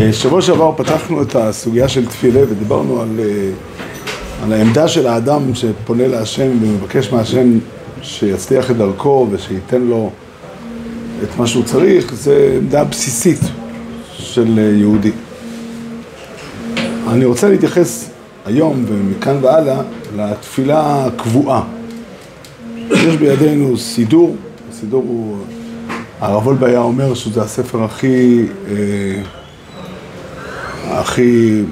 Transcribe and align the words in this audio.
אה, 0.00 0.12
שבוע 0.12 0.42
שעבר 0.42 0.72
פתחנו 0.76 1.22
את 1.22 1.36
הסוגיה 1.36 1.88
של 1.88 2.06
תפילה 2.06 2.40
ודיברנו 2.48 3.00
על, 3.00 3.08
אה, 3.18 3.50
על 4.44 4.52
העמדה 4.52 4.88
של 4.88 5.06
האדם 5.06 5.54
שפונה 5.54 6.06
להשם 6.08 6.50
ומבקש 6.62 7.12
מהשם 7.12 7.58
שיצליח 8.02 8.70
את 8.70 8.76
דרכו 8.76 9.26
ושייתן 9.30 9.80
לו 9.80 10.10
את 11.22 11.38
מה 11.38 11.46
שהוא 11.46 11.64
צריך, 11.64 12.14
זו 12.14 12.32
עמדה 12.56 12.84
בסיסית 12.84 13.40
של 14.12 14.58
אה, 14.58 14.62
יהודי. 14.62 15.12
אני 17.08 17.24
רוצה 17.24 17.48
להתייחס 17.48 18.10
היום 18.46 18.84
ומכאן 18.88 19.38
והלאה 19.42 19.80
לתפילה 20.16 21.06
הקבועה. 21.06 21.62
יש 22.90 23.16
בידינו 23.16 23.78
סידור, 23.78 24.36
הסידור 24.70 25.04
הוא, 25.08 25.38
הרב 26.20 26.46
וולבה 26.46 26.66
היה 26.66 26.80
אומר 26.80 27.14
שזה 27.14 27.42
הספר 27.42 27.84
הכי, 27.84 28.44
אה, 28.68 29.22
הכי 30.90 31.62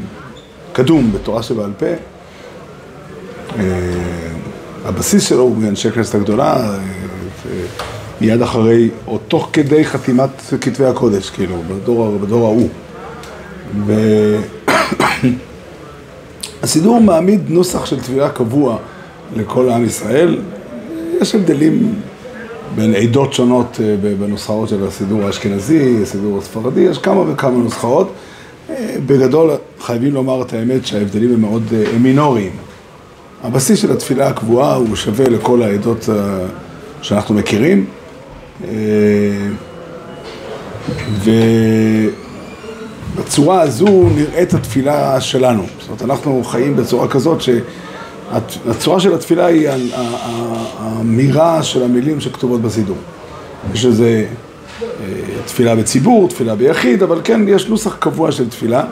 קדום 0.73 1.13
בתורה 1.13 1.43
שבעל 1.43 1.71
פה. 1.79 1.87
אה, 3.59 3.65
הבסיס 4.85 5.29
שלו 5.29 5.43
הוא 5.43 5.57
מאנשי 5.57 5.89
הכנסת 5.89 6.15
הגדולה, 6.15 6.57
אה, 6.57 6.79
מיד 8.21 8.43
אחרי, 8.43 8.89
או 9.07 9.19
תוך 9.19 9.51
כדי 9.53 9.85
חתימת 9.85 10.31
כתבי 10.61 10.87
הקודש, 10.87 11.31
כאילו, 11.31 11.55
בדור, 11.69 12.19
בדור 12.19 12.47
ההוא. 12.47 12.69
והסידור 16.63 17.01
מעמיד 17.07 17.41
נוסח 17.49 17.87
של 17.87 18.01
תפילה 18.01 18.31
קבוע 18.31 18.77
לכל 19.37 19.71
עם 19.71 19.85
ישראל. 19.85 20.39
יש 21.21 21.35
הבדלים 21.35 21.95
בין 22.75 22.95
עדות 22.95 23.33
שונות 23.33 23.79
אה, 23.81 23.97
בנוסחאות 24.19 24.69
של 24.69 24.87
הסידור 24.87 25.23
האשכנזי, 25.23 26.03
הסידור 26.03 26.39
הספרדי, 26.39 26.81
יש 26.81 26.99
כמה 26.99 27.33
וכמה 27.33 27.59
נוסחאות. 27.59 28.13
אה, 28.71 28.97
בגדול 29.07 29.51
חייבים 29.81 30.15
לומר 30.15 30.43
את 30.43 30.53
האמת 30.53 30.87
שההבדלים 30.87 31.35
הם 31.35 31.41
מאוד 31.41 31.63
אה, 31.73 31.99
מינוריים. 31.99 32.53
הבסיס 33.43 33.79
של 33.79 33.93
התפילה 33.93 34.29
הקבועה 34.29 34.75
הוא 34.75 34.97
שווה 34.97 35.29
לכל 35.29 35.63
העדות 35.63 36.09
שאנחנו 37.03 37.35
מכירים. 37.35 37.87
ובצורה 43.15 43.61
הזו 43.61 44.09
נראית 44.15 44.55
התפילה 44.55 45.21
שלנו. 45.21 45.63
זאת 45.81 45.89
אומרת, 45.89 46.03
אנחנו 46.03 46.45
חיים 46.45 46.77
בצורה 46.77 47.09
כזאת 47.09 47.39
שהצורה 47.41 49.01
של 49.01 49.15
התפילה 49.15 49.47
היא 49.47 49.69
האמירה 50.79 51.63
של 51.63 51.83
המילים 51.83 52.21
שכתובות 52.21 52.63
בסידור. 52.63 52.97
יש 53.75 53.87
איזה 53.87 54.27
תפילה 55.47 55.77
בציבור, 55.77 56.29
תפילה 56.29 56.55
ביחיד, 56.55 57.03
אבל 57.03 57.21
כן, 57.25 57.41
יש 57.49 57.69
נוסח 57.69 57.97
קבוע 57.97 58.33
של 58.33 58.49
תפילה, 58.49 58.85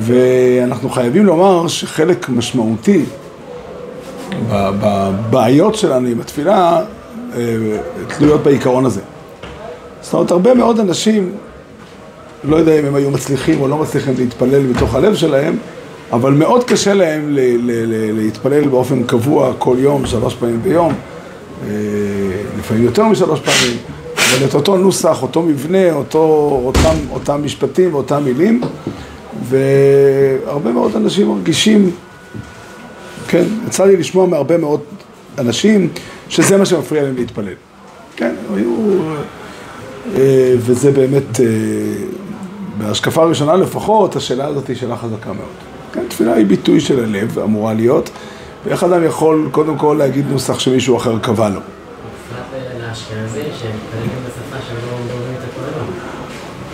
ואנחנו 0.00 0.90
חייבים 0.90 1.26
לומר 1.26 1.68
שחלק 1.68 2.28
משמעותי 2.28 3.04
בבעיות 4.52 5.74
שלנו 5.74 6.08
עם 6.08 6.20
התפילה 6.20 6.82
תלויות 8.18 8.42
בעיקרון 8.42 8.86
הזה. 8.86 9.00
זאת 10.00 10.14
אומרת, 10.14 10.30
הרבה 10.30 10.54
מאוד 10.54 10.80
אנשים, 10.80 11.32
לא 12.44 12.56
יודע 12.56 12.80
אם 12.80 12.84
הם 12.84 12.94
היו 12.94 13.10
מצליחים 13.10 13.60
או 13.60 13.68
לא 13.68 13.76
מצליחים 13.76 14.14
להתפלל 14.18 14.66
בתוך 14.66 14.94
הלב 14.94 15.14
שלהם, 15.14 15.56
אבל 16.12 16.32
מאוד 16.32 16.64
קשה 16.64 16.94
להם 16.94 17.28
ל- 17.30 17.40
ל- 17.40 17.84
ל- 17.86 18.16
להתפלל 18.20 18.68
באופן 18.68 19.02
קבוע 19.02 19.52
כל 19.58 19.76
יום, 19.78 20.06
שלוש 20.06 20.34
פעמים 20.34 20.60
ביום, 20.62 20.92
לפעמים 22.58 22.84
יותר 22.84 23.04
משלוש 23.04 23.40
פעמים, 23.40 23.76
אבל 24.36 24.46
את 24.46 24.54
אותו 24.54 24.76
נוסח, 24.76 25.22
אותו 25.22 25.42
מבנה, 25.42 25.92
אותו, 25.92 26.60
אותם, 26.64 26.96
אותם 27.10 27.44
משפטים 27.44 27.94
ואותם 27.94 28.24
מילים, 28.24 28.60
והרבה 29.48 30.72
מאוד 30.72 30.96
אנשים 30.96 31.28
מרגישים, 31.28 31.90
כן, 33.28 33.44
יצא 33.66 33.84
לי 33.84 33.96
לשמוע 33.96 34.26
מהרבה 34.26 34.58
מאוד 34.58 34.80
אנשים 35.38 35.88
שזה 36.28 36.56
מה 36.56 36.66
שמפריע 36.66 37.02
להם 37.02 37.16
להתפלל. 37.16 37.54
כן, 38.16 38.34
היו... 38.54 38.74
וזה 40.56 40.92
באמת, 40.92 41.40
בהשקפה 42.78 43.22
הראשונה 43.22 43.56
לפחות, 43.56 44.16
השאלה 44.16 44.46
הזאת 44.46 44.68
היא 44.68 44.76
שאלה 44.76 44.96
חזקה 44.96 45.32
מאוד. 45.32 45.56
כן, 45.92 46.02
תפילה 46.08 46.34
היא 46.34 46.46
ביטוי 46.46 46.80
של 46.80 47.04
הלב, 47.04 47.38
אמורה 47.38 47.74
להיות, 47.74 48.10
ואיך 48.66 48.84
אדם 48.84 49.04
יכול 49.04 49.48
קודם 49.52 49.78
כל 49.78 49.96
להגיד 49.98 50.24
נוסח 50.30 50.58
שמישהו 50.58 50.96
אחר 50.96 51.18
קבע 51.18 51.48
לו. 51.48 51.60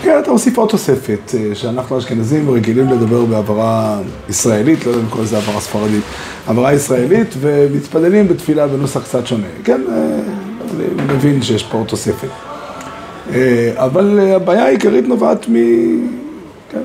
כן, 0.02 0.18
אתה 0.18 0.30
מוסיף 0.32 0.58
עוד 0.58 0.68
תוספת, 0.68 1.34
שאנחנו 1.54 1.98
אשכנזים 1.98 2.50
רגילים 2.50 2.88
לדבר 2.88 3.24
בעברה 3.24 4.00
ישראלית, 4.28 4.86
לא 4.86 4.90
יודע 4.90 5.02
אם 5.02 5.08
קוראים 5.08 5.24
לזה 5.24 5.36
עברה 5.36 5.60
ספרדית, 5.60 6.02
עברה 6.46 6.72
ישראלית, 6.72 7.34
ומתפללים 7.40 8.28
בתפילה 8.28 8.66
בנוסח 8.66 9.02
קצת 9.02 9.26
שונה. 9.26 9.46
כן, 9.64 9.80
אני 9.90 11.14
מבין 11.14 11.42
שיש 11.42 11.62
פה 11.62 11.78
עוד 11.78 11.86
תוספת. 11.86 12.28
אבל 13.74 14.20
הבעיה 14.36 14.64
העיקרית 14.64 15.08
נובעת 15.08 15.46
מ... 15.48 15.54
כן. 16.70 16.82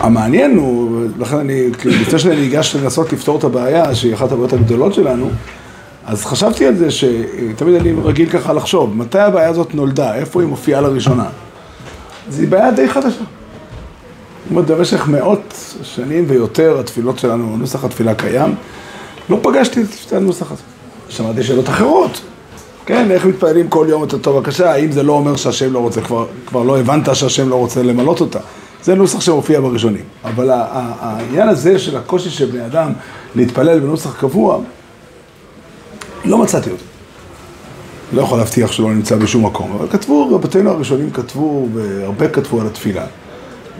והמעניין 0.00 0.56
הוא, 0.56 1.00
לכן 1.18 1.36
אני, 1.36 1.68
לפני 1.84 2.18
שאני 2.18 2.36
ניגש 2.36 2.76
לנסות 2.76 3.12
לפתור 3.12 3.38
את 3.38 3.44
הבעיה, 3.44 3.94
שהיא 3.94 4.14
אחת 4.14 4.32
הבעיות 4.32 4.52
הגדולות 4.52 4.94
שלנו, 4.94 5.30
אז 6.06 6.24
חשבתי 6.24 6.66
על 6.66 6.76
זה 6.76 6.90
שתמיד 6.90 7.74
אני 7.74 7.92
רגיל 8.04 8.30
ככה 8.30 8.52
לחשוב, 8.52 8.96
מתי 8.96 9.18
הבעיה 9.18 9.48
הזאת 9.48 9.74
נולדה, 9.74 10.14
איפה 10.14 10.40
היא 10.40 10.48
מופיעה 10.48 10.80
לראשונה? 10.80 11.26
אז 12.28 12.40
היא 12.40 12.48
בעיה 12.48 12.70
די 12.70 12.88
חדשה. 12.88 13.08
זאת 13.08 14.50
אומרת, 14.50 14.66
במשך 14.66 15.08
מאות 15.08 15.74
שנים 15.82 16.24
ויותר 16.28 16.80
התפילות 16.80 17.18
שלנו, 17.18 17.56
נוסח 17.56 17.84
התפילה 17.84 18.14
קיים, 18.14 18.54
לא 19.28 19.38
פגשתי 19.42 19.82
את 20.06 20.12
הנוסח 20.12 20.52
הזה. 20.52 20.62
שמעתי 21.08 21.42
שאלות 21.42 21.68
אחרות. 21.68 22.20
כן, 22.86 23.10
איך 23.10 23.26
מתפללים 23.26 23.68
כל 23.68 23.86
יום 23.88 24.04
את 24.04 24.12
אותו 24.12 24.40
בקשה, 24.40 24.72
האם 24.72 24.92
זה 24.92 25.02
לא 25.02 25.12
אומר 25.12 25.36
שהשם 25.36 25.72
לא 25.72 25.78
רוצה, 25.78 26.00
כבר, 26.00 26.26
כבר 26.46 26.62
לא 26.62 26.78
הבנת 26.80 27.16
שהשם 27.16 27.48
לא 27.48 27.54
רוצה 27.54 27.82
למלות 27.82 28.20
אותה. 28.20 28.38
זה 28.82 28.94
נוסח 28.94 29.20
שמופיע 29.20 29.60
בראשונים. 29.60 30.04
אבל 30.24 30.50
העניין 30.50 31.48
הזה 31.48 31.78
של 31.78 31.96
הקושי 31.96 32.30
של 32.30 32.46
בני 32.46 32.66
אדם 32.66 32.92
להתפלל 33.34 33.80
בנוסח 33.80 34.20
קבוע, 34.20 34.58
לא 36.24 36.38
מצאתי 36.38 36.70
אותו. 36.70 36.84
לא 38.12 38.22
יכול 38.22 38.38
להבטיח 38.38 38.72
שלא 38.72 38.94
נמצא 38.94 39.16
בשום 39.16 39.46
מקום, 39.46 39.72
אבל 39.72 39.88
כתבו, 39.88 40.34
רבותינו 40.34 40.70
הראשונים 40.70 41.10
כתבו, 41.10 41.68
והרבה 41.74 42.28
כתבו 42.28 42.60
על 42.60 42.66
התפילה. 42.66 43.06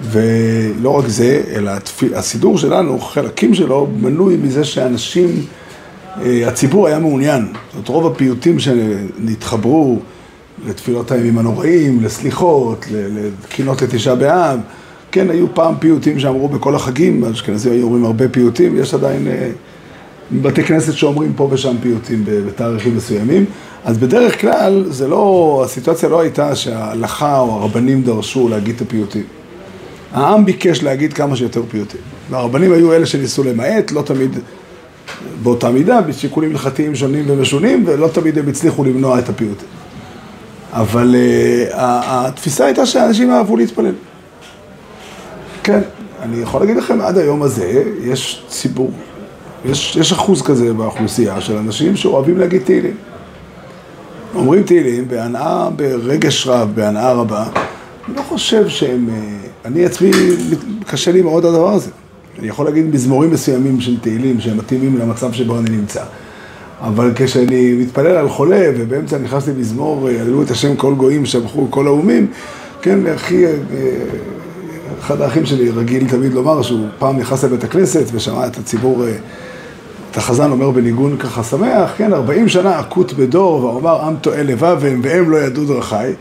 ולא 0.03 0.91
רק 0.99 1.09
זה, 1.09 1.43
אלא 1.55 1.71
התפיל, 1.71 2.15
הסידור 2.15 2.59
שלנו, 2.59 3.01
חלקים 3.01 3.55
שלו, 3.55 3.87
בנוי 4.01 4.37
מזה 4.37 4.65
שאנשים... 4.65 5.47
הציבור 6.47 6.87
היה 6.87 6.99
מעוניין, 6.99 7.53
זאת 7.77 7.89
רוב 7.89 8.07
הפיוטים 8.07 8.59
שנתחברו 8.59 9.99
לתפילות 10.69 11.11
הימים 11.11 11.39
הנוראים, 11.39 12.05
לסליחות, 12.05 12.87
לקינות 12.91 13.83
לתשעה 13.83 14.15
באב, 14.15 14.61
כן, 15.13 15.31
היו 15.31 15.55
פעם 15.55 15.75
פיוטים 15.79 16.19
שאמרו 16.19 16.49
בכל 16.49 16.75
החגים, 16.75 17.25
אשכנזים 17.25 17.73
היו 17.73 17.85
אומרים 17.85 18.05
הרבה 18.05 18.29
פיוטים, 18.29 18.79
יש 18.79 18.95
עדיין 18.95 19.29
בתי 20.43 20.63
כנסת 20.63 20.93
שאומרים 20.93 21.33
פה 21.37 21.49
ושם 21.53 21.77
פיוטים 21.83 22.25
בתאריכים 22.27 22.97
מסוימים, 22.97 23.45
אז 23.85 23.99
בדרך 23.99 24.41
כלל 24.41 24.85
זה 24.89 25.09
לא, 25.09 25.63
הסיטואציה 25.65 26.09
לא 26.09 26.21
הייתה 26.21 26.57
שההלכה 26.57 27.39
או 27.39 27.53
הרבנים 27.53 28.03
דרשו 28.03 28.49
להגיד 28.49 28.75
את 28.75 28.81
הפיוטים. 28.81 29.23
העם 30.13 30.45
ביקש 30.45 30.83
להגיד 30.83 31.13
כמה 31.13 31.37
שיותר 31.37 31.63
פיוטים, 31.69 32.01
והרבנים 32.31 32.73
היו 32.73 32.93
אלה 32.93 33.07
שניסו 33.07 33.45
למעט, 33.45 33.93
לא 33.93 34.03
תמיד 34.03 34.39
באותה 35.43 35.71
מידה, 35.71 36.01
בשיקולים 36.01 36.51
הלכתיים 36.51 36.95
שונים 36.95 37.25
ומשונים, 37.29 37.85
ולא 37.87 38.09
תמיד 38.09 38.39
הם 38.39 38.49
הצליחו 38.49 38.85
למנוע 38.85 39.19
את 39.19 39.29
הפיוטים. 39.29 39.69
אבל 40.73 41.15
uh, 41.15 41.75
התפיסה 41.77 42.65
הייתה 42.65 42.87
שאנשים 42.87 43.31
אהבו 43.31 43.57
להתפלל. 43.57 43.95
כן, 45.63 45.81
אני 46.23 46.43
יכול 46.43 46.61
להגיד 46.61 46.77
לכם, 46.77 47.01
עד 47.01 47.19
היום 47.19 47.43
הזה 47.43 47.83
יש 48.05 48.43
ציבור, 48.49 48.91
יש, 49.65 49.97
יש 49.97 50.13
אחוז 50.13 50.43
כזה 50.43 50.73
באוכלוסייה 50.73 51.41
של 51.41 51.57
אנשים 51.57 51.97
שאוהבים 51.97 52.39
להגיד 52.39 52.63
תהילים. 52.65 52.95
אומרים 54.35 54.63
תהילים 54.63 55.09
בהנאה, 55.09 55.71
ברגש 55.71 56.47
רב, 56.47 56.69
בהנאה 56.75 57.13
רבה. 57.13 57.45
אני 58.09 58.17
לא 58.17 58.23
חושב 58.23 58.69
שהם, 58.69 59.09
אני 59.65 59.85
עצמי, 59.85 60.11
קשה 60.87 61.13
לי 61.13 61.23
מאוד 61.23 61.45
הדבר 61.45 61.69
הזה. 61.69 61.91
אני 62.39 62.49
יכול 62.49 62.67
להגיד 62.67 62.95
מזמורים 62.95 63.31
מסוימים 63.31 63.81
של 63.81 64.01
תהילים 64.01 64.41
שהם 64.41 64.59
מתאימים 64.59 64.99
למצב 64.99 65.33
שבו 65.33 65.59
אני 65.59 65.71
נמצא. 65.71 66.03
אבל 66.81 67.13
כשאני 67.17 67.73
מתפלל 67.73 68.17
על 68.17 68.29
חולה 68.29 68.71
ובאמצע 68.77 69.19
נכנס 69.19 69.47
לי 69.47 69.53
מזמור, 69.59 70.09
עלו 70.21 70.43
את 70.43 70.51
השם 70.51 70.77
כל 70.77 70.95
גויים, 70.95 71.27
שבחו 71.27 71.67
כל 71.71 71.87
האומים, 71.87 72.27
כן, 72.83 73.07
אחי, 73.15 73.45
אחד 75.01 75.21
האחים 75.21 75.47
שלי 75.47 75.71
רגיל 75.71 76.09
תמיד 76.09 76.33
לומר 76.33 76.63
שהוא 76.63 76.87
פעם 76.99 77.19
נכנס 77.19 77.45
לבית 77.45 77.65
הכנסת 77.65 78.05
ושמע 78.13 78.47
את 78.47 78.57
הציבור 78.57 79.05
את 80.13 80.17
החזן 80.17 80.51
אומר 80.51 80.71
בניגון 80.71 81.17
ככה 81.17 81.43
שמח, 81.43 81.95
כן, 81.97 82.13
40 82.13 82.49
שנה 82.49 82.79
עקות 82.79 83.13
בדור, 83.13 83.65
ואומר 83.65 84.01
עם 84.01 84.17
טועה 84.17 84.43
לבב 84.43 84.79
והם 84.81 85.31
לא 85.31 85.37
ידעו 85.37 85.65
דרכיי. 85.65 86.13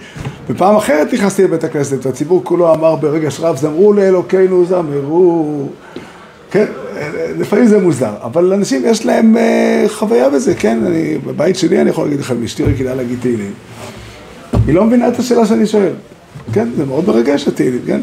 ופעם 0.49 0.75
אחרת 0.75 1.13
נכנסתי 1.13 1.43
לבית 1.43 1.63
הכנסת, 1.63 2.05
והציבור 2.05 2.43
כולו 2.43 2.73
אמר 2.73 2.95
ברגש 2.95 3.39
רב, 3.39 3.57
זמרו 3.57 3.93
לאלוקינו 3.93 4.65
זמרו. 4.65 5.67
כן, 6.51 6.65
לפעמים 7.39 7.65
זה 7.65 7.79
מוזר, 7.79 8.13
אבל 8.23 8.53
אנשים 8.53 8.81
יש 8.85 9.05
להם 9.05 9.35
uh, 9.35 9.89
חוויה 9.89 10.29
בזה, 10.29 10.55
כן, 10.55 10.79
אני, 10.85 11.17
בבית 11.25 11.55
שלי 11.55 11.81
אני 11.81 11.89
יכול 11.89 12.05
להגיד 12.05 12.19
לכם, 12.19 12.43
אשתי 12.43 12.63
רגילה 12.63 12.95
להגיד 12.95 13.19
תהילים. 13.21 13.51
היא 14.67 14.75
לא 14.75 14.85
מבינה 14.85 15.07
את 15.07 15.19
השאלה 15.19 15.45
שאני 15.45 15.67
שואל, 15.67 15.93
כן, 16.53 16.67
זה 16.77 16.85
מאוד 16.85 17.07
מרגש 17.07 17.47
התהילים, 17.47 17.81
כן. 17.87 18.01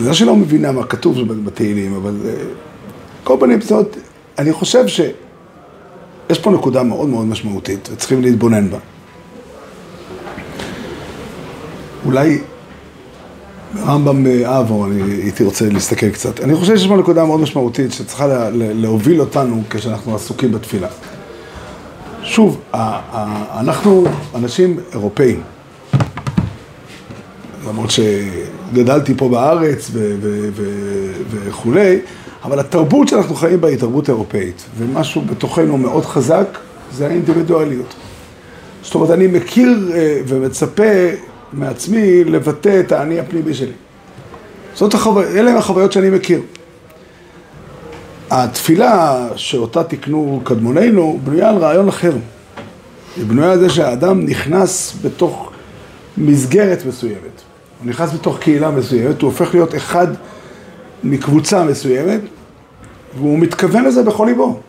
לא 0.00 0.12
שלא 0.12 0.36
מבינה 0.36 0.72
מה 0.72 0.84
כתוב 0.84 1.44
בתהילים, 1.44 1.94
אבל 1.94 2.14
uh, 2.24 2.28
כל 3.24 3.36
פנים, 3.40 3.60
זאת 3.60 3.72
אומרת, 3.72 3.96
אני 4.40 4.52
חושב 4.52 4.86
שיש 4.86 6.38
פה 6.42 6.50
נקודה 6.50 6.82
מאוד 6.82 7.08
מאוד 7.08 7.26
משמעותית, 7.26 7.88
וצריכים 7.92 8.22
להתבונן 8.22 8.70
בה. 8.70 8.78
אולי 12.06 12.38
רמב"ם 13.76 14.26
אבו, 14.44 14.86
אני 14.86 15.12
הייתי 15.12 15.44
רוצה 15.44 15.68
להסתכל 15.68 16.10
קצת. 16.10 16.40
אני 16.40 16.54
חושב 16.54 16.76
שיש 16.76 16.88
פה 16.88 16.96
נקודה 16.96 17.24
מאוד 17.24 17.40
משמעותית 17.40 17.92
שצריכה 17.92 18.26
לה, 18.26 18.50
להוביל 18.52 19.20
אותנו 19.20 19.62
כשאנחנו 19.70 20.14
עסוקים 20.14 20.52
בתפילה. 20.52 20.88
שוב, 22.22 22.60
אנחנו 23.54 24.04
אנשים 24.34 24.76
אירופאים, 24.92 25.42
למרות 27.68 27.90
שגדלתי 27.90 29.14
פה 29.16 29.28
בארץ 29.28 29.90
וכולי, 31.30 31.98
אבל 32.44 32.60
התרבות 32.60 33.08
שאנחנו 33.08 33.34
חיים 33.34 33.60
בה 33.60 33.68
היא 33.68 33.78
תרבות 33.78 34.08
אירופאית, 34.08 34.66
ומשהו 34.78 35.20
בתוכנו 35.20 35.78
מאוד 35.78 36.04
חזק 36.04 36.58
זה 36.92 37.06
האינדיבידואליות. 37.06 37.94
זאת 38.82 38.94
אומרת, 38.94 39.10
אני 39.10 39.26
מכיר 39.26 39.92
אה, 39.94 40.20
ומצפה 40.26 40.82
מעצמי 41.52 42.24
לבטא 42.24 42.80
את 42.80 42.92
האני 42.92 43.20
הפנימי 43.20 43.54
שלי. 43.54 43.72
זאת 44.74 44.94
החו... 44.94 45.22
אלה 45.22 45.50
הם 45.50 45.56
החוויות 45.56 45.92
שאני 45.92 46.10
מכיר. 46.10 46.40
התפילה 48.30 49.28
שאותה 49.36 49.84
תיקנו 49.84 50.40
קדמוננו 50.44 51.20
בנויה 51.24 51.48
על 51.48 51.56
רעיון 51.56 51.88
אחר. 51.88 52.12
היא 53.16 53.24
בנויה 53.24 53.52
על 53.52 53.58
זה 53.58 53.70
שהאדם 53.70 54.24
נכנס 54.26 54.96
בתוך 55.02 55.52
מסגרת 56.18 56.86
מסוימת. 56.86 57.42
הוא 57.80 57.88
נכנס 57.88 58.12
בתוך 58.12 58.38
קהילה 58.38 58.70
מסוימת, 58.70 59.22
הוא 59.22 59.30
הופך 59.30 59.54
להיות 59.54 59.74
אחד 59.74 60.06
מקבוצה 61.04 61.64
מסוימת, 61.64 62.20
והוא 63.18 63.38
מתכוון 63.38 63.84
לזה 63.84 64.02
בכל 64.02 64.26
ליבו. 64.26 64.60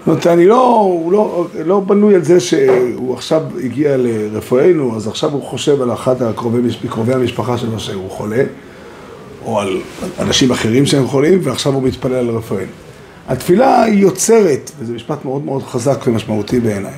זאת 0.00 0.06
אומרת, 0.06 0.26
אני 0.26 0.46
לא, 0.46 0.76
הוא 0.76 1.12
לא, 1.12 1.46
לא 1.64 1.80
בנוי 1.80 2.14
על 2.14 2.24
זה 2.24 2.40
שהוא 2.40 3.14
עכשיו 3.14 3.42
הגיע 3.64 3.96
לרפואנו, 3.96 4.96
אז 4.96 5.08
עכשיו 5.08 5.32
הוא 5.32 5.42
חושב 5.42 5.82
על 5.82 5.92
אחת 5.92 6.16
מקרובי 6.84 7.14
המשפחה 7.14 7.58
שלו 7.58 7.80
שהוא 7.80 8.10
חולה, 8.10 8.44
או 9.44 9.60
על 9.60 9.80
אנשים 10.18 10.50
אחרים 10.50 10.86
שהם 10.86 11.06
חולים, 11.06 11.38
ועכשיו 11.42 11.74
הוא 11.74 11.82
מתפלל 11.82 12.14
על 12.14 12.28
רפואנו. 12.28 12.66
התפילה 13.28 13.82
היא 13.82 14.02
יוצרת, 14.02 14.70
וזה 14.78 14.92
משפט 14.92 15.24
מאוד 15.24 15.44
מאוד 15.44 15.62
חזק 15.62 16.04
ומשמעותי 16.06 16.60
בעיניי, 16.60 16.94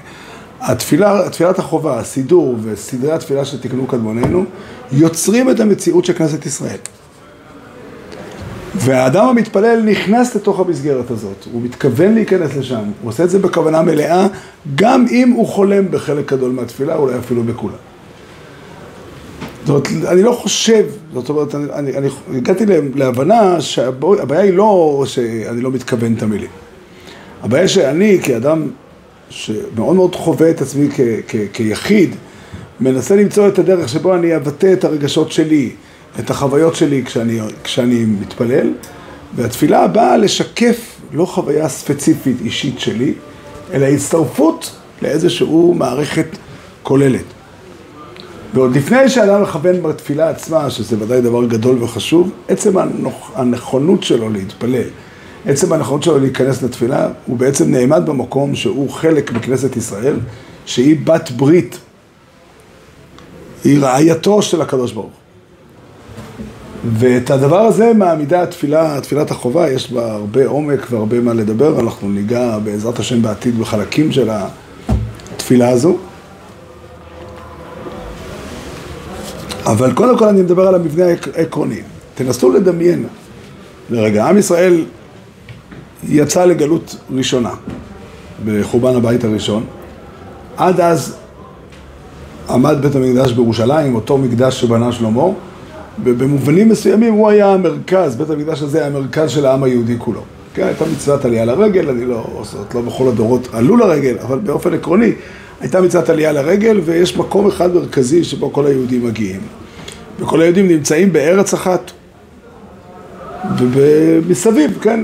התפילה, 0.60 1.30
תפילת 1.30 1.58
החובה, 1.58 1.98
הסידור 1.98 2.56
וסדרי 2.62 3.12
התפילה 3.12 3.44
שתקנו 3.44 3.86
קדמוננו, 3.86 4.44
יוצרים 4.92 5.50
את 5.50 5.60
המציאות 5.60 6.04
של 6.04 6.12
כנסת 6.12 6.46
ישראל. 6.46 6.76
והאדם 8.74 9.28
המתפלל 9.28 9.82
נכנס 9.84 10.34
לתוך 10.34 10.60
המסגרת 10.60 11.10
הזאת, 11.10 11.46
הוא 11.52 11.62
מתכוון 11.62 12.14
להיכנס 12.14 12.56
לשם, 12.56 12.82
הוא 13.02 13.08
עושה 13.08 13.24
את 13.24 13.30
זה 13.30 13.38
בכוונה 13.38 13.82
מלאה, 13.82 14.26
גם 14.74 15.06
אם 15.10 15.30
הוא 15.30 15.46
חולם 15.46 15.90
בחלק 15.90 16.32
גדול 16.32 16.50
מהתפילה, 16.50 16.96
אולי 16.96 17.18
אפילו 17.18 17.42
בכולה. 17.42 17.76
זאת 19.66 19.68
אומרת, 19.68 20.12
אני 20.12 20.22
לא 20.22 20.32
חושב, 20.32 20.84
זאת 21.12 21.28
אומרת, 21.28 21.54
אני, 21.54 21.72
אני, 21.74 21.96
אני 21.96 22.08
הגעתי 22.36 22.64
להבנה 22.94 23.60
שהבעיה 23.60 24.40
היא 24.40 24.52
לא 24.52 25.04
שאני 25.06 25.60
לא 25.60 25.70
מתכוון 25.70 26.14
את 26.14 26.22
המילים. 26.22 26.50
הבעיה 27.42 27.68
שאני 27.68 28.18
כאדם 28.22 28.68
שמאוד 29.30 29.96
מאוד 29.96 30.14
חווה 30.14 30.50
את 30.50 30.60
עצמי 30.60 30.88
כ, 30.90 31.00
כ, 31.28 31.36
כיחיד, 31.52 32.14
מנסה 32.80 33.16
למצוא 33.16 33.48
את 33.48 33.58
הדרך 33.58 33.88
שבו 33.88 34.14
אני 34.14 34.36
אבטא 34.36 34.72
את 34.72 34.84
הרגשות 34.84 35.32
שלי, 35.32 35.70
את 36.18 36.30
החוויות 36.30 36.76
שלי 36.76 37.04
כשאני, 37.04 37.40
כשאני 37.64 38.04
מתפלל, 38.04 38.72
והתפילה 39.36 39.88
באה 39.88 40.16
לשקף 40.16 41.00
לא 41.12 41.24
חוויה 41.24 41.68
ספציפית 41.68 42.36
אישית 42.40 42.80
שלי, 42.80 43.14
אלא 43.72 43.86
הצטרפות 43.86 44.70
לאיזשהו 45.02 45.74
מערכת 45.74 46.26
כוללת. 46.82 47.24
ועוד 48.54 48.76
לפני 48.76 49.08
שאדם 49.08 49.42
מכוון 49.42 49.82
בתפילה 49.82 50.30
עצמה, 50.30 50.70
שזה 50.70 50.96
ודאי 50.98 51.20
דבר 51.20 51.44
גדול 51.44 51.82
וחשוב, 51.82 52.30
עצם 52.48 52.72
הנכונות 53.34 54.02
שלו 54.02 54.30
להתפלל, 54.30 54.88
עצם 55.46 55.72
הנכונות 55.72 56.02
שלו 56.02 56.18
להיכנס 56.18 56.62
לתפילה, 56.62 57.08
הוא 57.26 57.36
בעצם 57.36 57.70
נעמד 57.70 58.06
במקום 58.06 58.54
שהוא 58.54 58.90
חלק 58.90 59.32
מכנסת 59.32 59.76
ישראל, 59.76 60.16
שהיא 60.66 60.96
בת 61.04 61.30
ברית, 61.30 61.78
היא 63.64 63.78
רעייתו 63.80 64.42
של 64.42 64.60
הקדוש 64.60 64.92
ברוך 64.92 65.21
ואת 66.84 67.30
הדבר 67.30 67.60
הזה 67.60 67.92
מעמידה 67.94 68.42
התפילה, 68.42 69.00
תפילת 69.00 69.30
החובה, 69.30 69.70
יש 69.70 69.92
בה 69.92 70.12
הרבה 70.12 70.46
עומק 70.46 70.86
והרבה 70.90 71.20
מה 71.20 71.34
לדבר, 71.34 71.80
אנחנו 71.80 72.08
ניגע 72.08 72.58
בעזרת 72.58 72.98
השם 72.98 73.22
בעתיד 73.22 73.58
בחלקים 73.58 74.12
של 74.12 74.30
התפילה 75.36 75.68
הזו. 75.68 75.96
אבל 79.66 79.92
קודם 79.92 80.18
כל 80.18 80.28
אני 80.28 80.42
מדבר 80.42 80.68
על 80.68 80.74
המבנה 80.74 81.04
העקרוני. 81.34 81.80
תנסו 82.14 82.52
לדמיין 82.52 83.06
לרגע, 83.90 84.26
עם 84.26 84.38
ישראל 84.38 84.84
יצא 86.08 86.44
לגלות 86.44 86.96
ראשונה 87.10 87.50
בחורבן 88.44 88.96
הבית 88.96 89.24
הראשון. 89.24 89.64
עד 90.56 90.80
אז 90.80 91.16
עמד 92.48 92.76
בית 92.80 92.94
המקדש 92.94 93.32
בירושלים, 93.32 93.94
אותו 93.94 94.18
מקדש 94.18 94.60
שבנה 94.60 94.92
שלמה. 94.92 95.22
ובמובנים 96.04 96.68
מסוימים 96.68 97.12
הוא 97.12 97.28
היה 97.28 97.52
המרכז, 97.52 98.16
בית 98.16 98.30
המקדש 98.30 98.62
הזה 98.62 98.78
היה 98.78 98.86
המרכז 98.86 99.30
של 99.30 99.46
העם 99.46 99.62
היהודי 99.62 99.94
כולו. 99.98 100.20
כן, 100.54 100.66
הייתה 100.66 100.84
מצוות 100.84 101.24
עלייה 101.24 101.44
לרגל, 101.44 101.88
אני 101.88 102.04
לא, 102.04 102.42
זאת 102.42 102.74
לא 102.74 102.80
בכל 102.80 103.08
הדורות 103.08 103.48
עלו 103.52 103.76
לרגל, 103.76 104.16
אבל 104.22 104.38
באופן 104.38 104.74
עקרוני 104.74 105.12
הייתה 105.60 105.80
מצוות 105.80 106.08
עלייה 106.08 106.32
לרגל 106.32 106.80
ויש 106.84 107.16
מקום 107.16 107.46
אחד 107.46 107.74
מרכזי 107.74 108.24
שבו 108.24 108.52
כל 108.52 108.66
היהודים 108.66 109.06
מגיעים. 109.06 109.40
וכל 110.20 110.40
היהודים 110.40 110.68
נמצאים 110.68 111.12
בארץ 111.12 111.54
אחת. 111.54 111.90
ומסביב, 113.58 114.78
כן, 114.80 115.00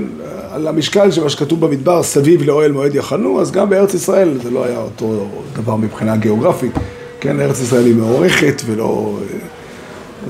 על 0.51 0.67
המשקל 0.67 1.11
של 1.11 1.23
מה 1.23 1.29
שכתוב 1.29 1.65
במדבר, 1.65 2.03
סביב 2.03 2.43
לאוהל 2.43 2.71
מועד 2.71 2.95
יחנו, 2.95 3.41
אז 3.41 3.51
גם 3.51 3.69
בארץ 3.69 3.93
ישראל 3.93 4.29
זה 4.43 4.51
לא 4.51 4.65
היה 4.65 4.79
אותו 4.79 5.27
דבר 5.53 5.75
מבחינה 5.75 6.15
גיאוגרפית. 6.17 6.71
כן, 7.19 7.39
ארץ 7.39 7.61
ישראל 7.61 7.85
היא 7.85 7.95
מאורכת 7.95 8.61
ולא... 8.65 9.19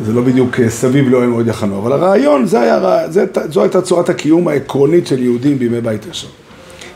זה 0.06 0.14
לא 0.14 0.22
בדיוק 0.22 0.60
אה, 0.60 0.70
סביב 0.70 1.10
לא 1.10 1.24
הם 1.24 1.30
מאוד 1.30 1.48
יחנו, 1.48 1.80
אבל 1.80 1.92
הרעיון, 1.92 2.46
זה 2.46 2.62
היה, 2.62 3.10
זה, 3.10 3.26
זו 3.50 3.62
הייתה 3.62 3.82
צורת 3.82 4.10
הקיום 4.10 4.48
העקרונית 4.48 5.08
של 5.08 5.24
יהודים 5.24 5.60
בימי 5.60 5.82
בית 5.82 6.06
ראשון. 6.08 6.32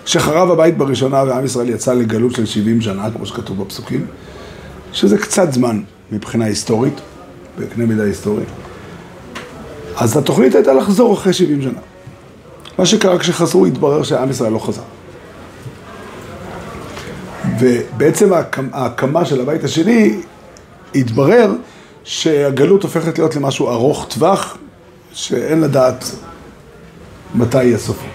כשחרב 0.05 0.51
הבית 0.51 0.77
בראשונה 0.77 1.23
ועם 1.23 1.45
ישראל 1.45 1.69
יצא 1.69 1.93
לגלות 1.93 2.35
של 2.35 2.45
70 2.45 2.81
שנה, 2.81 3.11
כמו 3.15 3.25
שכתוב 3.25 3.63
בפסוקים, 3.63 4.05
שזה 4.93 5.17
קצת 5.17 5.53
זמן 5.53 5.81
מבחינה 6.11 6.45
היסטורית, 6.45 7.01
בקנה 7.59 7.85
מידה 7.85 8.03
היסטורי, 8.03 8.43
אז 9.95 10.17
התוכנית 10.17 10.55
הייתה 10.55 10.73
לחזור 10.73 11.13
אחרי 11.13 11.33
70 11.33 11.61
שנה. 11.61 11.79
מה 12.77 12.85
שקרה 12.85 13.19
כשחזרו, 13.19 13.65
התברר 13.65 14.03
שעם 14.03 14.29
ישראל 14.29 14.51
לא 14.51 14.59
חזר. 14.59 14.81
ובעצם 17.59 18.29
ההקמה 18.71 19.25
של 19.25 19.41
הבית 19.41 19.63
השני, 19.63 20.19
התברר 20.95 21.51
שהגלות 22.03 22.83
הופכת 22.83 23.17
להיות 23.17 23.35
למשהו 23.35 23.69
ארוך 23.69 24.05
טווח, 24.09 24.57
שאין 25.13 25.61
לדעת 25.61 26.11
מתי 27.35 27.63
יהיה 27.63 27.77
סופו. 27.77 28.07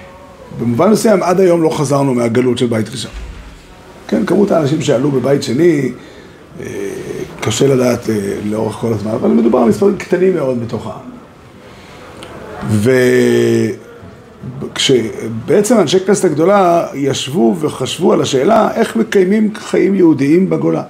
במובן 0.60 0.90
מסוים, 0.90 1.22
עד 1.22 1.40
היום 1.40 1.62
לא 1.62 1.70
חזרנו 1.70 2.14
מהגלות 2.14 2.58
של 2.58 2.66
בית 2.66 2.88
ראשון. 2.88 3.10
כן, 4.08 4.26
כמות 4.26 4.50
האנשים 4.50 4.82
שעלו 4.82 5.10
בבית 5.10 5.42
שני, 5.42 5.92
אה, 6.60 6.66
קשה 7.40 7.66
לדעת 7.66 8.10
אה, 8.10 8.14
לאורך 8.44 8.76
כל 8.76 8.92
הזמן, 8.92 9.10
אבל 9.10 9.28
מדובר 9.28 9.58
על 9.58 9.68
מספרים 9.68 9.96
קטנים 9.96 10.34
מאוד 10.34 10.60
בתוך 10.60 10.86
העם. 10.86 11.08
וכשבעצם 14.72 15.80
אנשי 15.80 16.00
כנסת 16.00 16.24
הגדולה 16.24 16.86
ישבו 16.94 17.56
וחשבו 17.60 18.12
על 18.12 18.22
השאלה 18.22 18.74
איך 18.74 18.96
מקיימים 18.96 19.54
חיים 19.54 19.94
יהודיים 19.94 20.50
בגולה. 20.50 20.82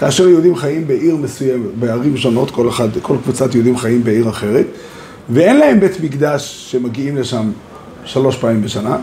כאשר 0.00 0.28
יהודים 0.28 0.56
חיים 0.56 0.86
בעיר 0.86 1.16
מסוימת, 1.16 1.74
בערים 1.78 2.16
שונות, 2.16 2.50
כל 2.50 2.68
אחד, 2.68 2.88
כל 3.02 3.16
קבוצת 3.22 3.54
יהודים 3.54 3.76
חיים 3.76 4.04
בעיר 4.04 4.28
אחרת, 4.28 4.66
ואין 5.30 5.56
להם 5.58 5.80
בית 5.80 6.00
מקדש 6.00 6.66
שמגיעים 6.70 7.16
לשם 7.16 7.50
שלוש 8.04 8.36
פעמים 8.36 8.62
בשנה, 8.62 8.98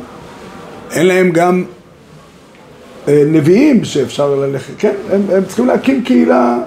אין 0.91 1.05
להם 1.05 1.31
גם 1.31 1.63
אה, 3.07 3.23
נביאים 3.27 3.85
שאפשר 3.85 4.35
ללכת, 4.35 4.73
כן, 4.77 4.93
הם, 5.11 5.21
הם 5.33 5.45
צריכים 5.45 5.67
להקים 5.67 6.03
קהילה, 6.03 6.57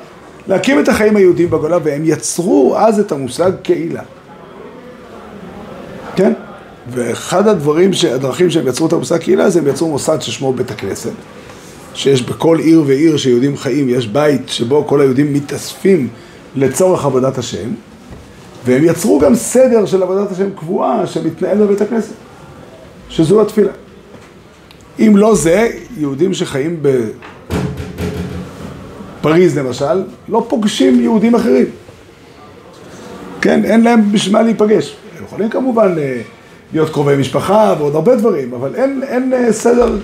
להקים 0.48 0.80
את 0.80 0.88
החיים 0.88 1.16
היהודיים 1.16 1.50
בגולה, 1.50 1.78
והם 1.82 2.02
יצרו 2.04 2.76
אז 2.78 3.00
את 3.00 3.12
המושג 3.12 3.52
קהילה. 3.62 4.02
כן? 6.16 6.32
ואחד 6.90 7.48
הדברים, 7.48 7.90
הדרכים 8.14 8.50
שהם 8.50 8.68
יצרו 8.68 8.86
את 8.86 8.92
המושג 8.92 9.16
קהילה, 9.16 9.50
זה 9.50 9.58
הם 9.58 9.66
יצרו 9.66 9.88
מוסד 9.88 10.20
ששמו 10.20 10.52
בית 10.52 10.70
הכנסת. 10.70 11.12
שיש 11.94 12.22
בכל 12.22 12.58
עיר 12.58 12.82
ועיר 12.86 13.16
שיהודים 13.16 13.56
חיים, 13.56 13.88
יש 13.88 14.06
בית 14.06 14.48
שבו 14.48 14.84
כל 14.86 15.00
היהודים 15.00 15.32
מתאספים 15.32 16.08
לצורך 16.56 17.04
עבודת 17.04 17.38
השם, 17.38 17.68
והם 18.64 18.84
יצרו 18.84 19.18
גם 19.18 19.34
סדר 19.34 19.86
של 19.86 20.02
עבודת 20.02 20.32
השם 20.32 20.50
קבועה 20.56 21.06
שמתנהל 21.06 21.58
בבית 21.58 21.80
הכנסת, 21.80 22.14
שזו 23.08 23.42
התפילה. 23.42 23.72
אם 24.98 25.12
לא 25.16 25.34
זה, 25.34 25.68
יהודים 25.98 26.34
שחיים 26.34 26.82
בפריז 29.20 29.58
למשל, 29.58 30.02
לא 30.28 30.46
פוגשים 30.48 31.00
יהודים 31.00 31.34
אחרים. 31.34 31.66
כן, 33.40 33.64
אין 33.64 33.84
להם 33.84 34.12
בשביל 34.12 34.32
מה 34.32 34.42
להיפגש. 34.42 34.96
הם 35.18 35.24
יכולים 35.24 35.50
כמובן 35.50 35.94
אה, 35.98 36.20
להיות 36.72 36.90
קרובי 36.90 37.16
משפחה 37.16 37.74
ועוד 37.78 37.94
הרבה 37.94 38.16
דברים, 38.16 38.54
אבל 38.54 38.74
אין, 38.74 39.02
אין 39.08 39.32
אה, 39.32 39.52
סדר 39.52 39.96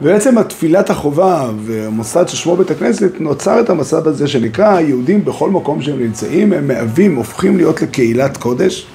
ובעצם 0.00 0.38
התפילת 0.38 0.90
החובה 0.90 1.50
והמוסד 1.64 2.28
ששמו 2.28 2.56
בית 2.56 2.70
הכנסת 2.70 3.20
נוצר 3.20 3.60
את 3.60 3.70
המסד 3.70 4.06
הזה 4.06 4.28
שנקרא 4.28 4.80
יהודים 4.80 5.24
בכל 5.24 5.50
מקום 5.50 5.82
שהם 5.82 5.98
נמצאים, 5.98 6.52
הם 6.52 6.68
מהווים, 6.68 7.16
הופכים 7.16 7.56
להיות 7.56 7.82
לקהילת 7.82 8.36
קודש, 8.36 8.86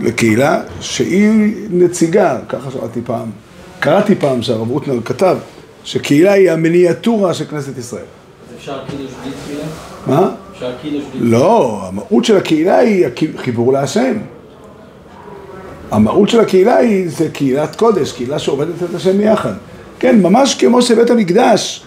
לקהילה 0.00 0.62
שהיא 0.80 1.52
נציגה, 1.70 2.38
ככה 2.48 2.70
שמעתי 2.70 3.00
פעם, 3.04 3.30
קראתי 3.80 4.14
פעם 4.14 4.42
שהרב 4.42 4.70
רוטנר 4.70 5.00
כתב, 5.04 5.36
שקהילה 5.84 6.32
היא 6.32 6.50
המיניאטורה 6.50 7.34
של 7.34 7.44
כנסת 7.44 7.78
ישראל. 7.78 8.04
אפשר 8.56 8.78
קידוש 8.90 9.10
בלי 9.22 9.32
תפילה? 9.32 9.64
מה? 10.06 10.30
אפשר 10.52 10.72
קידוש 10.82 11.02
בלי 11.12 11.30
לא, 11.30 11.82
המהות 11.88 12.24
של 12.24 12.36
הקהילה 12.36 12.78
היא 12.78 13.06
חיבור 13.36 13.72
להשם. 13.72 14.18
המהות 15.90 16.28
של 16.28 16.40
הקהילה 16.40 16.76
היא, 16.76 17.10
זה 17.10 17.28
קהילת 17.28 17.76
קודש, 17.76 18.12
קהילה 18.12 18.38
שעובדת 18.38 18.82
את 18.90 18.94
השם 18.94 19.20
יחד. 19.20 19.52
כן, 19.98 20.22
ממש 20.22 20.54
כמו 20.54 20.82
שבית 20.82 21.10
המקדש 21.10 21.84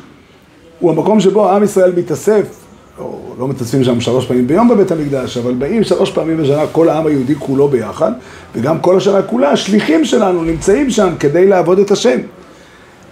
הוא 0.79 0.91
המקום 0.91 1.19
שבו 1.19 1.51
עם 1.51 1.63
ישראל 1.63 1.93
מתאסף, 1.97 2.45
או 2.99 3.19
לא 3.39 3.47
מתאספים 3.47 3.83
שם 3.83 4.01
שלוש 4.01 4.25
פעמים 4.25 4.47
ביום 4.47 4.69
בבית 4.69 4.91
המקדש, 4.91 5.37
אבל 5.37 5.53
באים 5.53 5.83
שלוש 5.83 6.11
פעמים 6.11 6.37
בשנה 6.37 6.67
כל 6.71 6.89
העם 6.89 7.07
היהודי 7.07 7.35
כולו 7.35 7.67
ביחד, 7.67 8.11
וגם 8.55 8.79
כל 8.79 8.97
השנה 8.97 9.21
כולה, 9.21 9.51
השליחים 9.51 10.05
שלנו 10.05 10.43
נמצאים 10.43 10.89
שם 10.89 11.13
כדי 11.19 11.47
לעבוד 11.47 11.79
את 11.79 11.91
השם. 11.91 12.19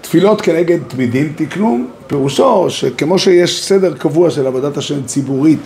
תפילות 0.01 0.41
כנגד 0.41 0.79
תמידים 0.87 1.33
תקנו, 1.35 1.79
פירושו 2.07 2.69
שכמו 2.69 3.19
שיש 3.19 3.65
סדר 3.65 3.93
קבוע 3.93 4.29
של 4.29 4.47
עבודת 4.47 4.77
השם 4.77 5.03
ציבורית 5.03 5.59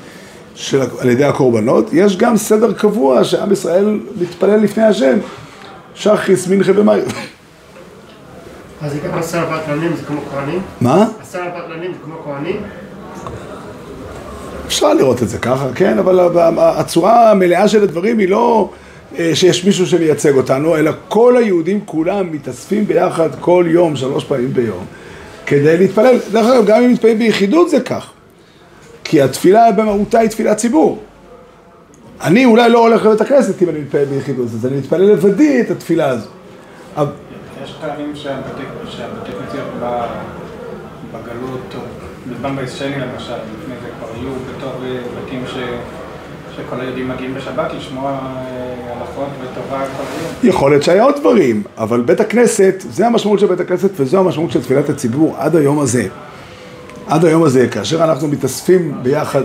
של, 0.55 0.81
על 0.99 1.09
ידי 1.09 1.23
הקורבנות, 1.23 1.89
יש 1.93 2.17
גם 2.17 2.37
סדר 2.37 2.73
קבוע 2.73 3.23
שעם 3.23 3.51
ישראל 3.51 3.99
מתפלל 4.21 4.59
לפני 4.59 4.83
השם, 4.83 5.17
שחריס, 5.95 6.47
מנחה 6.47 6.71
ומאיר. 6.75 7.05
אז 8.81 8.93
גם 9.05 9.17
עשר 9.17 9.45
בטלנים 9.45 9.95
זה 9.95 10.03
כמו 10.05 10.19
כהנים? 10.31 10.61
מה? 10.81 11.07
עשר 11.21 11.41
בטלנים 11.57 11.91
זה 11.93 11.99
כמו 12.03 12.15
כהנים? 12.23 12.61
אפשר 14.67 14.93
לראות 14.93 15.23
את 15.23 15.29
זה 15.29 15.37
ככה, 15.37 15.67
כן, 15.75 15.99
אבל 15.99 16.19
הצורה 16.57 17.31
המלאה 17.31 17.67
של 17.67 17.83
הדברים 17.83 18.17
היא 18.17 18.29
לא 18.29 18.69
אה, 19.19 19.31
שיש 19.33 19.65
מישהו 19.65 19.87
שמייצג 19.87 20.35
אותנו, 20.35 20.75
אלא 20.75 20.91
כל 21.07 21.37
היהודים 21.37 21.79
כולם 21.85 22.31
מתאספים 22.31 22.87
ביחד 22.87 23.29
כל 23.39 23.65
יום, 23.67 23.95
שלוש 23.95 24.23
פעמים 24.23 24.53
ביום, 24.53 24.85
כדי 25.45 25.77
להתפלל. 25.77 26.17
דרך 26.31 26.45
אגב, 26.45 26.65
גם 26.65 26.83
אם 26.83 26.91
מתפללים 26.91 27.19
ביחידות 27.19 27.69
זה 27.69 27.79
כך. 27.79 28.11
כי 29.13 29.21
התפילה 29.21 29.71
במהותה 29.71 30.19
היא 30.19 30.29
תפילת 30.29 30.57
ציבור. 30.57 30.99
אני 32.21 32.45
אולי 32.45 32.69
לא 32.69 32.79
הולך 32.79 33.05
לבית 33.05 33.21
הכנסת 33.21 33.61
אם 33.61 33.69
אני 33.69 33.79
מתפלל 33.79 34.05
ביחידות, 34.05 34.45
אז 34.45 34.65
אני 34.65 34.77
מתפלל 34.77 35.11
לבדי 35.11 35.61
את 35.61 35.71
התפילה 35.71 36.09
הזו. 36.09 36.29
יש 37.63 37.75
פעמים 37.81 38.15
שהבתי 38.15 38.63
כנסיות 39.25 39.67
בגלות, 41.11 41.75
בזמן 42.29 42.55
בישראלי 42.55 42.99
למשל, 42.99 43.33
לפני 43.33 43.75
זה 43.83 43.89
כבר 43.99 44.07
היו 44.15 44.29
בתור 44.57 44.71
בתים 45.17 45.43
ש... 45.47 45.57
שכל 46.55 46.81
היהודים 46.81 47.09
מגיעים 47.09 47.33
בשבת 47.33 47.73
לשמוע 47.73 48.11
אה, 48.11 48.93
הלכות 48.99 49.27
וטובה 49.41 49.85
כל 49.97 50.03
היום. 50.19 50.33
יכול 50.43 50.71
להיות 50.71 50.83
שהיה 50.83 51.03
עוד 51.03 51.15
דברים, 51.19 51.63
אבל 51.77 52.01
בית 52.01 52.19
הכנסת, 52.19 52.75
זה 52.89 53.07
המשמעות 53.07 53.39
של 53.39 53.47
בית 53.47 53.59
הכנסת 53.59 53.89
וזו 53.95 54.19
המשמעות 54.19 54.51
של 54.51 54.61
תפילת 54.61 54.89
הציבור 54.89 55.35
עד 55.37 55.55
היום 55.55 55.79
הזה. 55.79 56.07
עד 57.07 57.25
היום 57.25 57.43
הזה, 57.43 57.67
כאשר 57.67 58.03
אנחנו 58.03 58.27
מתאספים 58.27 58.93
ביחד... 59.03 59.41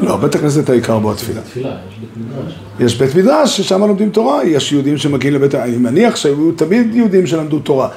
לא, 0.00 0.16
בית 0.16 0.34
הכנסת 0.34 0.70
העיקר 0.70 0.98
בו 0.98 1.12
התפילה. 1.12 1.40
תפילה, 1.40 1.76
יש 1.88 1.98
בית 1.98 2.16
מדרש. 2.16 2.58
יש 2.80 2.98
בית 2.98 3.14
מדרש 3.14 3.56
ששם 3.56 3.80
לומדים 3.80 4.10
תורה, 4.10 4.44
יש 4.44 4.72
יהודים 4.72 4.98
שמגיעים 4.98 5.34
לבית... 5.34 5.54
אני 5.54 5.76
מניח 5.76 6.16
שהיו 6.16 6.52
תמיד 6.52 6.94
יהודים 6.94 7.26
שלמדו 7.26 7.58
תורה, 7.58 7.88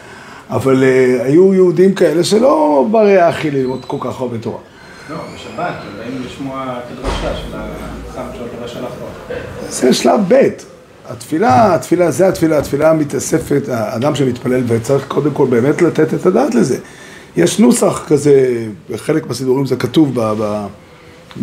אבל 0.49 0.83
uh, 0.83 1.23
היו 1.23 1.53
יהודים 1.53 1.93
כאלה 1.93 2.23
שלא 2.23 2.85
ברי 2.91 3.17
האכיל 3.17 3.55
ללמוד 3.55 3.85
כל 3.85 3.97
כך 3.99 4.19
הרבה 4.19 4.37
תורה. 4.37 4.59
לא, 5.09 5.15
בשבת, 5.35 5.73
באים 5.97 6.21
לשמוע 6.25 6.77
את 6.77 6.97
הדרשה 6.99 7.35
של 7.35 7.57
החם 7.57 8.21
של 8.35 8.43
הדרש 8.43 8.75
הלכות. 8.75 9.39
זה 9.69 9.93
שלב 9.93 10.19
ב'. 10.27 10.47
התפילה, 11.09 11.75
התפילה, 11.75 12.11
זה 12.11 12.27
התפילה, 12.27 12.57
התפילה 12.57 12.93
מתאספת, 12.93 13.61
האדם 13.69 14.15
שמתפלל 14.15 14.63
וצריך 14.67 15.07
קודם 15.07 15.31
כל 15.31 15.47
באמת 15.49 15.81
לתת 15.81 16.13
את 16.13 16.25
הדעת 16.25 16.55
לזה. 16.55 16.77
יש 17.39 17.59
נוסח 17.59 18.03
כזה, 18.07 18.65
בחלק 18.89 19.27
מהסידורים 19.27 19.65
זה 19.65 19.75
כתוב 19.75 20.17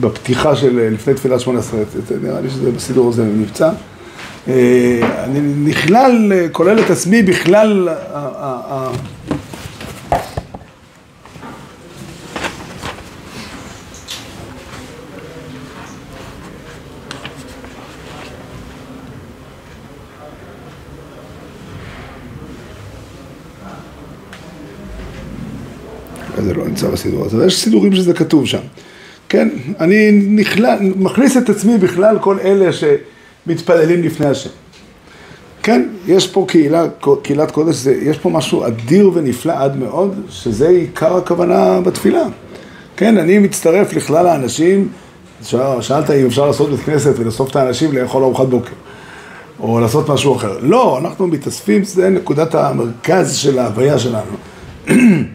בפתיחה 0.01 0.57
של 0.57 0.89
לפני 0.93 1.15
תפילת 1.15 1.41
שמונה 1.41 1.59
עשרה, 1.59 1.81
נראה 2.23 2.41
לי 2.41 2.51
שזה 2.51 2.71
בסידור 2.71 3.09
הזה 3.09 3.25
מבצע. 3.25 3.71
אה, 4.49 5.25
אני 5.25 5.41
נכלל, 5.41 6.33
כולל 6.53 6.81
את 6.81 6.91
עצמי 6.91 7.23
בכלל 7.23 7.89
נמצא 26.77 26.89
בסידור 26.89 27.25
הזה, 27.25 27.47
יש 27.47 27.63
סידורים 27.63 27.93
שזה 27.93 28.15
כתוב 28.15 28.47
שם. 28.47 28.59
כן, 29.29 29.49
אני 29.81 30.13
נכלל, 30.13 30.79
מכניס 30.97 31.37
את 31.37 31.49
עצמי 31.49 31.79
בכלל 31.79 32.19
כל 32.19 32.39
אלה 32.41 32.71
שמתפללים 32.73 34.03
לפני 34.03 34.27
השם. 34.27 34.51
כן, 35.63 35.89
יש 36.07 36.27
פה 36.27 36.45
קהילה, 36.49 36.87
קהילת 37.23 37.51
קודש, 37.51 37.75
זה, 37.75 37.95
יש 38.03 38.19
פה 38.19 38.31
משהו 38.31 38.67
אדיר 38.67 39.11
ונפלא 39.15 39.53
עד 39.57 39.77
מאוד, 39.77 40.15
שזה 40.29 40.69
עיקר 40.69 41.17
הכוונה 41.17 41.81
בתפילה. 41.81 42.25
כן, 42.97 43.19
אני 43.19 43.39
מצטרף 43.39 43.93
לכלל 43.93 44.27
האנשים, 44.27 44.89
שאלת 45.43 46.11
אם 46.11 46.27
אפשר 46.27 46.47
לעשות 46.47 46.71
בית 46.71 46.81
כנסת 46.81 47.13
ולאסוף 47.19 47.51
את 47.51 47.57
האנשים 47.57 47.93
לאכול 47.93 48.23
ארוחת 48.23 48.47
בוקר, 48.47 48.73
או 49.61 49.81
לעשות 49.81 50.09
משהו 50.09 50.37
אחר. 50.37 50.59
לא, 50.63 50.99
אנחנו 50.99 51.27
מתאספים, 51.27 51.85
זה 51.85 52.11
נקודת 52.11 52.55
המרכז 52.55 53.37
של 53.37 53.59
ההוויה 53.59 53.99
שלנו. 53.99 54.37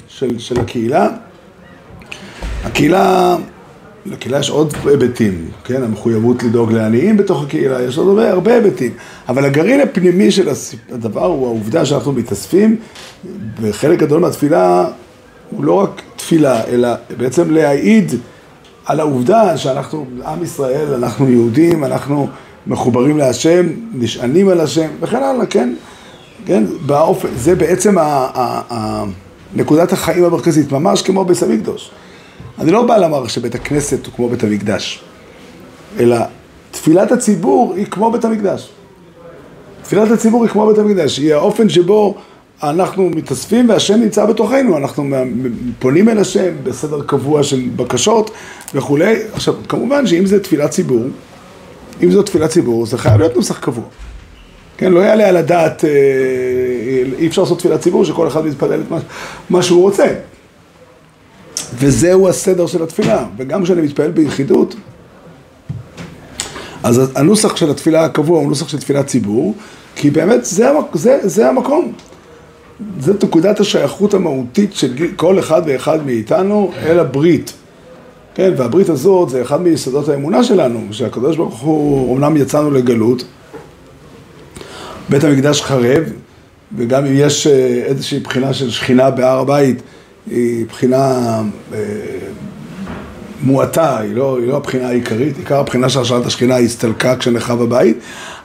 של, 0.08 0.40
של 0.40 0.60
הקהילה. 0.60 1.08
הקהילה, 2.82 3.36
לקהילה 4.06 4.40
יש 4.40 4.50
עוד 4.50 4.74
היבטים, 4.86 5.50
כן? 5.64 5.84
המחויבות 5.84 6.44
לדאוג 6.44 6.72
לעניים 6.72 7.18
בתוך 7.18 7.44
הקהילה, 7.44 7.82
יש 7.82 7.98
עוד 7.98 8.08
הרבה, 8.08 8.32
הרבה 8.32 8.54
היבטים. 8.54 8.92
אבל 9.30 9.46
הגרעין 9.46 9.82
הפנימי 9.82 10.32
של 10.32 10.50
הדבר 10.92 11.26
הוא 11.26 11.48
העובדה 11.48 11.86
שאנחנו 11.86 12.12
מתאספים, 12.12 12.76
וחלק 13.62 14.00
גדול 14.00 14.22
מהתפילה 14.22 14.88
הוא 15.50 15.64
לא 15.64 15.74
רק 15.74 16.02
תפילה, 16.16 16.64
אלא 16.68 16.90
בעצם 17.18 17.52
להעיד 17.52 18.12
על 18.86 19.00
העובדה 19.00 19.58
שאנחנו 19.58 20.06
עם 20.26 20.44
ישראל, 20.44 20.94
אנחנו 20.94 21.30
יהודים, 21.30 21.84
אנחנו 21.84 22.28
מחוברים 22.68 23.18
להשם, 23.18 23.68
נשענים 23.94 24.50
על 24.50 24.62
השם 24.62 24.88
וכן 25.00 25.24
הלאה, 25.24 25.46
כן? 25.46 25.74
כן? 26.46 26.64
באופן, 26.86 27.30
זה 27.36 27.56
בעצם 27.56 27.98
ה... 27.98 28.02
ה, 28.02 28.62
ה 28.74 29.04
נקודת 29.56 29.94
החיים 29.94 30.24
המרכזית, 30.24 30.72
ממש 30.72 31.02
כמו 31.02 31.26
בית 31.26 31.44
המקדוש. 31.44 31.92
אני 32.62 32.72
לא 32.72 32.84
בא 32.84 32.98
לומר 32.98 33.28
שבית 33.28 33.56
הכנסת 33.56 34.06
הוא 34.06 34.14
כמו 34.14 34.30
בית 34.30 34.44
המקדש, 34.44 35.04
אלא 36.00 36.18
תפילת 36.72 37.12
הציבור 37.12 37.74
היא 37.78 37.86
כמו 37.86 38.12
בית 38.12 38.26
המקדש. 38.26 38.70
תפילת 39.84 40.12
הציבור 40.12 40.44
היא 40.44 40.52
כמו 40.52 40.68
בית 40.68 40.78
המקדש, 40.78 41.18
היא 41.18 41.34
האופן 41.34 41.70
שבו 41.70 42.16
אנחנו 42.64 43.10
מתאספים 43.10 43.70
והשם 43.70 44.00
נמצא 44.00 44.26
בתוכנו, 44.26 44.78
אנחנו 44.78 45.16
פונים 45.80 46.10
אל 46.10 46.18
השם 46.18 46.54
בסדר 46.64 47.02
קבוע 47.02 47.44
של 47.44 47.62
בקשות 47.76 48.32
וכולי. 48.76 49.16
עכשיו, 49.34 49.54
כמובן 49.70 50.08
שאם 50.08 50.26
זה 50.26 50.44
תפילת 50.44 50.70
ציבור, 50.70 51.04
אם 52.04 52.12
זו 52.12 52.24
תפילת 52.24 52.50
ציבור, 52.50 52.86
זה 52.86 52.98
חייב 52.98 53.20
להיות 53.20 53.36
נוסח 53.36 53.60
קבוע. 53.60 53.86
כן, 54.78 54.92
לא 54.92 55.00
יעלה 55.00 55.30
על 55.30 55.38
הדעת, 55.38 55.86
אה, 55.86 55.90
אי 57.18 57.28
אפשר 57.28 57.42
לעשות 57.42 57.60
תפילת 57.60 57.82
ציבור 57.82 58.06
שכל 58.06 58.28
אחד 58.28 58.46
מתפלל 58.46 58.82
את 58.82 58.92
מה, 58.92 58.98
מה 59.50 59.64
שהוא 59.64 59.82
רוצה. 59.82 60.08
וזהו 61.74 62.30
הסדר 62.30 62.68
של 62.68 62.84
התפילה, 62.84 63.26
וגם 63.38 63.64
כשאני 63.64 63.82
מתפלל 63.82 64.12
ביחידות, 64.12 64.76
אז 66.84 67.12
הנוסח 67.16 67.56
של 67.56 67.72
התפילה 67.72 68.06
הקבוע 68.06 68.40
הוא 68.40 68.48
נוסח 68.48 68.68
של 68.68 68.80
תפילת 68.80 69.08
ציבור, 69.08 69.56
כי 69.96 70.10
באמת 70.10 70.46
זה, 70.46 70.70
המק, 70.70 70.86
זה, 70.94 71.20
זה 71.22 71.50
המקום. 71.50 71.94
זו 73.00 73.14
נקודת 73.24 73.60
השייכות 73.60 74.14
המהותית 74.14 74.74
של 74.74 74.94
כל 75.16 75.40
אחד 75.40 75.62
ואחד 75.66 76.06
מאיתנו 76.06 76.72
אל 76.84 77.00
הברית. 77.00 77.54
כן, 78.36 78.54
והברית 78.58 78.90
הזאת 78.90 79.30
זה 79.30 79.42
אחד 79.42 79.62
מיסודות 79.62 80.10
האמונה 80.10 80.44
שלנו, 80.44 80.80
שהקדוש 80.92 81.38
ברוך 81.38 81.60
הוא, 81.60 82.18
אמנם 82.18 82.38
יצאנו 82.38 82.72
לגלות, 82.72 83.24
בית 85.10 85.24
המקדש 85.24 85.62
חרב, 85.62 86.04
וגם 86.78 87.06
אם 87.06 87.12
יש 87.16 87.48
אה, 87.48 87.82
איזושהי 87.86 88.20
בחינה 88.20 88.54
של 88.54 88.70
שכינה 88.70 89.12
בהר 89.12 89.40
הבית, 89.40 89.82
היא 90.30 90.66
בחינה 90.66 91.42
אה, 91.74 91.80
מועטה, 93.44 94.00
היא 94.00 94.16
לא, 94.16 94.38
היא 94.40 94.48
לא 94.48 94.58
הבחינה 94.58 94.88
העיקרית, 94.88 95.38
עיקר 95.38 95.60
הבחינה 95.60 95.90
של 95.90 96.00
השארת 96.00 96.26
השכינה 96.26 96.58
הסתלקה 96.58 97.16
כשנחרב 97.16 97.62
הבית, 97.62 97.98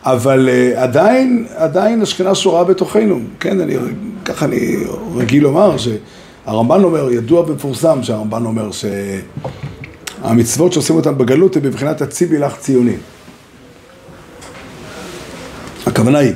אבל 0.05 0.49
uh, 0.49 0.79
עדיין, 0.79 1.47
עדיין 1.57 2.03
השכינה 2.03 2.35
שורה 2.35 2.65
בתוכנו, 2.65 3.21
כן, 3.41 3.61
אני, 3.61 3.77
ככה 4.25 4.45
אני 4.45 4.77
רגיל 5.17 5.43
לומר 5.43 5.77
שהרמב"ן 5.77 6.85
אומר, 6.85 7.11
ידוע 7.13 7.41
ומפורסם 7.41 8.03
שהרמב"ן 8.03 8.45
אומר 8.45 8.71
שהמצוות 10.23 10.73
שעושים 10.73 10.97
אותן 10.97 11.19
בגלות 11.19 11.57
הן 11.57 11.63
בבחינת 11.63 12.03
הציבי 12.03 12.39
לך 12.39 12.57
ציוני. 12.57 12.97
הכוונה 15.87 16.19
היא 16.19 16.33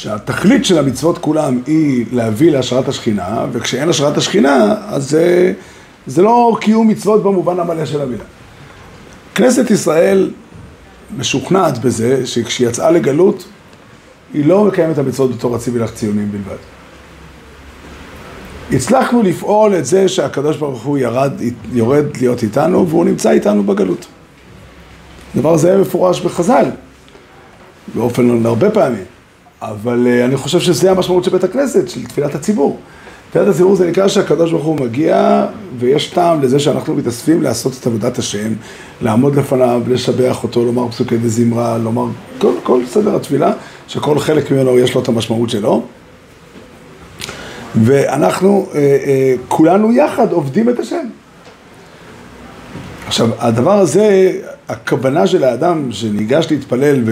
שהתכלית 0.00 0.64
של 0.64 0.78
המצוות 0.78 1.18
כולם 1.18 1.60
היא 1.66 2.06
להביא 2.12 2.50
להשארת 2.50 2.88
השכינה, 2.88 3.46
וכשאין 3.52 3.88
השארת 3.88 4.16
השכינה, 4.16 4.74
אז 4.88 5.10
זה, 5.10 5.52
זה 6.06 6.22
לא 6.22 6.56
קיום 6.60 6.88
מצוות 6.88 7.22
במובן 7.22 7.60
המלא 7.60 7.86
של 7.86 8.00
המילה. 8.00 8.24
כנסת 9.34 9.70
ישראל 9.70 10.30
משוכנעת 11.18 11.78
בזה 11.78 12.26
שכשהיא 12.26 12.68
יצאה 12.68 12.90
לגלות, 12.90 13.44
היא 14.34 14.46
לא 14.46 14.64
מקיימת 14.64 14.92
את 14.92 14.98
המצוות 14.98 15.36
בתור 15.36 15.56
הציבי 15.56 15.78
לך 15.78 15.94
ציונים 15.94 16.32
בלבד. 16.32 16.60
הצלחנו 18.72 19.22
לפעול 19.22 19.74
את 19.74 19.84
זה 19.84 20.08
שהקדוש 20.08 20.56
ברוך 20.56 20.82
הוא 20.82 20.98
ירד, 20.98 21.32
יורד 21.72 22.16
להיות 22.20 22.42
איתנו 22.42 22.88
והוא 22.88 23.04
נמצא 23.04 23.30
איתנו 23.30 23.62
בגלות. 23.62 24.06
הדבר 25.34 25.54
הזה 25.54 25.78
מפורש 25.78 26.20
בחז"ל, 26.20 26.66
באופן 27.94 28.46
הרבה 28.46 28.70
פעמים. 28.70 29.09
אבל 29.62 30.06
uh, 30.06 30.24
אני 30.24 30.36
חושב 30.36 30.60
שזה 30.60 30.90
המשמעות 30.90 31.24
של 31.24 31.30
בית 31.30 31.44
הכנסת, 31.44 31.88
של 31.88 32.04
תפילת 32.04 32.34
הציבור. 32.34 32.78
תפילת 33.30 33.48
הציבור 33.48 33.76
זה 33.76 33.90
נקרא 33.90 34.08
שהקדוש 34.08 34.52
ברוך 34.52 34.64
הוא 34.64 34.76
מגיע, 34.80 35.46
ויש 35.78 36.06
טעם 36.06 36.42
לזה 36.42 36.58
שאנחנו 36.58 36.94
מתאספים 36.94 37.42
לעשות 37.42 37.72
את 37.80 37.86
עבודת 37.86 38.18
השם, 38.18 38.52
לעמוד 39.02 39.36
לפניו, 39.36 39.82
לשבח 39.88 40.42
אותו, 40.42 40.64
לומר 40.64 40.88
פסוקי 40.88 41.18
דזמרה, 41.18 41.78
לומר 41.78 42.06
כל, 42.38 42.52
כל 42.62 42.82
סדר 42.86 43.16
התפילה, 43.16 43.52
שכל 43.88 44.18
חלק 44.18 44.50
ממנו 44.50 44.78
יש 44.78 44.94
לו 44.94 45.02
את 45.02 45.08
המשמעות 45.08 45.50
שלו. 45.50 45.82
ואנחנו 47.74 48.66
uh, 48.70 48.74
uh, 48.74 48.78
כולנו 49.48 49.92
יחד 49.92 50.32
עובדים 50.32 50.68
את 50.68 50.78
השם. 50.78 51.06
עכשיו, 53.06 53.28
הדבר 53.38 53.78
הזה, 53.78 54.32
הכוונה 54.70 55.26
של 55.26 55.44
האדם 55.44 55.92
שניגש 55.92 56.46
להתפלל 56.50 57.02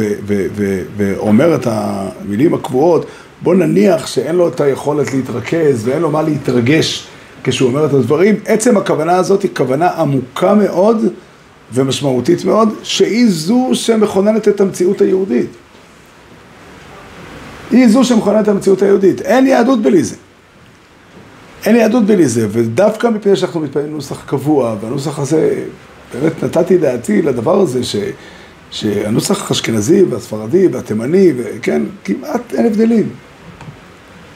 ואומר 0.97 1.55
את 1.55 1.67
המילים 1.71 2.55
הקבועות, 2.55 3.07
בוא 3.43 3.55
נניח 3.55 4.07
שאין 4.07 4.37
לו 4.37 4.49
את 4.49 4.61
היכולת 4.61 5.15
להתרכז 5.15 5.89
ואין 5.89 6.03
לו 6.03 6.11
מה 6.11 6.23
להתרגש 6.23 7.07
כשהוא 7.45 7.69
אומר 7.69 7.87
את 7.87 7.93
הדברים, 7.95 8.35
עצם 8.47 8.77
הכוונה 8.77 9.17
הזאת 9.17 9.43
היא 9.43 9.51
כוונה 9.57 9.89
עמוקה 9.89 10.55
מאוד 10.55 11.07
ומשמעותית 11.73 12.45
מאוד, 12.45 12.69
שהיא 12.83 13.27
זו 13.29 13.71
שמכוננת 13.73 14.49
את 14.49 14.61
המציאות 14.61 15.01
היהודית. 15.01 15.51
היא 17.71 17.89
זו 17.89 18.05
שמכוננת 18.05 18.43
את 18.43 18.49
המציאות 18.49 18.83
היהודית. 18.83 19.21
אין 19.21 19.47
יהדות 19.47 19.83
בלי 19.83 20.05
זה. 20.05 20.17
אין 21.67 21.77
יהדות 21.77 22.05
בלי 22.05 22.29
זה, 22.29 22.47
ודווקא 22.51 23.07
מפני 23.07 23.37
שאנחנו 23.37 23.61
מתפללים 23.61 23.93
נוסח 23.93 24.23
קבוע, 24.27 24.77
והנוסח 24.81 25.19
הזה 25.19 25.65
באמת 26.15 26.45
נתתי 26.45 26.79
דעתי 26.79 27.23
לדבר 27.23 27.61
הזה 27.61 27.85
ש, 27.85 27.97
שהנוסח 28.71 29.51
האשכנזי 29.51 30.03
והספרדי 30.03 30.69
והתימני, 30.69 31.33
וכן, 31.37 31.83
כמעט 32.05 32.55
אין 32.55 32.67
הבדלים. 32.67 33.09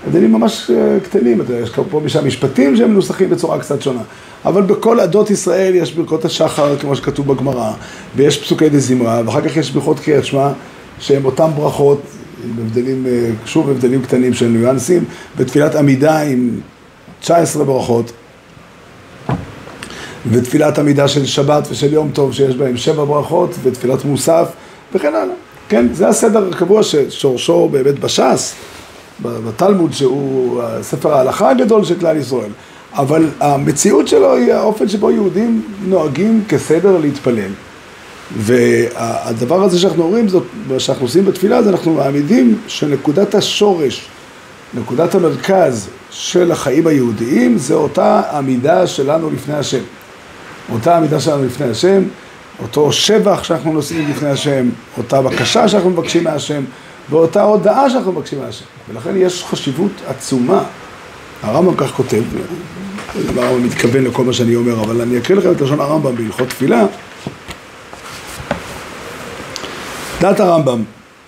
הבדלים 0.06 0.32
ממש 0.32 0.70
אה, 0.70 1.00
קטנים, 1.00 1.40
יש 1.62 1.70
פה 1.70 2.00
ושם 2.04 2.26
משפטים 2.26 2.76
שהם 2.76 2.90
מנוסחים 2.90 3.30
בצורה 3.30 3.58
קצת 3.58 3.82
שונה. 3.82 4.02
אבל 4.44 4.62
בכל 4.62 5.00
עדות 5.00 5.30
ישראל 5.30 5.74
יש 5.74 5.92
ברכות 5.92 6.24
השחר, 6.24 6.78
כמו 6.78 6.96
שכתוב 6.96 7.35
בגמרא, 7.35 7.72
ויש 8.16 8.42
פסוקי 8.42 8.68
דה 8.68 8.78
זמרה, 8.78 9.22
ואחר 9.26 9.48
כך 9.48 9.56
יש 9.56 9.70
ברכות 9.70 10.00
קריאת 10.00 10.24
שמע, 10.24 10.52
שהם 10.98 11.24
אותם 11.24 11.50
ברכות, 11.56 12.02
עם 12.44 12.64
הבדלים, 12.66 13.06
אה, 13.06 13.30
שוב 13.46 13.70
הבדלים 13.70 14.02
קטנים 14.02 14.35
של 14.35 14.46
ניואנסים, 14.46 15.04
בתפילת 15.38 15.74
עמידה 15.74 16.20
עם 16.20 16.50
19 17.20 17.64
ברכות. 17.64 18.12
ותפילת 20.30 20.78
עמידה 20.78 21.08
של 21.08 21.26
שבת 21.26 21.68
ושל 21.70 21.92
יום 21.92 22.11
טוב 22.12 22.32
שיש 22.32 22.56
בהם 22.56 22.76
שבע 22.76 23.04
ברכות 23.04 23.54
ותפילת 23.62 24.04
מוסף 24.04 24.48
וכן 24.94 25.08
הלאה. 25.14 25.35
כן, 25.68 25.87
זה 25.92 26.08
הסדר 26.08 26.48
הקבוע 26.52 26.82
ששורשו 26.82 27.68
באמת 27.68 27.98
בש"ס, 27.98 28.54
בתלמוד 29.22 29.92
שהוא 29.92 30.62
ספר 30.82 31.14
ההלכה 31.14 31.50
הגדול 31.50 31.85
של 31.85 31.98
כלל 32.00 32.16
ישראל. 32.16 32.50
אבל 32.94 33.28
המציאות 33.40 34.08
שלו 34.08 34.35
היא 34.35 34.52
האופן 34.52 34.88
שבו 34.88 35.11
יהודים 35.11 35.62
נוהגים 35.87 36.44
כסדר 36.48 36.98
להתפלל. 36.98 37.50
והדבר 38.37 39.62
הזה 39.62 39.78
שאנחנו 39.78 40.02
אומרים, 40.02 40.28
זאת, 40.28 40.42
שאנחנו 40.78 41.04
עושים 41.04 41.24
בתפילה, 41.24 41.62
זה 41.62 41.70
אנחנו 41.70 41.94
מעמידים 41.94 42.58
שנקודת 42.66 43.35
השורש, 43.35 44.06
נקודת 44.74 45.14
המרכז 45.14 45.88
של 46.11 46.52
החיים 46.52 46.87
היהודיים, 46.87 47.58
זה 47.58 47.74
אותה 47.74 48.22
עמידה 48.32 48.87
שלנו 48.87 49.30
לפני 49.30 49.54
השם. 49.54 49.82
אותה 50.72 50.96
עמידה 50.96 51.20
שלנו 51.20 51.44
לפני 51.44 51.66
השם, 51.66 52.03
אותו 52.62 52.92
שבח 52.92 53.44
שאנחנו 53.44 53.72
נושאים 53.72 54.11
לפני 54.11 54.29
השם, 54.29 54.68
אותה 54.98 55.22
בקשה 55.22 55.68
שאנחנו 55.68 55.90
מבקשים 55.90 56.25
מהשם, 56.25 56.62
ואותה 57.11 57.42
הודעה 57.42 57.90
שאנחנו 57.90 58.12
מבקשים 58.12 58.40
מהשם. 58.40 58.64
ולכן 58.88 59.16
יש 59.16 59.44
חשיבות 59.44 59.92
עצומה. 60.07 60.64
הרמב"ם 61.42 61.75
כך 61.77 61.90
כותב, 61.90 62.22
הרמב"ם 63.37 63.64
מתכוון 63.66 64.05
לכל 64.05 64.25
מה 64.25 64.33
שאני 64.33 64.57
אומר, 64.57 64.81
אבל 64.85 65.01
אני 65.01 65.18
אקריא 65.18 65.38
לכם 65.38 65.53
את 65.53 65.61
לשון 65.61 65.81
הרמב"ם 65.81 66.16
בהלכות 66.16 66.48
תפילה. 66.48 66.87
דעת 70.20 70.40
הרמב"ם, 70.40 70.83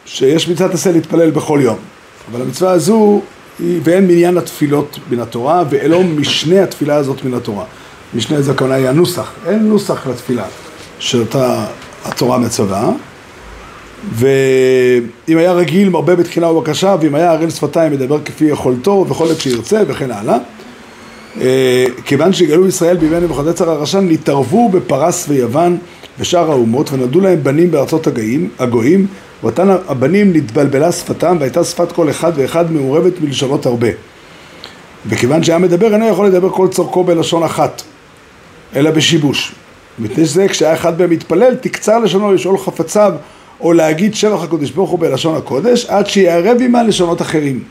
שיש 0.07 0.49
מצוות 0.49 0.75
עשה 0.75 0.93
להתפלל 0.93 1.31
בכל 1.31 1.61
יום, 1.63 1.77
אבל 2.31 2.43
המצווה 2.43 2.71
הזו 2.71 3.21
היא 3.59 3.81
ואין 3.85 4.07
מניין 4.07 4.39
התפילות 4.39 4.99
מן 5.11 5.21
התורה, 5.21 5.63
ואלו 5.71 6.03
משנה 6.03 6.63
התפילה 6.63 6.95
הזאת 6.95 7.25
מן 7.25 7.35
התורה. 7.35 7.65
משנה 8.15 8.43
זה 8.43 8.53
הכוונה 8.53 8.75
היא 8.75 8.89
הנוסח, 8.89 9.33
אין 9.47 9.69
נוסח 9.69 10.07
לתפילה 10.07 10.45
שאותה 10.99 11.67
התורה 12.05 12.39
מצווה 12.39 12.91
ואם 14.13 15.39
היה 15.39 15.53
רגיל 15.53 15.89
מרבה 15.89 16.17
בתחינה 16.17 16.51
ובקשה 16.51 16.97
ואם 17.01 17.15
היה 17.15 17.33
ערל 17.33 17.51
שפתיים 17.51 17.93
מדבר 17.93 18.19
כפי 18.25 18.45
יכולתו 18.45 19.07
וכל 19.09 19.31
עת 19.31 19.41
שירצה 19.41 19.83
וכן 19.89 20.11
הלאה 20.11 20.39
אה, 21.41 21.87
כיוון 22.05 22.33
שגלו 22.33 22.69
ישראל 22.69 22.97
בימי 22.97 23.21
נבוכדנצר 23.21 23.71
הרשן 23.71 24.09
נתערבו 24.09 24.69
בפרס 24.69 25.25
ויוון 25.29 25.79
ושאר 26.19 26.51
האומות 26.51 26.93
ונולדו 26.93 27.21
להם 27.21 27.43
בנים 27.43 27.71
בארצות 27.71 28.07
הגאים, 28.07 28.49
הגויים 28.59 29.07
ואותן 29.43 29.69
הבנים 29.89 30.33
נתבלבלה 30.33 30.93
שפתם 30.93 31.37
והייתה 31.41 31.65
שפת 31.65 31.93
כל 31.93 32.11
אחד 32.11 32.33
ואחד 32.37 32.73
מעורבת 32.73 33.13
מלשונות 33.21 33.67
הרבה. 33.67 33.89
וכיוון 35.07 35.43
שהיה 35.43 35.59
מדבר 35.59 35.95
אינו 35.95 36.09
יכול 36.09 36.27
לדבר 36.27 36.51
כל 36.51 36.69
צורכו 36.69 37.05
בלשון 37.05 37.43
אחת 37.43 37.83
אלא 38.77 38.91
בשיבוש. 38.91 39.53
מפני 39.99 40.27
שזה 40.27 40.49
כשהיה 40.49 40.75
אחד 40.75 41.01
מהם 41.01 41.11
מתפלל, 41.11 41.55
תקצר 41.55 41.99
לשונו 41.99 42.33
לשאול 42.33 42.59
חפציו 42.59 43.13
או 43.61 43.73
להגיד 43.73 44.15
שבח 44.15 44.43
הקודש 44.43 44.71
ברוך 44.71 44.91
הוא 44.91 44.99
בלשון 44.99 45.37
הקודש, 45.37 45.87
עד 45.87 46.07
שיערב 46.07 46.57
עמה 46.61 46.83
לשונות 46.83 47.23
אחרים. 47.23 47.63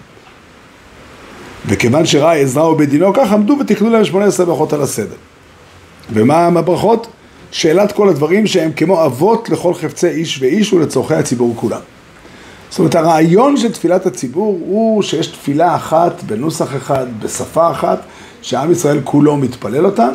וכיוון 1.65 2.05
שראה 2.05 2.33
עזרא 2.33 2.63
ובדינו 2.63 3.13
כך 3.13 3.31
עמדו 3.31 3.57
ותקנו 3.59 3.89
להם 3.89 4.05
שמונה 4.05 4.25
עשרה 4.25 4.45
ברכות 4.45 4.73
על 4.73 4.81
הסדר. 4.81 5.15
ומה 6.13 6.45
הברכות? 6.45 7.07
שאלת 7.51 7.91
כל 7.91 8.09
הדברים 8.09 8.47
שהם 8.47 8.71
כמו 8.75 9.05
אבות 9.05 9.49
לכל 9.49 9.73
חפצי 9.73 10.07
איש 10.07 10.41
ואיש 10.41 10.73
ולצורכי 10.73 11.13
הציבור 11.13 11.53
כולם. 11.55 11.79
זאת 12.69 12.79
אומרת 12.79 12.95
הרעיון 12.95 13.57
של 13.57 13.71
תפילת 13.71 14.05
הציבור 14.05 14.59
הוא 14.65 15.01
שיש 15.01 15.27
תפילה 15.27 15.75
אחת 15.75 16.23
בנוסח 16.23 16.75
אחד, 16.75 17.05
בשפה 17.19 17.71
אחת, 17.71 18.01
שעם 18.41 18.71
ישראל 18.71 18.99
כולו 19.03 19.37
מתפלל 19.37 19.85
אותה. 19.85 20.09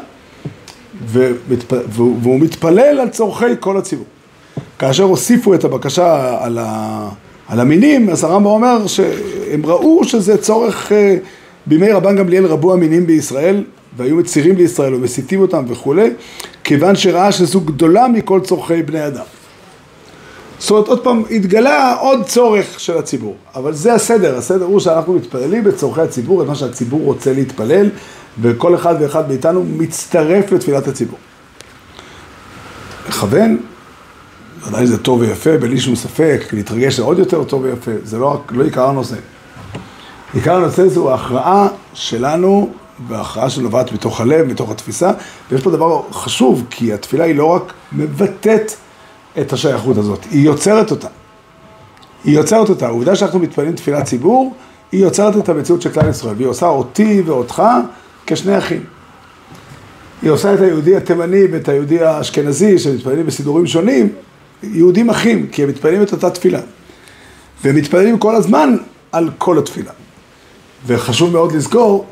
והוא 1.07 2.41
מתפלל 2.41 3.01
על 3.01 3.09
צורכי 3.09 3.45
כל 3.61 3.77
הציבור. 3.77 4.07
כאשר 4.79 5.03
הוסיפו 5.03 5.55
את 5.55 5.65
הבקשה 5.65 6.39
על 6.41 6.59
על 7.49 7.61
המינים, 7.61 8.11
אז 8.11 8.25
הרמב"ם 8.25 8.47
אומר 8.47 8.87
שהם 8.87 9.67
ראו 9.67 10.05
שזה 10.05 10.37
צורך, 10.37 10.93
אה, 10.93 11.17
בימי 11.67 11.93
רבן 11.93 12.17
גמליאל 12.17 12.47
רבו 12.47 12.73
המינים 12.73 13.07
בישראל, 13.07 13.65
והיו 13.97 14.17
מצירים 14.17 14.57
לישראל 14.57 14.95
ומסיתים 14.95 15.41
אותם 15.41 15.65
וכולי, 15.69 16.11
כיוון 16.65 16.97
שראה 16.97 17.33
שזו 17.33 17.61
גדולה 17.61 18.09
מכל 18.09 18.41
צורכי 18.41 18.83
בני 18.83 19.07
אדם. 19.07 19.25
זאת 20.59 20.71
אומרת, 20.71 20.89
עוד 20.89 21.05
פעם, 21.05 21.23
התגלה 21.31 21.95
עוד 22.01 22.25
צורך 22.25 22.81
של 22.81 22.99
הציבור. 22.99 23.35
אבל 23.55 23.73
זה 23.73 23.95
הסדר, 23.95 24.39
הסדר 24.39 24.65
הוא 24.65 24.81
שאנחנו 24.81 25.13
מתפללים 25.13 25.65
בצורכי 25.65 26.01
הציבור, 26.01 26.43
את 26.43 26.47
מה 26.47 26.55
שהציבור 26.55 27.01
רוצה 27.05 27.33
להתפלל, 27.33 27.91
וכל 28.41 28.75
אחד 28.75 28.95
ואחד 29.01 29.29
מאיתנו 29.29 29.65
מצטרף 29.65 30.53
לתפילת 30.53 30.89
הציבור. 30.89 31.19
לכוון, 33.09 33.59
ודאי 34.67 34.87
זה 34.87 34.99
טוב 34.99 35.21
ויפה, 35.21 35.57
בלי 35.57 35.81
שום 35.81 35.97
ספק, 35.97 36.41
להתרגש 36.53 36.97
זה 36.97 37.03
עוד 37.03 37.19
יותר 37.19 37.45
טוב 37.45 37.63
ויפה, 37.63 37.91
זה 38.05 38.19
לא, 38.19 38.43
לא 38.51 38.65
עיקר 38.65 38.89
הנושא. 38.89 39.17
עיקר 40.35 40.57
הנושא 40.57 40.89
זו 40.89 41.11
ההכרעה 41.11 41.69
שלנו, 41.95 42.71
וההכרעה 43.09 43.51
שנובעת 43.51 43.93
מתוך 43.93 44.21
הלב, 44.21 44.47
מתוך 44.47 44.71
התפיסה, 44.71 45.11
ויש 45.51 45.63
פה 45.63 45.71
דבר 45.71 46.03
חשוב, 46.13 46.65
כי 46.71 46.93
התפילה 46.93 47.25
היא 47.25 47.35
לא 47.35 47.45
רק 47.45 47.73
מבטאת 47.93 48.73
את 49.41 49.53
השייכות 49.53 49.97
הזאת, 49.97 50.27
היא 50.31 50.47
יוצרת 50.47 50.91
אותה. 50.91 51.09
היא 52.25 52.37
יוצרת 52.37 52.69
אותה. 52.69 52.87
העובדה 52.87 53.17
שאנחנו 53.17 53.39
מתפללים 53.39 53.73
תפילת 53.73 54.05
ציבור, 54.05 54.55
היא 54.93 55.03
יוצרת 55.03 55.37
את 55.37 55.49
המציאות 55.49 55.83
של 55.83 55.91
כלל 55.91 56.09
ישראל, 56.09 56.35
והיא 56.37 56.49
עושה 56.49 56.67
אותי 56.67 57.23
ואותך 57.27 57.63
כשני 58.29 58.59
אחים. 58.59 58.83
היא 60.23 60.31
עושה 60.31 60.55
את 60.55 60.61
היהודי 60.61 60.97
התימני 60.97 61.45
ואת 61.53 61.69
היהודי 61.69 62.01
האשכנזי, 62.05 62.79
שמתפללים 62.79 63.27
בסידורים 63.27 63.67
שונים, 63.67 64.09
יהודים 64.63 65.11
אחים, 65.11 65.47
כי 65.53 65.63
הם 65.63 65.69
מתפללים 65.69 66.03
את 66.03 66.13
אותה 66.13 66.31
תפילה. 66.31 66.61
והם 67.65 67.77
מתפללים 67.77 68.19
כל 68.19 68.37
הזמן 68.37 68.77
על 69.13 69.31
כל 69.39 69.59
התפילה. 69.59 69.91
וחשוב 70.87 71.33
מאוד 71.33 71.53
לזכור, 71.53 72.07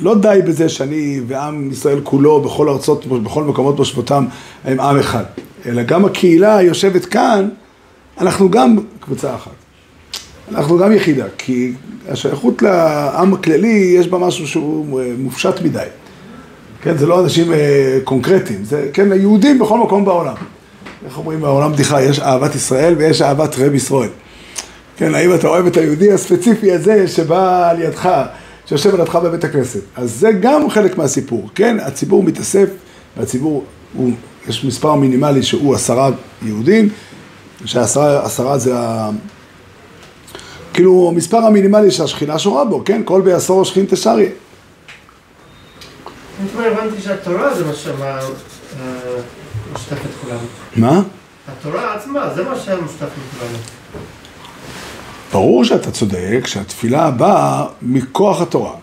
לא 0.00 0.14
די 0.14 0.40
בזה 0.46 0.68
שאני 0.68 1.20
ועם 1.26 1.70
ישראל 1.70 2.00
כולו, 2.04 2.40
בכל 2.40 2.68
ארצות, 2.68 3.06
בכל 3.06 3.44
מקומות 3.44 3.78
מושבותם, 3.78 4.26
הם 4.64 4.80
עם 4.80 4.98
אחד. 4.98 5.24
אלא 5.66 5.82
גם 5.82 6.04
הקהילה 6.04 6.56
היושבת 6.56 7.04
כאן, 7.04 7.48
אנחנו 8.20 8.50
גם 8.50 8.76
קבוצה 9.00 9.34
אחת. 9.34 9.50
אנחנו 10.50 10.78
גם 10.78 10.92
יחידה, 10.92 11.24
כי 11.38 11.72
השייכות 12.08 12.62
לעם 12.62 13.34
הכללי, 13.34 13.94
יש 13.98 14.08
בה 14.08 14.18
משהו 14.18 14.46
שהוא 14.46 15.00
אה, 15.00 15.12
מופשט 15.18 15.62
מדי. 15.62 15.84
כן, 16.82 16.96
זה 16.96 17.06
לא 17.06 17.20
אנשים 17.20 17.52
אה, 17.52 17.98
קונקרטיים, 18.04 18.64
זה, 18.64 18.90
כן, 18.92 19.12
היהודים 19.12 19.58
בכל 19.58 19.78
מקום 19.78 20.04
בעולם. 20.04 20.34
איך 21.06 21.18
אומרים 21.18 21.40
בעולם 21.40 21.72
בדיחה, 21.72 22.02
יש 22.02 22.20
אהבת 22.20 22.54
ישראל 22.54 22.94
ויש 22.98 23.22
אהבת 23.22 23.58
רב 23.58 23.74
ישראל. 23.74 24.08
כן, 24.96 25.14
האם 25.14 25.34
אתה 25.34 25.48
אוהב 25.48 25.66
את 25.66 25.76
היהודי 25.76 26.12
הספציפי 26.12 26.72
הזה 26.72 27.08
שבא 27.08 27.70
על 27.70 27.80
ידך, 27.82 28.08
שיושב 28.66 28.94
על 28.94 29.00
ידך 29.00 29.16
בבית 29.16 29.44
הכנסת. 29.44 29.80
אז 29.96 30.10
זה 30.10 30.32
גם 30.32 30.70
חלק 30.70 30.98
מהסיפור, 30.98 31.48
כן? 31.54 31.76
הציבור 31.80 32.22
מתאסף, 32.22 32.68
והציבור, 33.16 33.64
הוא, 33.94 34.12
יש 34.48 34.64
מספר 34.64 34.94
מינימלי 34.94 35.42
שהוא 35.42 35.74
עשרה 35.74 36.10
יהודים, 36.42 36.88
שעשרה 37.64 38.24
עשרה 38.26 38.58
זה. 38.58 38.74
כאילו 40.80 41.08
המספר 41.08 41.36
המינימלי 41.36 41.90
שהשכינה 41.90 42.38
שורה 42.38 42.64
בו, 42.64 42.82
כן? 42.84 43.02
כל 43.04 43.20
בעשור 43.20 43.64
שכין 43.64 43.86
תשריה. 43.88 44.30
אתמול 46.46 46.64
הבנתי 46.64 47.02
שהתורה 47.02 47.54
זה 47.54 47.64
מה 47.64 47.74
שמה 47.74 48.04
אה, 48.04 48.20
את 49.92 49.98
כולם. 50.22 50.38
מה? 50.76 51.02
התורה 51.48 51.94
עצמה, 51.94 52.34
זה 52.34 52.44
מה 52.44 52.58
שהיה 52.58 52.76
משותף 52.76 53.02
לכולנו. 53.02 53.58
ברור 55.32 55.64
שאתה 55.64 55.90
צודק, 55.90 56.40
שהתפילה 56.46 57.10
באה 57.10 57.64
מכוח 57.82 58.40
התורה. 58.40 58.74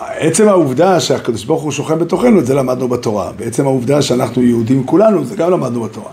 עצם 0.00 0.48
העובדה 0.48 1.00
שהקדוש 1.00 1.44
ברוך 1.44 1.62
הוא 1.62 1.72
שוכן 1.72 1.98
בתוכנו, 1.98 2.38
את 2.38 2.46
זה 2.46 2.54
למדנו 2.54 2.88
בתורה. 2.88 3.32
בעצם 3.32 3.66
העובדה 3.66 4.02
שאנחנו 4.02 4.42
יהודים 4.42 4.86
כולנו, 4.86 5.24
זה 5.24 5.36
גם 5.36 5.50
למדנו 5.50 5.80
בתורה. 5.80 6.10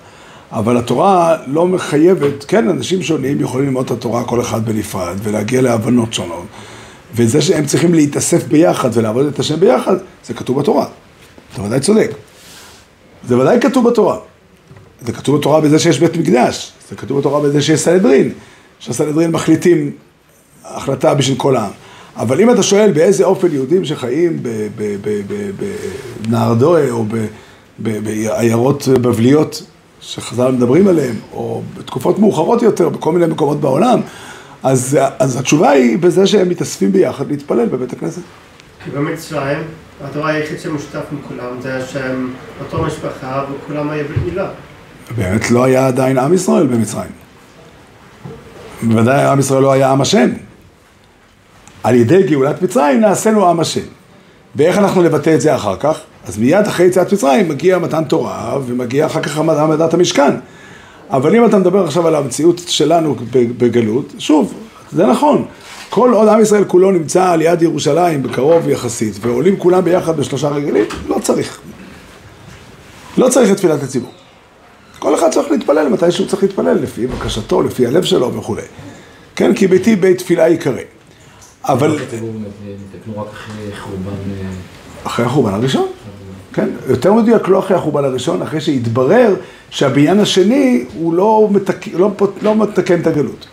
אבל 0.52 0.78
התורה 0.78 1.38
לא 1.48 1.68
מחייבת, 1.68 2.44
כן, 2.44 2.70
אנשים 2.70 3.04
שונים 3.04 3.42
יכולים 3.42 3.66
ללמוד 3.66 3.86
את 3.86 3.92
התורה 3.92 4.24
כל 4.24 4.42
אחד 4.42 4.66
בנפרד 4.66 5.16
ולהגיע 5.24 5.62
להבנות 5.62 6.14
שונות. 6.14 6.46
וזה 7.16 7.42
שהם 7.42 7.66
צריכים 7.66 7.94
להתאסף 7.94 8.48
ביחד 8.48 8.90
ולעבוד 8.94 9.26
את 9.26 9.40
השם 9.40 9.60
ביחד, 9.60 9.96
זה 10.26 10.34
כתוב 10.34 10.60
בתורה. 10.60 10.86
אתה 11.54 11.64
ודאי 11.64 11.80
צודק. 11.80 12.12
זה 13.28 13.38
ודאי 13.38 13.60
כתוב 13.62 13.90
בתורה. 13.90 14.18
זה 15.06 15.14
כתוב 15.14 15.38
בתורה 15.38 15.62
בזה 15.62 15.80
שיש 15.80 16.00
בית 16.00 16.18
מקדש, 16.18 16.72
זה 16.90 16.96
כתוב 16.96 17.20
בתורה 17.20 17.42
בזה 17.42 17.62
שיש 17.62 17.80
סנהדרין, 17.80 18.32
שהסנהדרין 18.80 19.32
מחליטים 19.32 19.92
החלטה 20.64 21.14
בשביל 21.14 21.38
כל 21.38 21.56
העם. 21.56 21.72
אבל 22.18 22.42
אם 22.42 22.52
אתה 22.52 22.64
שואל 22.64 22.92
באיזה 22.92 23.24
אופן 23.24 23.48
יהודים 23.52 23.86
שחיים 23.86 24.40
בנהרדואה 26.22 26.92
או 26.92 27.06
בעיירות 27.80 28.88
בבליות 28.88 29.64
שחז"ל 30.02 30.52
מדברים 30.52 30.88
עליהם, 30.88 31.16
או 31.34 31.62
בתקופות 31.78 32.20
מאוחרות 32.20 32.62
יותר, 32.62 32.90
בכל 32.90 33.12
מיני 33.12 33.26
מקומות 33.26 33.60
בעולם, 33.62 34.02
אז, 34.64 34.98
אז 35.20 35.36
התשובה 35.36 35.70
היא 35.70 35.98
בזה 35.98 36.28
שהם 36.28 36.50
מתאספים 36.50 36.92
ביחד 36.92 37.32
להתפלל 37.32 37.66
בבית 37.66 37.94
הכנסת. 37.94 38.22
כי 38.84 38.90
במצרים, 38.90 39.58
הדבר 40.04 40.28
היחיד 40.28 40.60
שמשותף 40.60 41.04
מכולם 41.12 41.62
זה 41.62 41.86
שהם 41.92 42.34
אותו 42.60 42.84
משפחה 42.84 43.46
וכולם 43.52 43.90
היה 43.90 44.04
ברית 44.04 44.24
מילה. 44.26 44.50
באמת 45.18 45.52
לא 45.52 45.64
היה 45.64 45.88
עדיין 45.88 46.18
עם 46.18 46.34
ישראל 46.34 46.68
במצרים. 46.68 47.12
בוודאי 48.84 49.26
עם 49.26 49.40
ישראל 49.40 49.62
לא 49.62 49.72
היה 49.72 49.92
עם 49.92 50.02
השם. 50.02 50.30
על 51.84 51.96
ידי 51.96 52.24
גאולת 52.24 52.62
מצרים 52.62 53.02
נעשינו 53.02 53.50
עם 53.50 53.60
השם. 53.60 53.82
ואיך 54.56 54.78
אנחנו 54.78 55.04
נבטא 55.04 55.36
את 55.36 55.42
זה 55.42 55.56
אחר 55.56 55.76
כך? 55.80 56.00
אז 56.26 56.38
מיד 56.38 56.68
אחרי 56.68 56.86
יציאת 56.86 57.14
מצרים 57.14 57.50
מגיע 57.50 57.78
מתן 57.78 58.04
תורה 58.04 58.60
ומגיע 58.66 59.06
אחר 59.06 59.22
כך 59.22 59.38
העמדת 59.38 59.94
המשכן. 59.94 60.36
אבל 61.10 61.36
אם 61.36 61.46
אתה 61.46 61.58
מדבר 61.58 61.84
עכשיו 61.84 62.08
על 62.08 62.16
המציאות 62.16 62.62
שלנו 62.68 63.16
בגלות, 63.32 64.14
שוב, 64.18 64.54
זה 64.92 65.06
נכון. 65.06 65.46
כל 65.90 66.14
עוד 66.14 66.28
עם 66.28 66.42
ישראל 66.42 66.66
כולו 66.66 66.92
נמצא 66.92 67.30
על 67.30 67.42
יד 67.42 67.62
ירושלים 67.62 68.24
בקרוב 68.24 68.70
יחסית, 68.70 69.14
ועולים 69.22 69.58
כולם 69.58 69.84
ביחד 69.84 70.18
בשלושה 70.18 70.48
רגלים, 70.48 70.86
לא 71.08 71.20
צריך. 71.22 71.60
לא 73.18 73.30
צריך 73.30 73.52
את 73.52 73.58
תפילת 73.58 73.84
הציבור. 73.84 74.12
כל 75.00 75.16
אחד 75.16 75.32
צריך 75.32 75.52
להתפלל 75.52 75.90
מתי 75.90 76.12
שהוא 76.12 76.28
צריך 76.28 76.44
להתפלל, 76.44 76.78
לפי 76.82 77.08
בקשתו, 77.08 77.62
לפי 77.62 77.88
הלב 77.88 78.04
שלו 78.04 78.34
וכולי. 78.34 78.62
כן, 79.36 79.54
כי 79.54 79.68
ביתי 79.68 79.96
בית 79.96 80.18
תפילה 80.18 80.48
ייקרא. 80.48 80.82
אבל 81.64 81.92
נתקנו 81.92 83.22
רק 83.22 83.28
אחרי 83.34 83.76
חורבן... 83.80 84.32
אחרי 85.06 85.26
החורבן 85.26 85.54
הראשון, 85.54 85.88
כן, 86.54 86.70
יותר 86.90 87.14
מדויק 87.14 87.48
לא 87.48 87.60
אחרי 87.60 87.78
החורבן 87.78 88.04
הראשון, 88.04 88.42
אחרי 88.42 88.62
שהתברר 88.62 89.36
שהבניין 89.70 90.20
השני 90.20 90.86
הוא 90.98 91.14
לא, 91.14 91.48
מתק... 91.52 91.88
לא, 91.94 92.12
לא 92.42 92.56
מתקן 92.56 93.00
את 93.00 93.08
הגלות. 93.08 93.48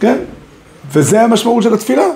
כן? 0.00 0.18
וזה 0.92 1.22
המשמעות 1.22 1.62
של 1.62 1.74
התפילה. 1.74 2.06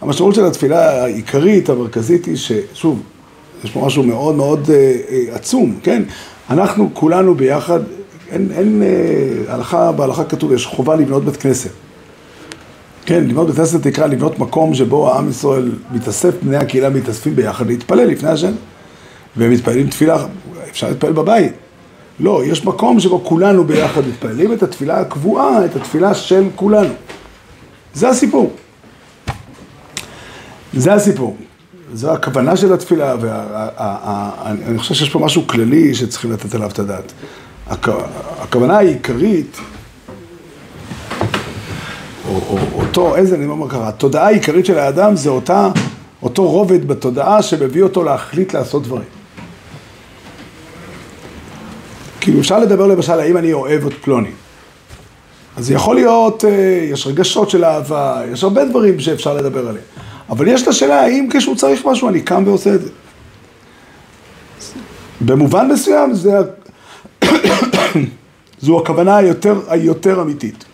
המשמעות 0.00 0.34
של 0.34 0.44
התפילה 0.44 1.02
העיקרית, 1.02 1.68
המרכזית, 1.68 2.24
היא 2.24 2.36
ששוב, 2.36 3.02
יש 3.64 3.70
פה 3.70 3.86
משהו 3.86 4.02
מאוד 4.02 4.34
מאוד 4.34 4.70
אה, 4.70 4.96
אה, 5.10 5.34
עצום, 5.34 5.78
כן? 5.82 6.02
אנחנו 6.50 6.90
כולנו 6.92 7.34
ביחד, 7.34 7.80
אין, 8.30 8.48
אין 8.56 8.82
אה, 8.82 9.54
הלכה, 9.54 9.92
בהלכה 9.92 10.24
כתוב, 10.24 10.52
יש 10.52 10.66
חובה 10.66 10.96
לבנות 10.96 11.24
בית 11.24 11.36
כנסת. 11.36 11.70
כן, 13.06 13.24
לבנות 13.24 13.46
בית 13.46 13.56
כנסת 13.56 13.86
נקרא 13.86 14.06
לבנות 14.06 14.38
מקום 14.38 14.74
שבו 14.74 15.10
העם 15.12 15.28
ישראל 15.30 15.72
מתאסף, 15.92 16.34
בני 16.42 16.56
הקהילה 16.56 16.90
מתאספים 16.90 17.36
ביחד 17.36 17.66
להתפלל 17.66 18.04
לפני 18.06 18.28
השם. 18.28 18.52
והם 19.36 19.50
מתפללים 19.50 19.86
תפילה, 19.88 20.26
אפשר 20.70 20.88
להתפלל 20.88 21.12
בבית. 21.12 21.52
לא, 22.20 22.42
יש 22.44 22.64
מקום 22.64 23.00
שבו 23.00 23.24
כולנו 23.24 23.64
ביחד 23.64 24.00
מתפללים 24.08 24.52
את 24.52 24.62
התפילה 24.62 25.00
הקבועה, 25.00 25.64
את 25.64 25.76
התפילה 25.76 26.14
של 26.14 26.44
כולנו. 26.56 26.94
זה 27.94 28.08
הסיפור. 28.08 28.52
זה 30.74 30.94
הסיפור. 30.94 31.36
זו 31.94 32.12
הכוונה 32.12 32.56
של 32.56 32.72
התפילה, 32.72 33.14
ואני 33.20 34.78
חושב 34.78 34.94
שיש 34.94 35.10
פה 35.10 35.18
משהו 35.18 35.46
כללי 35.46 35.94
שצריכים 35.94 36.32
לתת 36.32 36.54
עליו 36.54 36.70
את 36.70 36.78
הדעת. 36.78 37.12
הכ- 37.70 37.90
הכוונה 38.40 38.76
העיקרית, 38.78 39.56
או, 42.32 42.58
או 42.72 42.82
אותו, 42.82 43.16
איזה, 43.16 43.34
אני 43.36 43.46
לא 43.46 43.52
אומר 43.52 43.68
ככה, 43.68 43.88
התודעה 43.88 44.26
העיקרית 44.26 44.66
של 44.66 44.78
האדם 44.78 45.16
זה 45.16 45.30
אותה, 45.30 45.68
אותו 46.22 46.48
רובד 46.50 46.88
בתודעה 46.88 47.42
שמביא 47.42 47.82
אותו 47.82 48.04
להחליט 48.04 48.54
לעשות 48.54 48.82
דברים. 48.82 49.08
כאילו 52.20 52.40
אפשר 52.40 52.58
לדבר 52.58 52.86
למשל 52.86 53.20
האם 53.20 53.36
אני 53.36 53.52
אוהב 53.52 53.86
את 53.86 53.92
פלוני. 53.92 54.30
אז 55.56 55.70
יכול 55.70 55.94
להיות, 55.94 56.44
אה, 56.44 56.50
יש 56.90 57.06
רגשות 57.06 57.50
של 57.50 57.64
אהבה, 57.64 58.22
יש 58.32 58.42
הרבה 58.44 58.64
דברים 58.64 59.00
שאפשר 59.00 59.34
לדבר 59.34 59.68
עליהם. 59.68 59.84
אבל 60.30 60.48
יש 60.48 60.62
את 60.62 60.68
השאלה 60.68 61.00
האם 61.00 61.28
כשהוא 61.32 61.56
צריך 61.56 61.86
משהו 61.86 62.08
אני 62.08 62.20
קם 62.20 62.42
ועושה 62.46 62.74
את 62.74 62.82
זה. 62.82 62.90
במובן 65.20 65.68
מסוים 65.68 66.14
זה, 66.14 66.38
זו 68.60 68.80
הכוונה 68.80 69.16
היותר, 69.16 69.60
היותר 69.68 70.22
אמיתית. 70.22 70.64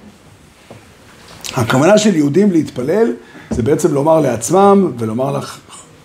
הכוונה 1.54 1.98
של 1.98 2.16
יהודים 2.16 2.52
להתפלל 2.52 3.12
זה 3.50 3.62
בעצם 3.62 3.94
לומר 3.94 4.20
לעצמם 4.20 4.92
ולומר 4.98 5.40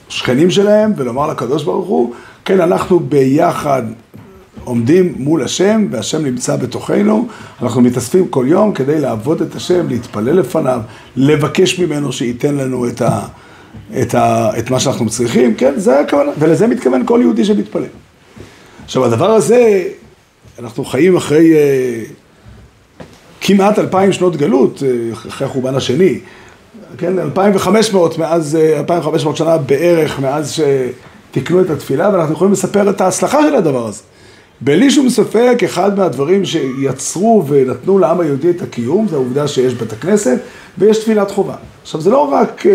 לשכנים 0.10 0.52
שלהם 0.52 0.94
ולומר 0.96 1.28
לקדוש 1.28 1.64
ברוך 1.64 1.88
הוא, 1.88 2.14
כן, 2.46 2.62
אנחנו 2.62 3.00
ביחד 3.00 3.84
עומדים 4.64 5.14
מול 5.18 5.44
השם 5.44 5.88
והשם 5.92 6.26
נמצא 6.26 6.56
בתוכנו, 6.56 7.28
אנחנו 7.62 7.82
מתאספים 7.82 8.28
כל 8.28 8.46
יום 8.48 8.74
כדי 8.74 9.00
לעבוד 9.00 9.42
את 9.42 9.56
השם, 9.56 9.88
להתפלל 9.90 10.40
לפניו, 10.40 10.82
לבקש 11.16 11.80
ממנו 11.80 12.14
שייתן 12.14 12.56
לנו 12.56 12.88
את, 12.88 13.02
ה, 13.02 13.22
את, 14.02 14.16
ה, 14.16 14.52
את 14.60 14.72
מה 14.72 14.80
שאנחנו 14.80 15.10
צריכים, 15.10 15.56
כן, 15.56 15.74
זה 15.78 16.00
הכוונה, 16.00 16.32
ולזה 16.40 16.68
מתכוון 16.68 17.06
כל 17.06 17.20
יהודי 17.22 17.46
שמתפלל. 17.46 17.84
עכשיו 18.86 19.06
הדבר 19.06 19.30
הזה, 19.30 19.84
אנחנו 20.60 20.86
חיים 20.86 21.16
אחרי 21.18 21.54
אה, 21.54 22.04
כמעט 23.46 23.80
אלפיים 23.80 24.14
שנות 24.14 24.36
גלות, 24.36 24.84
אה, 24.86 25.14
אחרי 25.14 25.48
החורבן 25.48 25.76
השני, 25.76 26.20
כן, 26.98 27.20
2,500 27.20 28.18
מאז, 28.18 28.56
2,500 28.56 29.38
שנה 29.38 29.58
בערך 29.58 30.20
מאז 30.20 30.60
שתיקנו 31.32 31.62
את 31.62 31.70
התפילה, 31.70 32.10
ואנחנו 32.14 32.34
יכולים 32.34 32.54
לספר 32.54 32.90
את 32.90 33.02
ההצלחה 33.02 33.42
של 33.48 33.56
הדבר 33.56 33.88
הזה. 33.88 34.02
בלי 34.62 34.92
שום 34.92 35.10
ספק, 35.10 35.58
אחד 35.66 35.98
מהדברים 35.98 36.46
שיצרו 36.46 37.44
ונתנו 37.48 38.00
לעם 38.00 38.20
היהודי 38.20 38.50
את 38.50 38.62
הקיום, 38.62 39.08
זה 39.08 39.16
העובדה 39.16 39.48
שיש 39.48 39.74
בית 39.74 39.94
הכנסת 39.94 40.38
ויש 40.78 40.98
תפילת 40.98 41.32
חובה. 41.32 41.56
עכשיו, 41.84 42.02
זה 42.02 42.10
לא 42.10 42.34
רק 42.34 42.66
אה, 42.66 42.72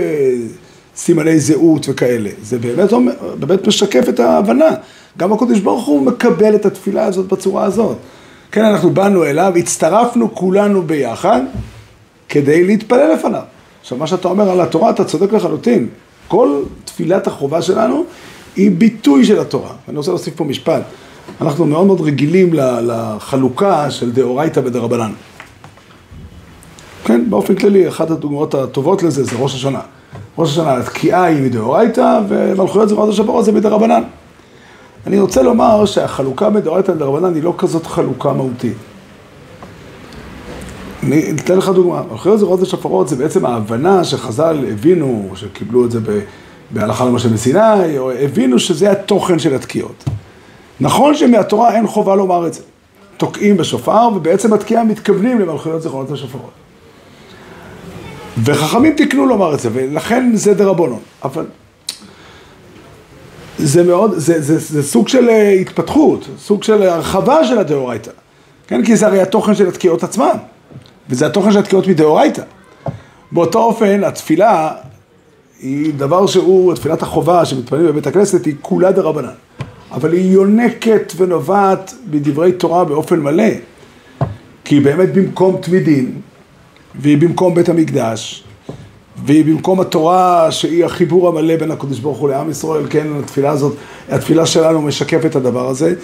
סימני 0.96 1.40
זהות 1.40 1.87
וכאלה, 1.88 2.31
זה 2.42 2.59
באמת, 2.59 2.92
באמת 3.38 3.66
משקף 3.66 4.09
את 4.09 4.20
ההבנה. 4.20 4.70
גם 5.18 5.33
הקדוש 5.33 5.61
ברוך 5.61 5.87
הוא 5.87 6.02
מקבל 6.02 6.54
את 6.54 6.66
התפילה 6.66 7.04
הזאת 7.04 7.26
בצורה 7.26 7.64
הזאת. 7.64 7.96
כן, 8.53 8.65
אנחנו 8.65 8.91
באנו 8.91 9.25
אליו, 9.25 9.53
הצטרפנו 9.57 10.35
כולנו 10.35 10.83
ביחד 10.83 11.41
כדי 12.29 12.65
להתפלל 12.65 13.13
לפניו. 13.15 13.43
עכשיו, 13.81 13.99
מה 13.99 14.07
שאתה 14.07 14.29
אומר 14.29 14.51
על 14.51 14.61
התורה, 14.61 14.91
אתה 14.91 15.05
צודק 15.05 15.33
לחלוטין. 15.33 15.89
כל 16.29 16.63
תפילת 16.85 17.27
החובה 17.27 17.63
שלנו 17.63 18.05
היא 18.57 18.71
ביטוי 18.71 19.25
של 19.25 19.41
התורה. 19.41 19.71
אני 19.89 19.97
רוצה 19.97 20.11
להוסיף 20.11 20.35
פה 20.37 20.45
משפט. 20.45 20.83
אנחנו 21.41 21.67
מאוד 21.67 21.87
מאוד 21.87 22.01
רגילים 22.01 22.51
לחלוקה 22.83 23.91
של 23.91 24.13
דאורייתא 24.13 24.61
ודרבנן. 24.65 25.13
כן, 27.05 27.31
באופן 27.31 27.55
כללי, 27.55 27.89
אחת 27.89 28.11
הדוגמאות 28.11 28.55
הטובות 28.55 29.03
לזה 29.03 29.25
זה 29.25 29.37
ראש 29.39 29.55
השנה. 29.55 29.81
ראש 30.39 30.51
השנה, 30.51 30.77
התקיעה 30.77 31.25
היא 31.25 31.43
מדאורייתא, 31.43 32.21
ומלכויות 32.29 32.89
זמרות 32.89 33.09
השבועות 33.09 33.45
זה 33.45 33.53
מדרבנן. 33.53 34.03
אני 35.09 35.21
רוצה 35.21 35.42
לומר 35.42 35.85
שהחלוקה 35.85 36.51
מדאורייתא 36.51 36.90
ודרבנן 36.90 37.35
היא 37.35 37.42
לא 37.42 37.55
כזאת 37.59 37.87
חלוקה 37.87 38.33
מהותית. 38.33 38.77
אני 41.03 41.31
אתן 41.31 41.59
לך 41.59 41.68
דוגמה, 41.68 42.03
מלכויות 42.11 42.38
זמרות 42.38 42.62
השפרות 42.62 43.09
זה 43.09 43.16
בעצם 43.16 43.47
ההבנה 43.47 44.05
שחז"ל 44.05 44.64
הבינו, 44.73 45.31
שקיבלו 45.35 45.85
את 45.85 45.90
זה 45.90 46.01
בהלכה 46.71 47.05
למשה 47.05 47.29
מסיני, 47.29 47.99
או 47.99 48.11
הבינו 48.11 48.59
שזה 48.59 48.90
התוכן 48.90 49.38
של 49.38 49.55
התקיעות. 49.55 50.05
נכון 50.81 51.14
שמהתורה 51.14 51.75
אין 51.75 51.87
חובה 51.87 52.16
לומר 52.16 52.47
את 52.47 52.55
זה. 52.55 52.61
תוקעים 53.16 53.57
בשופר, 53.57 54.09
ובעצם 54.14 54.53
התקיעה 54.53 54.85
מתכוונים 54.85 55.40
למלכויות 55.40 55.83
זיכרונות 55.83 56.11
השופרות. 56.11 56.51
וחכמים 58.44 58.92
תיקנו 58.97 59.27
לומר 59.27 59.55
את 59.55 59.61
זה, 59.61 59.68
ולכן 59.73 60.31
זה 60.35 60.55
דרבנון. 60.55 61.01
אבל 61.25 61.44
זה 63.59 63.83
מאוד, 63.83 64.14
זה, 64.16 64.40
זה, 64.40 64.59
זה 64.59 64.83
סוג 64.83 65.09
של 65.09 65.29
אה, 65.29 65.51
התפתחות, 65.51 66.29
סוג 66.38 66.62
של 66.62 66.83
הרחבה 66.83 67.44
של 67.44 67.59
הדאורייתא. 67.59 68.11
כן, 68.66 68.85
כי 68.85 68.97
זה 68.97 69.07
הרי 69.07 69.23
התוכן 69.23 69.55
של 69.55 69.68
התקיעות 69.68 70.03
עצמן, 70.03 70.37
וזה 71.11 71.27
התוכן 71.27 71.53
של 71.53 71.59
התקיעות 71.59 71.87
מדאורייתא. 71.87 72.42
באותו 73.33 73.59
אופן, 73.59 74.05
התפילה 74.05 74.71
היא 75.61 75.92
דבר 75.97 76.27
שהוא, 76.27 76.75
תפילת 76.75 77.03
החובה 77.03 77.44
שמתפללים 77.44 77.87
בבית 77.87 78.07
הכנסת 78.07 78.44
היא 78.44 78.55
כולה 78.62 78.92
דרבנן. 78.92 79.29
אבל 79.90 80.12
היא 80.12 80.33
יונקת 80.33 81.12
ונובעת 81.16 81.94
מדברי 82.11 82.53
תורה 82.53 82.85
באופן 82.85 83.21
מלא. 83.21 83.49
כי 84.64 84.75
היא 84.75 84.83
באמת 84.83 85.12
במקום 85.12 85.57
תמידין, 85.57 86.12
והיא 86.94 87.18
במקום 87.18 87.55
בית 87.55 87.68
המקדש, 87.68 88.44
והיא 89.24 89.44
במקום 89.44 89.81
התורה 89.81 90.50
שהיא 90.50 90.85
החיבור 90.85 91.28
המלא 91.28 91.57
בין 91.57 91.70
הקדוש 91.70 91.98
ברוך 91.98 92.18
הוא 92.18 92.28
לעם 92.28 92.50
ישראל, 92.50 92.83
כן, 92.90 93.07
התפילה 93.18 93.50
הזאת, 93.50 93.74
התפילה 94.09 94.46
שלנו 94.46 94.83
משקפת 94.83 95.26
את 95.26 95.37
הדבר 95.37 95.68
הזה. 95.68 95.94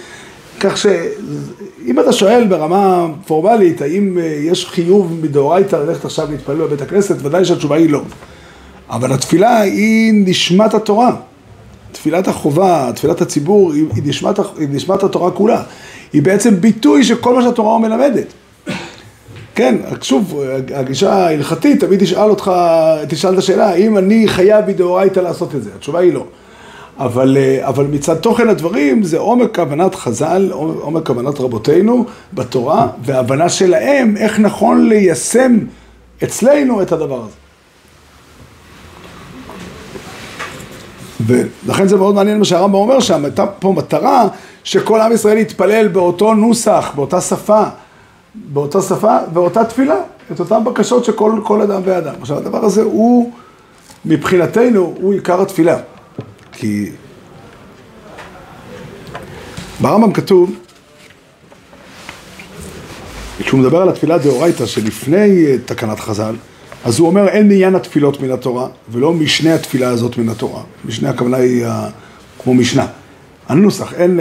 כך 0.59 0.77
שאם 0.77 1.99
אתה 1.99 2.13
שואל 2.13 2.47
ברמה 2.47 3.07
פורמלית, 3.27 3.81
האם 3.81 4.17
אה, 4.17 4.23
יש 4.23 4.65
חיוב 4.65 5.19
מדאורייתא 5.21 5.75
ללכת 5.75 6.05
עכשיו 6.05 6.31
להתפלל 6.31 6.55
בבית 6.55 6.81
הכנסת, 6.81 7.15
ודאי 7.21 7.45
שהתשובה 7.45 7.75
היא 7.75 7.89
לא. 7.89 8.01
אבל 8.89 9.11
התפילה 9.11 9.59
היא 9.59 10.13
נשמת 10.25 10.73
התורה. 10.73 11.15
תפילת 11.91 12.27
החובה, 12.27 12.91
תפילת 12.95 13.21
הציבור, 13.21 13.73
היא 13.73 14.03
נשמת, 14.05 14.39
היא 14.57 14.67
נשמת 14.71 15.03
התורה 15.03 15.31
כולה. 15.31 15.63
היא 16.13 16.21
בעצם 16.21 16.61
ביטוי 16.61 17.03
של 17.03 17.15
כל 17.15 17.35
מה 17.35 17.41
שהתורה 17.41 17.79
מלמדת. 17.79 18.33
כן, 19.55 19.75
שוב, 20.01 20.41
הגישה 20.75 21.13
ההלכתית 21.13 21.79
תמיד 21.83 21.99
תשאל 21.99 22.29
אותך, 22.29 22.51
תשאל 23.07 23.33
את 23.33 23.37
השאלה, 23.37 23.69
האם 23.69 23.97
אני 23.97 24.27
חייב 24.27 24.67
מדאורייתא 24.67 25.19
לעשות 25.19 25.55
את 25.55 25.63
זה? 25.63 25.69
התשובה 25.75 25.99
היא 25.99 26.13
לא. 26.13 26.25
אבל, 26.99 27.37
אבל 27.61 27.85
מצד 27.85 28.15
תוכן 28.15 28.49
הדברים 28.49 29.03
זה 29.03 29.17
עומק 29.17 29.55
כוונת 29.55 29.95
חז"ל, 29.95 30.49
עומק 30.51 31.07
כוונת 31.07 31.39
רבותינו 31.39 32.05
בתורה, 32.33 32.87
והבנה 33.03 33.49
שלהם 33.49 34.17
איך 34.17 34.39
נכון 34.39 34.89
ליישם 34.89 35.57
אצלנו 36.23 36.81
את 36.81 36.91
הדבר 36.91 37.21
הזה. 37.23 37.35
ולכן 41.25 41.87
זה 41.87 41.97
מאוד 41.97 42.15
מעניין 42.15 42.39
מה 42.39 42.45
שהרמב"ם 42.45 42.75
אומר 42.75 42.99
שם, 42.99 43.25
הייתה 43.25 43.45
פה 43.47 43.73
מטרה 43.77 44.27
שכל 44.63 45.01
עם 45.01 45.11
ישראל 45.11 45.37
יתפלל 45.37 45.87
באותו 45.87 46.33
נוסח, 46.33 46.91
באותה 46.95 47.21
שפה, 47.21 47.63
באותה 48.53 48.81
שפה 48.81 49.17
ואותה 49.33 49.65
תפילה, 49.65 49.95
את 50.31 50.39
אותן 50.39 50.63
בקשות 50.63 51.05
של 51.05 51.11
כל 51.43 51.61
אדם 51.61 51.81
ואדם. 51.85 52.13
עכשיו 52.21 52.37
הדבר 52.37 52.65
הזה 52.65 52.83
הוא, 52.83 53.31
מבחינתנו, 54.05 54.95
הוא 55.01 55.13
עיקר 55.13 55.41
התפילה. 55.41 55.77
כי 56.51 56.91
ברמב"ם 59.81 60.13
כתוב, 60.13 60.55
כשהוא 63.39 63.59
מדבר 63.59 63.81
על 63.81 63.89
התפילה 63.89 64.17
דאורייתא 64.17 64.65
שלפני 64.65 65.45
אה, 65.45 65.55
תקנת 65.65 65.99
חז"ל, 65.99 66.35
אז 66.85 66.99
הוא 66.99 67.07
אומר 67.07 67.27
אין 67.27 67.47
מעניין 67.47 67.75
התפילות 67.75 68.21
מן 68.21 68.31
התורה, 68.31 68.67
ולא 68.91 69.13
משנה 69.13 69.55
התפילה 69.55 69.89
הזאת 69.89 70.17
מן 70.17 70.29
התורה. 70.29 70.61
משנה 70.85 71.09
הכוונה 71.09 71.37
היא. 71.37 71.65
כמו 72.43 72.53
משנה. 72.53 72.87
הנוסח, 73.47 73.93
אין... 73.93 74.19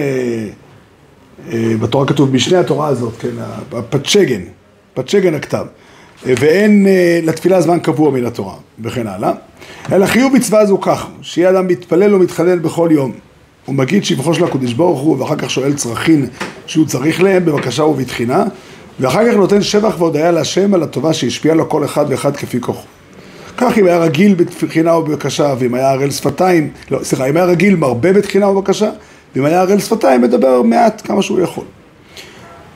אה, 1.53 1.75
בתורה 1.81 2.07
כתוב 2.07 2.35
משנה 2.35 2.61
התורה 2.61 2.89
הזאת, 2.89 3.13
כן, 3.21 3.29
הפצ'גן, 3.73 4.41
פצ'גן 4.95 5.35
הכתב. 5.35 5.67
אה, 6.27 6.35
ואין 6.41 6.87
אה, 6.87 7.21
לתפילה 7.23 7.61
זמן 7.61 7.79
קבוע 7.79 8.11
מן 8.11 8.25
התורה, 8.27 8.55
וכן 8.83 9.07
הלאה. 9.07 9.33
אלא 9.93 10.07
חיוב 10.07 10.35
מצווה 10.35 10.67
זו 10.67 10.79
כך, 10.79 11.07
שיהיה 11.23 11.51
אדם 11.51 11.67
מתפלל 11.67 12.15
ומתחלל 12.15 12.59
בכל 12.59 12.89
יום. 12.93 13.13
הוא 13.65 13.75
מגיד 13.75 14.05
שבחו 14.05 14.35
של 14.35 14.45
הקדוש 14.45 14.73
ברוך 14.73 15.01
הוא, 15.01 15.21
ואחר 15.21 15.37
כך 15.37 15.51
שואל 15.51 15.75
צרכים 15.75 16.27
שהוא 16.67 16.87
צריך 16.87 17.23
להם 17.23 17.45
בבקשה 17.45 17.83
ובתחינה. 17.83 18.45
ואחר 19.01 19.31
כך 19.31 19.37
נותן 19.37 19.63
שבח 19.63 19.95
והודיה 19.99 20.31
להשם 20.31 20.75
על 20.75 20.83
הטובה 20.83 21.13
שהשפיעה 21.13 21.55
לו 21.55 21.69
כל 21.69 21.85
אחד 21.85 22.05
ואחד 22.09 22.37
כפי 22.37 22.61
כוחו. 22.61 22.87
כך 23.57 23.79
אם 23.79 23.87
היה 23.87 23.99
רגיל 23.99 24.35
בתחינה 24.35 24.97
ובבקשה, 24.97 25.55
ואם 25.59 25.75
היה 25.75 25.91
ערל 25.91 26.11
שפתיים, 26.11 26.71
לא, 26.91 26.99
סליחה, 27.03 27.27
אם 27.27 27.37
היה 27.37 27.47
רגיל 27.47 27.77
מרבה 27.77 28.13
בתחינה 28.13 28.49
ובבקשה, 28.49 28.91
ואם 29.35 29.45
היה 29.45 29.61
ערל 29.61 29.79
שפתיים 29.79 30.23
מדבר 30.23 30.63
מעט 30.63 31.03
כמה 31.05 31.23
שהוא 31.23 31.41
יכול. 31.41 31.65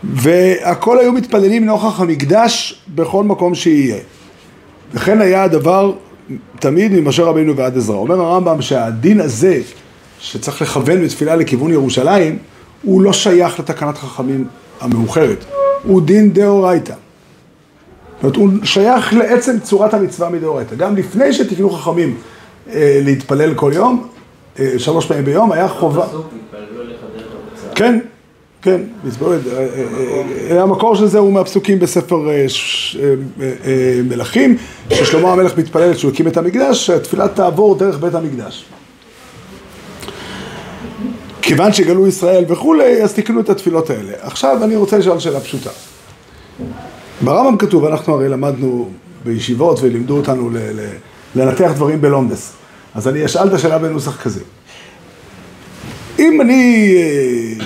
והכל 0.04 0.98
היו 0.98 1.12
מתפללים 1.12 1.64
נוכח 1.64 2.00
המקדש 2.00 2.82
בכל 2.94 3.24
מקום 3.24 3.54
שיהיה. 3.54 3.98
וכן 4.94 5.20
היה 5.20 5.42
הדבר 5.44 5.92
תמיד 6.58 6.92
ממשה 6.92 7.22
רבינו 7.22 7.56
ועד 7.56 7.76
עזרא. 7.76 7.96
אומר 7.96 8.20
הרמב"ם 8.20 8.62
שהדין 8.62 9.20
הזה, 9.20 9.60
שצריך 10.20 10.62
לכוון 10.62 11.04
בתפילה 11.04 11.36
לכיוון 11.36 11.72
ירושלים, 11.72 12.38
הוא 12.82 13.02
לא 13.02 13.12
שייך 13.12 13.60
לתקנת 13.60 13.98
חכמים 13.98 14.46
המאוחרת. 14.80 15.44
הוא 15.82 16.02
דין 16.02 16.32
דאורייתא. 16.32 16.92
זאת 16.92 18.22
אומרת, 18.22 18.36
הוא 18.36 18.48
שייך 18.64 19.14
לעצם 19.14 19.56
צורת 19.62 19.94
המצווה 19.94 20.30
מדאורייתא. 20.30 20.74
גם 20.74 20.96
לפני 20.96 21.32
שתקנו 21.32 21.70
חכמים 21.70 22.16
אה, 22.72 23.00
להתפלל 23.04 23.54
כל 23.54 23.72
יום, 23.74 24.08
אה, 24.58 24.72
שלוש 24.78 25.06
פעמים 25.06 25.24
ביום, 25.24 25.52
היה 25.52 25.68
חובה... 25.68 26.06
כן, 27.78 27.98
כן, 28.62 28.80
אה, 29.22 29.36
אה, 29.52 30.22
אה, 30.50 30.62
המקור 30.62 30.96
של 30.96 31.06
זה 31.06 31.18
הוא 31.18 31.32
מהפסוקים 31.32 31.78
בספר 31.78 32.28
מלכים, 34.04 34.56
ששלמה 34.90 35.32
המלך 35.32 35.58
מתפלל 35.58 35.94
כשהוא 35.94 36.12
הקים 36.12 36.28
את 36.28 36.36
המקדש, 36.36 36.86
שהתפילה 36.86 37.28
תעבור 37.28 37.74
דרך 37.74 37.98
בית 37.98 38.14
המקדש. 38.14 38.64
כיוון 41.42 41.72
שגלו 41.72 42.06
ישראל 42.06 42.44
וכולי, 42.48 43.02
אז 43.02 43.14
תקנו 43.14 43.40
את 43.40 43.50
התפילות 43.50 43.90
האלה. 43.90 44.12
עכשיו 44.20 44.64
אני 44.64 44.76
רוצה 44.76 44.98
לשאול 44.98 45.18
שאלה 45.18 45.40
פשוטה. 45.40 45.70
ברמב"ם 47.20 47.56
כתוב, 47.56 47.84
אנחנו 47.84 48.14
הרי 48.14 48.28
למדנו 48.28 48.90
בישיבות 49.24 49.78
ולימדו 49.82 50.16
אותנו 50.16 50.50
לנתח 51.34 51.70
דברים 51.74 52.00
בלומדס. 52.00 52.52
אז 52.94 53.08
אני 53.08 53.24
אשאל 53.24 53.48
את 53.48 53.52
השאלה 53.52 53.78
בנוסח 53.78 54.22
כזה. 54.22 54.40
אם 56.18 56.40
אני, 56.40 56.94
אה, 56.96 57.64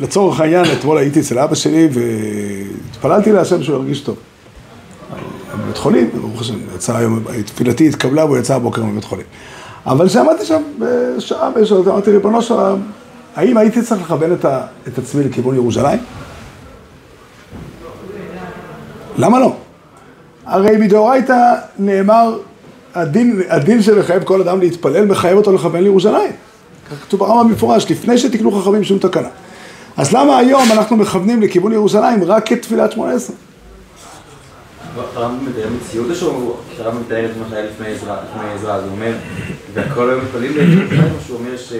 לצורך 0.00 0.40
העניין, 0.40 0.64
אתמול 0.78 0.98
הייתי 0.98 1.20
אצל 1.20 1.38
אבא 1.38 1.54
שלי 1.54 1.88
והתפללתי 1.92 3.32
להשם 3.32 3.62
שהוא 3.62 3.76
ירגיש 3.76 4.00
טוב. 4.00 4.16
בבית 5.54 5.76
חולים, 5.76 6.10
ברוך 6.14 6.40
השם, 6.40 6.54
יצא 6.74 6.96
היום, 6.96 7.24
תפילתי 7.46 7.88
התקבלה 7.88 8.24
והוא 8.24 8.38
יצא 8.38 8.54
הבוקר 8.54 8.84
מבית 8.84 9.04
חולים. 9.04 9.26
אבל 9.86 10.08
כשעמדתי 10.08 10.44
שם 10.44 10.62
בשעה 10.78 11.50
בשעות, 11.50 11.88
אמרתי 11.88 12.10
ריבונו 12.10 12.42
של 12.42 12.54
עולם, 12.54 12.78
האם 13.36 13.56
הייתי 13.56 13.82
צריך 13.82 14.02
לכוון 14.02 14.32
את, 14.32 14.44
את 14.88 14.98
עצמי 14.98 15.24
לכיוון 15.24 15.54
ירושלים? 15.54 15.98
למה 19.18 19.40
לא? 19.40 19.56
הרי 20.46 20.76
מדאורייתא 20.76 21.54
נאמר, 21.78 22.38
הדין, 22.94 23.42
הדין 23.48 23.82
שמחייב 23.82 24.24
כל 24.24 24.40
אדם 24.40 24.60
להתפלל, 24.60 25.04
מחייב 25.04 25.36
אותו 25.36 25.52
לכוון 25.52 25.82
לירושלים. 25.82 26.32
כתוב 27.02 27.20
ברמה 27.20 27.44
במפורש, 27.44 27.90
לפני 27.90 28.18
שתקנו 28.18 28.52
חכמים 28.52 28.84
שום 28.84 28.98
תקנה. 28.98 29.28
אז 29.96 30.12
למה 30.12 30.38
היום 30.38 30.72
אנחנו 30.72 30.96
מכוונים 30.96 31.42
לכיוון 31.42 31.72
ירושלים 31.72 32.24
רק 32.24 32.48
כתפילת 32.48 32.92
שמונה 32.92 33.12
עשרה? 33.12 33.36
הרמב"ם 35.14 35.46
מתאר 35.46 35.68
מציאות 35.76 36.10
או 36.10 36.14
שהוא, 36.14 36.54
כשהרמב"ם 36.74 37.00
מתאר 37.00 37.24
את 37.24 37.30
מה 37.36 37.44
שהיה 37.50 37.64
לפני 37.66 37.86
עזרא, 37.86 38.16
עזרא, 38.54 38.74
אז 38.74 38.82
הוא 38.82 38.92
אומר, 38.92 39.12
והכל 39.74 40.10
היו 40.10 40.18
מתפללים 40.18 40.52
לירושלים, 40.56 41.02
או 41.02 41.20
שהוא 41.26 41.38
אומר 41.38 41.56
ש... 41.56 41.72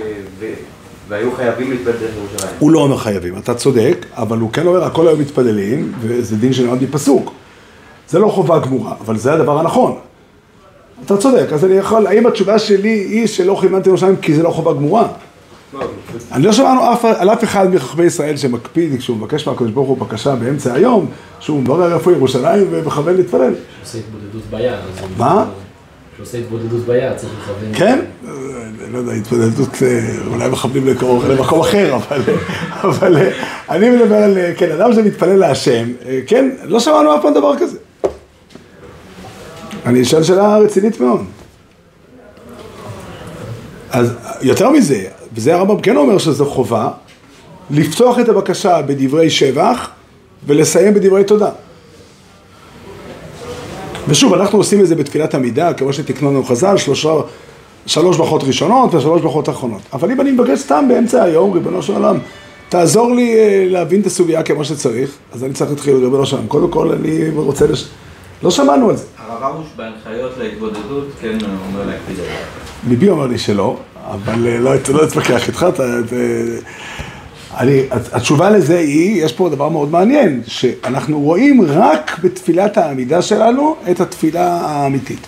והיו 1.08 1.32
חייבים 1.36 1.70
להתפלל 1.70 1.92
דרך 1.92 2.10
ירושלים? 2.16 2.54
הוא 2.58 2.70
לא 2.70 2.78
אומר 2.78 2.96
חייבים, 2.96 3.38
אתה 3.38 3.54
צודק, 3.54 4.06
אבל 4.12 4.38
הוא 4.38 4.52
כן 4.52 4.66
אומר, 4.66 4.84
הכל 4.84 5.08
היום 5.08 5.20
מתפללים, 5.20 5.92
וזה 6.00 6.36
דין 6.36 6.52
שנלמד 6.52 6.82
מפסוק. 6.82 7.32
זה 8.08 8.18
לא 8.18 8.28
חובה 8.28 8.58
גמורה, 8.58 8.94
אבל 9.00 9.18
זה 9.18 9.32
הדבר 9.32 9.58
הנכון. 9.58 9.98
אתה 11.04 11.16
צודק, 11.16 11.52
אז 11.52 11.64
אני 11.64 11.74
יכול, 11.74 12.06
האם 12.06 12.26
התשובה 12.26 12.58
שלי 12.58 12.88
היא 12.88 13.26
שלא 13.26 13.58
כיוונתי 13.60 13.88
לירושלים 13.88 14.16
כי 14.16 14.34
זה 14.34 14.42
לא 14.42 14.50
חובה 14.50 14.72
גמורה? 14.72 15.08
לא, 15.74 15.86
אני 16.32 16.42
לא 16.42 16.52
שמענו 16.52 16.92
אף, 16.92 17.04
על 17.04 17.30
אף 17.30 17.44
אחד 17.44 17.74
מחכמי 17.74 18.04
ישראל 18.04 18.36
שמקפיד 18.36 18.98
כשהוא 18.98 19.16
מבקש 19.16 19.46
מהקדוש 19.46 19.70
ברוך 19.70 19.88
הוא 19.88 19.98
בקשה 19.98 20.34
באמצע 20.36 20.74
היום, 20.74 21.06
שהוא 21.40 21.60
מברר 21.60 21.94
איפה 21.94 22.12
ירושלים 22.12 22.66
ומכוון 22.70 23.16
להתפלל. 23.16 23.54
שעושה 23.82 23.98
התבודדות 23.98 24.42
ביד. 24.50 24.74
מה? 25.16 25.44
שעושה 26.16 26.38
התבודדות 26.38 26.80
ביד, 26.80 27.16
צריך 27.16 27.32
לכוון. 27.42 27.74
כן? 27.74 27.98
לא 28.92 28.98
יודע, 28.98 29.12
התמודדות, 29.12 29.82
אה, 29.82 30.14
אולי 30.26 30.48
מכוונים 30.48 30.86
למקום 30.86 31.60
אחר, 31.60 31.96
אבל, 31.96 32.22
אבל 32.70 33.16
אה, 33.16 33.30
אני 33.70 33.90
מדבר 33.90 34.16
על, 34.16 34.38
אה, 34.38 34.52
כן, 34.56 34.72
אדם 34.72 34.92
שמתפלל 34.92 35.36
להשם, 35.36 35.88
כן, 36.26 36.50
לא 36.64 36.80
שמענו 36.80 37.14
אף 37.14 37.22
פעם 37.22 37.34
דבר 37.34 37.58
כזה. 37.58 37.78
אני 39.86 40.02
אשאל 40.02 40.22
שאלה 40.22 40.58
רצינית 40.58 41.00
מאוד. 41.00 41.20
אז 43.90 44.14
יותר 44.42 44.70
מזה, 44.70 45.04
וזה 45.34 45.54
הרמב"ם 45.54 45.80
כן 45.80 45.96
אומר 45.96 46.18
שזו 46.18 46.46
חובה, 46.46 46.90
לפתוח 47.70 48.18
את 48.18 48.28
הבקשה 48.28 48.82
בדברי 48.82 49.30
שבח 49.30 49.90
ולסיים 50.46 50.94
בדברי 50.94 51.24
תודה. 51.24 51.50
ושוב, 54.08 54.34
אנחנו 54.34 54.58
עושים 54.58 54.80
את 54.80 54.86
זה 54.86 54.94
בתפילת 54.94 55.34
עמידה, 55.34 55.72
כמו 55.72 55.92
שתקנו 55.92 56.30
לנו 56.30 56.44
חז"ל, 56.44 56.76
שלושה, 56.76 57.10
שלוש 57.86 58.16
ברכות 58.16 58.44
ראשונות 58.44 58.94
ושלוש 58.94 59.22
ברכות 59.22 59.48
אחרונות. 59.48 59.82
אבל 59.92 60.10
אם 60.10 60.20
אני 60.20 60.30
מבקש 60.30 60.58
סתם 60.58 60.84
באמצע 60.88 61.22
היום, 61.22 61.52
ריבונו 61.52 61.82
של 61.82 61.92
עולם, 61.92 62.18
תעזור 62.68 63.14
לי 63.14 63.34
אה, 63.34 63.66
להבין 63.68 64.00
את 64.00 64.06
הסוגיה 64.06 64.42
כמו 64.42 64.64
שצריך, 64.64 65.10
אז 65.32 65.44
אני 65.44 65.52
צריך 65.52 65.70
להתחיל, 65.70 65.96
ריבונו 65.96 66.26
של 66.26 66.36
עולם. 66.36 66.48
קודם 66.48 66.70
כל, 66.70 66.92
אני 66.92 67.30
רוצה 67.34 67.66
לש... 67.66 67.88
לא 68.42 68.50
שמענו 68.50 68.90
על 68.90 68.96
זה. 68.96 69.04
הרב 69.28 69.42
הרוש 69.42 69.66
בהנחיות 69.76 70.32
להתבודדות 70.38 71.08
כן 71.20 71.38
אומר 71.68 71.86
להקפיד 71.86 72.20
על 72.20 72.24
זה. 72.24 72.32
ליבי 72.88 73.08
אומר 73.08 73.26
לי 73.26 73.38
שלא, 73.38 73.76
אבל 74.06 74.46
אה, 74.46 74.58
לא 74.58 74.70
לא 74.88 75.04
אתווכח 75.04 75.48
איתך, 75.48 75.66
אני, 77.56 77.82
התשובה 77.90 78.50
לזה 78.50 78.78
היא, 78.78 79.24
יש 79.24 79.32
פה 79.32 79.48
דבר 79.48 79.68
מאוד 79.68 79.90
מעניין, 79.90 80.42
שאנחנו 80.46 81.20
רואים 81.20 81.62
רק 81.62 82.18
בתפילת 82.22 82.76
העמידה 82.76 83.22
שלנו 83.22 83.76
את 83.90 84.00
התפילה 84.00 84.60
האמיתית. 84.60 85.26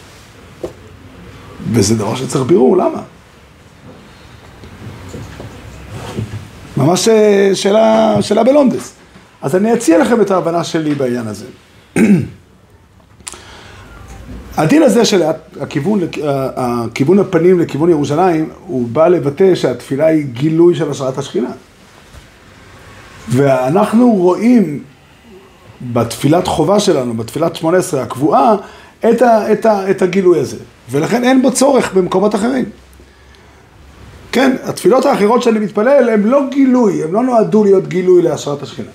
וזה 1.73 1.95
דבר 1.95 2.15
שצריך 2.15 2.45
בירור, 2.45 2.77
למה? 2.77 3.03
ממש 6.77 7.09
אה, 7.09 7.51
שאלה, 7.55 8.17
שאלה 8.23 8.45
בלונדס. 8.45 8.93
אז 9.43 9.57
אני 9.57 9.75
אציע 9.75 9.99
לכם 9.99 10.21
את 10.21 10.31
ההבנה 10.31 10.65
שלי 10.65 10.95
בעניין 10.95 11.27
הזה. 11.27 11.47
הדין 14.57 14.83
הזה 14.83 15.05
של 15.05 15.23
הכיוון, 15.61 16.01
הכיוון 16.57 17.19
הפנים 17.19 17.61
לכיוון 17.61 17.91
ירושלים, 17.91 18.49
הוא 18.67 18.89
בא 18.89 19.09
לבטא 19.09 19.55
שהתפילה 19.55 20.07
היא 20.07 20.25
גילוי 20.25 20.75
של 20.75 20.91
השראת 20.91 21.19
השכינה. 21.19 21.51
ואנחנו 23.29 24.11
רואים 24.11 24.83
בתפילת 25.93 26.47
חובה 26.47 26.81
שלנו, 26.81 27.15
בתפילת 27.15 27.57
שמונה 27.57 27.79
עשרה 27.79 28.03
הקבועה, 28.03 28.57
את, 29.11 29.23
ה, 29.23 29.53
את, 29.53 29.67
ה, 29.67 29.91
את 29.91 30.03
הגילוי 30.03 30.39
הזה. 30.39 30.57
ולכן 30.91 31.25
אין 31.25 31.43
בו 31.43 31.53
צורך 31.53 31.95
במקומות 31.95 32.35
אחרים. 32.35 32.65
כן, 34.33 34.57
התפילות 34.63 35.07
האחרות 35.07 35.43
שאני 35.43 35.59
מתפלל, 35.59 36.09
הן 36.09 36.23
לא 36.23 36.43
גילוי, 36.51 37.05
הן 37.05 37.11
לא 37.11 37.23
נועדו 37.23 37.65
להיות 37.65 37.89
גילוי 37.89 38.23
להשראת 38.23 38.63
השכינה. 38.63 38.91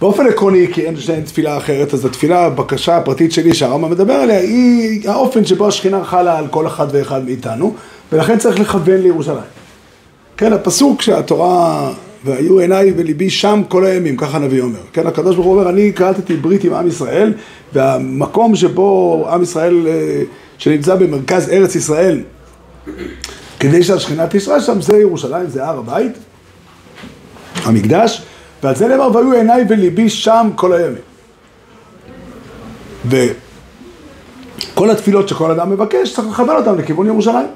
באופן 0.00 0.26
עקרוני, 0.26 0.66
כי 0.72 0.86
אין, 0.86 0.96
שאין 0.96 1.20
תפילה 1.20 1.56
אחרת, 1.56 1.94
אז 1.94 2.04
התפילה, 2.04 2.44
הבקשה 2.44 2.96
הפרטית 2.96 3.32
שלי 3.32 3.54
שהרמב"ם 3.54 3.90
מדבר 3.90 4.12
עליה, 4.12 4.38
היא 4.38 5.10
האופן 5.10 5.44
שבו 5.44 5.68
השכינה 5.68 6.04
חלה 6.04 6.38
על 6.38 6.46
כל 6.48 6.66
אחד 6.66 6.86
ואחד 6.90 7.24
מאיתנו, 7.24 7.74
ולכן 8.12 8.38
צריך 8.38 8.60
לכוון 8.60 9.00
לירושלים. 9.00 9.38
כן, 10.36 10.52
הפסוק 10.52 11.02
שהתורה, 11.02 11.92
והיו 12.24 12.58
עיניי 12.58 12.92
וליבי 12.96 13.30
שם 13.30 13.62
כל 13.68 13.84
הימים, 13.84 14.16
ככה 14.16 14.36
הנביא 14.36 14.60
אומר. 14.60 14.78
כן, 14.92 15.06
הקדוש 15.06 15.34
ברוך 15.34 15.46
הוא 15.46 15.58
אומר, 15.58 15.70
אני 15.70 15.92
קראתי 15.92 16.36
ברית 16.36 16.64
עם 16.64 16.74
עם 16.74 16.88
ישראל, 16.88 17.32
והמקום 17.72 18.56
שבו 18.56 19.28
עם 19.30 19.42
ישראל, 19.42 19.86
אה, 19.86 20.22
שנמצא 20.58 20.94
במרכז 20.94 21.48
ארץ 21.50 21.74
ישראל, 21.74 22.20
כדי 23.60 23.82
שהשכינה 23.82 24.26
תשרה 24.30 24.60
שם, 24.60 24.80
זה 24.80 24.98
ירושלים, 24.98 25.46
זה 25.46 25.64
הר 25.64 25.78
הבית, 25.78 26.12
המקדש, 27.64 28.22
ועל 28.62 28.76
זה 28.76 28.88
נאמר, 28.88 29.08
והיו 29.14 29.32
עיניי 29.32 29.64
וליבי 29.68 30.08
שם 30.08 30.50
כל 30.54 30.72
הימים. 30.72 31.02
וכל 34.72 34.90
התפילות 34.90 35.28
שכל 35.28 35.50
אדם 35.50 35.70
מבקש, 35.70 36.14
צריך 36.14 36.28
לכוון 36.28 36.56
אותם 36.56 36.78
לכיוון 36.78 37.06
ירושלים. 37.06 37.46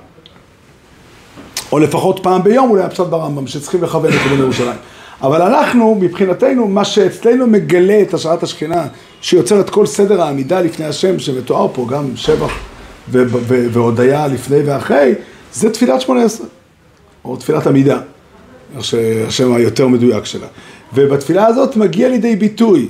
או 1.72 1.78
לפחות 1.78 2.20
פעם 2.22 2.42
ביום, 2.42 2.70
אולי 2.70 2.82
הפשט 2.82 3.06
ברמב"ם, 3.06 3.46
שצריכים 3.46 3.82
לכוון 3.82 4.10
לכיוון 4.12 4.38
ירושלים. 4.38 4.76
אבל 5.22 5.42
אנחנו, 5.42 5.94
מבחינתנו, 6.00 6.68
מה 6.68 6.84
שאצלנו 6.84 7.46
מגלה 7.46 8.02
את 8.02 8.14
השראת 8.14 8.42
השכינה, 8.42 8.86
שיוצר 9.20 9.60
את 9.60 9.70
כל 9.70 9.86
סדר 9.86 10.22
העמידה 10.22 10.60
לפני 10.60 10.86
השם, 10.86 11.18
שמתואר 11.18 11.68
פה, 11.72 11.86
גם 11.90 12.16
שבח 12.16 12.52
והודיה 13.72 14.26
לפני 14.26 14.62
ואחרי, 14.66 15.14
זה 15.52 15.70
תפילת 15.70 16.00
שמונה 16.00 16.24
עשרה, 16.24 16.46
או 17.24 17.36
תפילת 17.36 17.66
עמידה, 17.66 18.00
איך 18.76 18.84
שהשם 18.84 19.54
היותר 19.54 19.88
מדויק 19.88 20.24
שלה. 20.24 20.46
ובתפילה 20.94 21.46
הזאת 21.46 21.76
מגיע 21.76 22.08
לידי 22.08 22.36
ביטוי, 22.36 22.88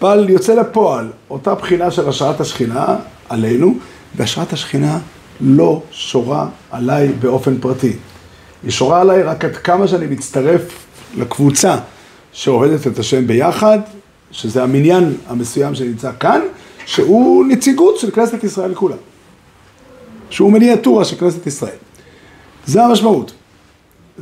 בל 0.00 0.26
יוצא 0.28 0.54
לפועל, 0.54 1.10
אותה 1.30 1.54
בחינה 1.54 1.90
של 1.90 2.08
השראת 2.08 2.40
השכינה 2.40 2.96
עלינו, 3.28 3.74
והשראת 4.16 4.52
השכינה 4.52 4.98
לא 5.40 5.82
שורה 5.90 6.48
עליי 6.70 7.08
באופן 7.08 7.58
פרטי. 7.58 7.92
היא 8.62 8.70
שורה 8.70 9.00
עליי 9.00 9.22
רק 9.22 9.44
עד 9.44 9.56
כמה 9.56 9.88
שאני 9.88 10.06
מצטרף 10.06 10.86
לקבוצה 11.16 11.76
שאוהדת 12.32 12.86
את 12.86 12.98
השם 12.98 13.26
ביחד, 13.26 13.78
שזה 14.30 14.62
המניין 14.62 15.14
המסוים 15.28 15.74
שנמצא 15.74 16.10
כאן, 16.20 16.40
שהוא 16.86 17.46
נציגות 17.46 17.98
של 17.98 18.10
כנסת 18.10 18.44
ישראל 18.44 18.74
כולה. 18.74 18.96
שהוא 20.30 20.52
מיניאטורה 20.52 21.04
של 21.04 21.16
כנסת 21.16 21.46
ישראל. 21.46 21.76
זה 22.66 22.84
המשמעות. 22.84 23.32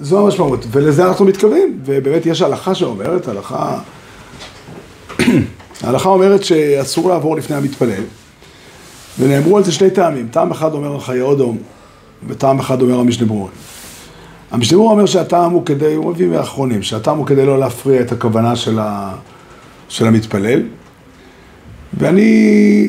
זו 0.01 0.25
המשמעות, 0.25 0.67
ולזה 0.71 1.07
אנחנו 1.09 1.25
מתכוונים, 1.25 1.79
ובאמת 1.85 2.27
יש 2.27 2.43
הלכה 2.43 2.75
שאומרת, 2.75 3.29
הלכה, 3.29 3.79
ההלכה 5.83 6.09
אומרת 6.09 6.45
שאסור 6.45 7.09
לעבור 7.09 7.37
לפני 7.37 7.57
המתפלל, 7.57 8.03
ונאמרו 9.19 9.57
על 9.57 9.65
זה 9.65 9.73
שני 9.73 9.91
טעמים, 9.91 10.29
טעם 10.31 10.51
אחד 10.51 10.75
אומר 10.75 11.01
חיי 11.01 11.21
אודום, 11.21 11.59
וטעם 12.29 12.59
אחד 12.59 12.83
אומר 12.83 12.99
המשנה 12.99 13.27
ברורה. 13.27 13.51
המשנה 14.51 14.79
ברורה 14.79 14.93
אומר 14.93 15.07
שהטעם 15.07 15.53
הוא 15.53 15.67
כדי, 15.67 15.95
הוא 15.95 16.11
מביא 16.11 16.27
מאחרונים, 16.27 16.83
שהטעם 16.83 17.19
הוא 17.19 17.27
כדי 17.27 17.47
לא 17.47 17.59
להפריע 17.59 18.01
את 18.01 18.13
הכוונה 18.13 18.57
של, 18.57 18.79
ה, 18.79 19.15
של 19.89 20.07
המתפלל, 20.07 20.63
ואני, 21.99 22.89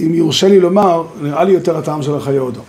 אם 0.00 0.14
יורשה 0.14 0.48
לי 0.48 0.60
לומר, 0.60 1.04
נראה 1.22 1.44
לי 1.44 1.52
יותר 1.52 1.78
הטעם 1.78 2.02
של 2.02 2.14
החיי 2.14 2.38
אודום. 2.38 2.64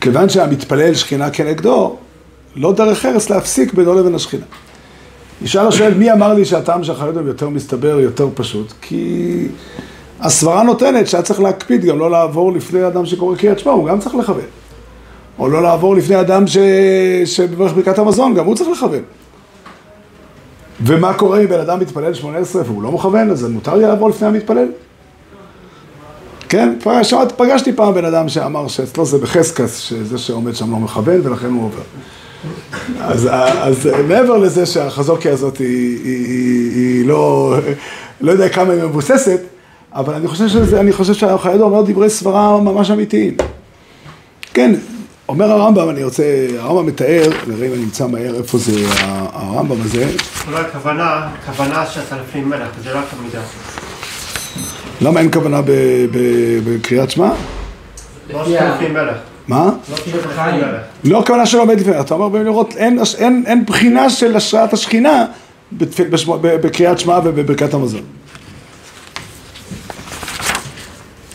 כיוון 0.00 0.28
שהמתפלל 0.28 0.94
שכינה 0.94 1.30
כנגדו, 1.30 1.96
לא 2.56 2.72
דרך 2.72 3.06
ארץ 3.06 3.30
להפסיק 3.30 3.74
בינו 3.74 3.94
לבין 3.94 4.14
השכינה. 4.14 4.44
ישאל 5.42 5.66
השואל, 5.66 5.94
מי 5.94 6.12
אמר 6.12 6.34
לי 6.34 6.44
שהטעם 6.44 6.84
של 6.84 6.92
הוא 6.92 7.26
יותר 7.26 7.48
מסתבר, 7.48 8.00
יותר 8.00 8.28
פשוט? 8.34 8.72
כי 8.80 9.46
הסברה 10.20 10.62
נותנת 10.62 11.08
שהיה 11.08 11.22
צריך 11.22 11.40
להקפיד 11.40 11.84
גם 11.84 11.98
לא 11.98 12.10
לעבור 12.10 12.52
לפני 12.52 12.86
אדם 12.86 13.06
שקורא 13.06 13.36
קריאת 13.36 13.58
שמע, 13.58 13.72
הוא 13.72 13.88
גם 13.88 13.98
צריך 13.98 14.14
לכוון. 14.14 14.44
או 15.38 15.48
לא 15.48 15.62
לעבור 15.62 15.96
לפני 15.96 16.20
אדם 16.20 16.46
ש... 16.46 16.58
שבברך 17.24 17.72
ברכת 17.72 17.98
המזון, 17.98 18.34
גם 18.34 18.44
הוא 18.44 18.56
צריך 18.56 18.70
לכוון. 18.70 19.02
ומה 20.80 21.14
קורה 21.14 21.40
אם 21.40 21.46
בן 21.46 21.60
אדם 21.60 21.80
מתפלל 21.80 22.14
18 22.14 22.62
והוא 22.66 22.82
לא 22.82 22.92
מכוון, 22.92 23.30
אז 23.30 23.44
מותר 23.44 23.74
לי 23.74 23.82
לעבור 23.82 24.08
לפני 24.08 24.28
המתפלל? 24.28 24.68
כן, 26.48 26.76
פגשתי 27.36 27.72
פעם 27.72 27.94
בן 27.94 28.04
אדם 28.04 28.28
שאמר 28.28 28.68
שאצלו 28.68 29.04
זה 29.06 29.18
בחזקס, 29.18 29.78
שזה 29.78 30.18
שעומד 30.18 30.54
שם 30.54 30.70
לא 30.70 30.76
מכוון 30.76 31.20
ולכן 31.24 31.46
הוא 31.46 31.64
עובר. 31.64 31.82
אז, 33.00 33.28
אז 33.60 33.88
מעבר 34.08 34.36
לזה 34.36 34.66
שהחזוקיה 34.66 35.32
הזאת 35.32 35.58
היא, 35.58 35.98
היא, 36.04 36.26
היא, 36.26 36.70
היא 36.76 37.06
לא, 37.06 37.54
לא 38.20 38.32
יודע 38.32 38.48
כמה 38.48 38.72
היא 38.72 38.82
מבוססת, 38.82 39.40
אבל 39.92 40.14
אני 40.14 40.28
חושב 40.28 40.48
שזה, 40.48 40.80
אני 40.80 40.92
חושב 40.92 41.14
שהחיידו 41.14 41.64
אומר 41.64 41.82
דברי 41.82 42.10
סברה 42.10 42.60
ממש 42.60 42.90
אמיתיים. 42.90 43.36
כן, 44.54 44.74
אומר 45.28 45.50
הרמב"ם, 45.50 45.90
אני 45.90 46.04
רוצה, 46.04 46.22
הרמב"ם 46.58 46.86
מתאר, 46.86 47.30
נראה 47.46 47.66
אם 47.66 47.72
אני 47.72 47.82
אמצא 47.84 48.06
מהר 48.06 48.34
איפה 48.34 48.58
זה 48.58 48.72
הרמב"ם 49.32 49.80
הזה. 49.80 50.06
אולי 50.46 50.60
הכוונה, 50.60 51.28
כוונה 51.46 51.86
שאתה 51.86 52.16
לפני 52.16 52.40
מלך, 52.40 52.68
זה 52.84 52.92
רק 52.92 53.04
המידה. 53.18 53.40
למה 55.00 55.20
אין 55.20 55.30
כוונה 55.32 55.60
בקריאת 56.64 57.10
שמע? 57.10 57.30
לא 58.32 58.44
שאתה 58.44 58.74
לפני 58.74 58.88
מלך. 58.88 59.16
מה? 59.48 59.70
לא 61.04 61.20
הכוונה 61.20 61.46
שלא 61.46 61.62
עומד 61.62 61.80
לפני, 61.80 62.00
אתה 62.00 62.14
אומר 62.14 62.28
בלראות, 62.28 62.74
אין, 62.76 63.64
בחינה 63.66 64.10
של 64.10 64.36
השראת 64.36 64.72
השכינה 64.72 65.26
בקריאת 65.72 66.98
שמע 66.98 67.18
ובברכת 67.24 67.74
המזון. 67.74 68.02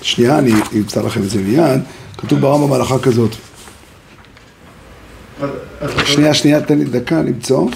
שנייה, 0.02 0.40
אני 0.40 0.52
אמצא 0.76 1.02
לכם 1.02 1.22
את 1.24 1.30
זה 1.30 1.42
מיד, 1.42 1.82
כתוב 2.18 2.40
ברמב"ם 2.40 2.74
הלכה 2.74 3.00
כזאת. 3.00 3.32
שנייה, 6.06 6.34
שנייה, 6.34 6.62
תן 6.62 6.78
לי 6.78 6.86
דקה 6.86 7.22
למצוא. 7.22 7.70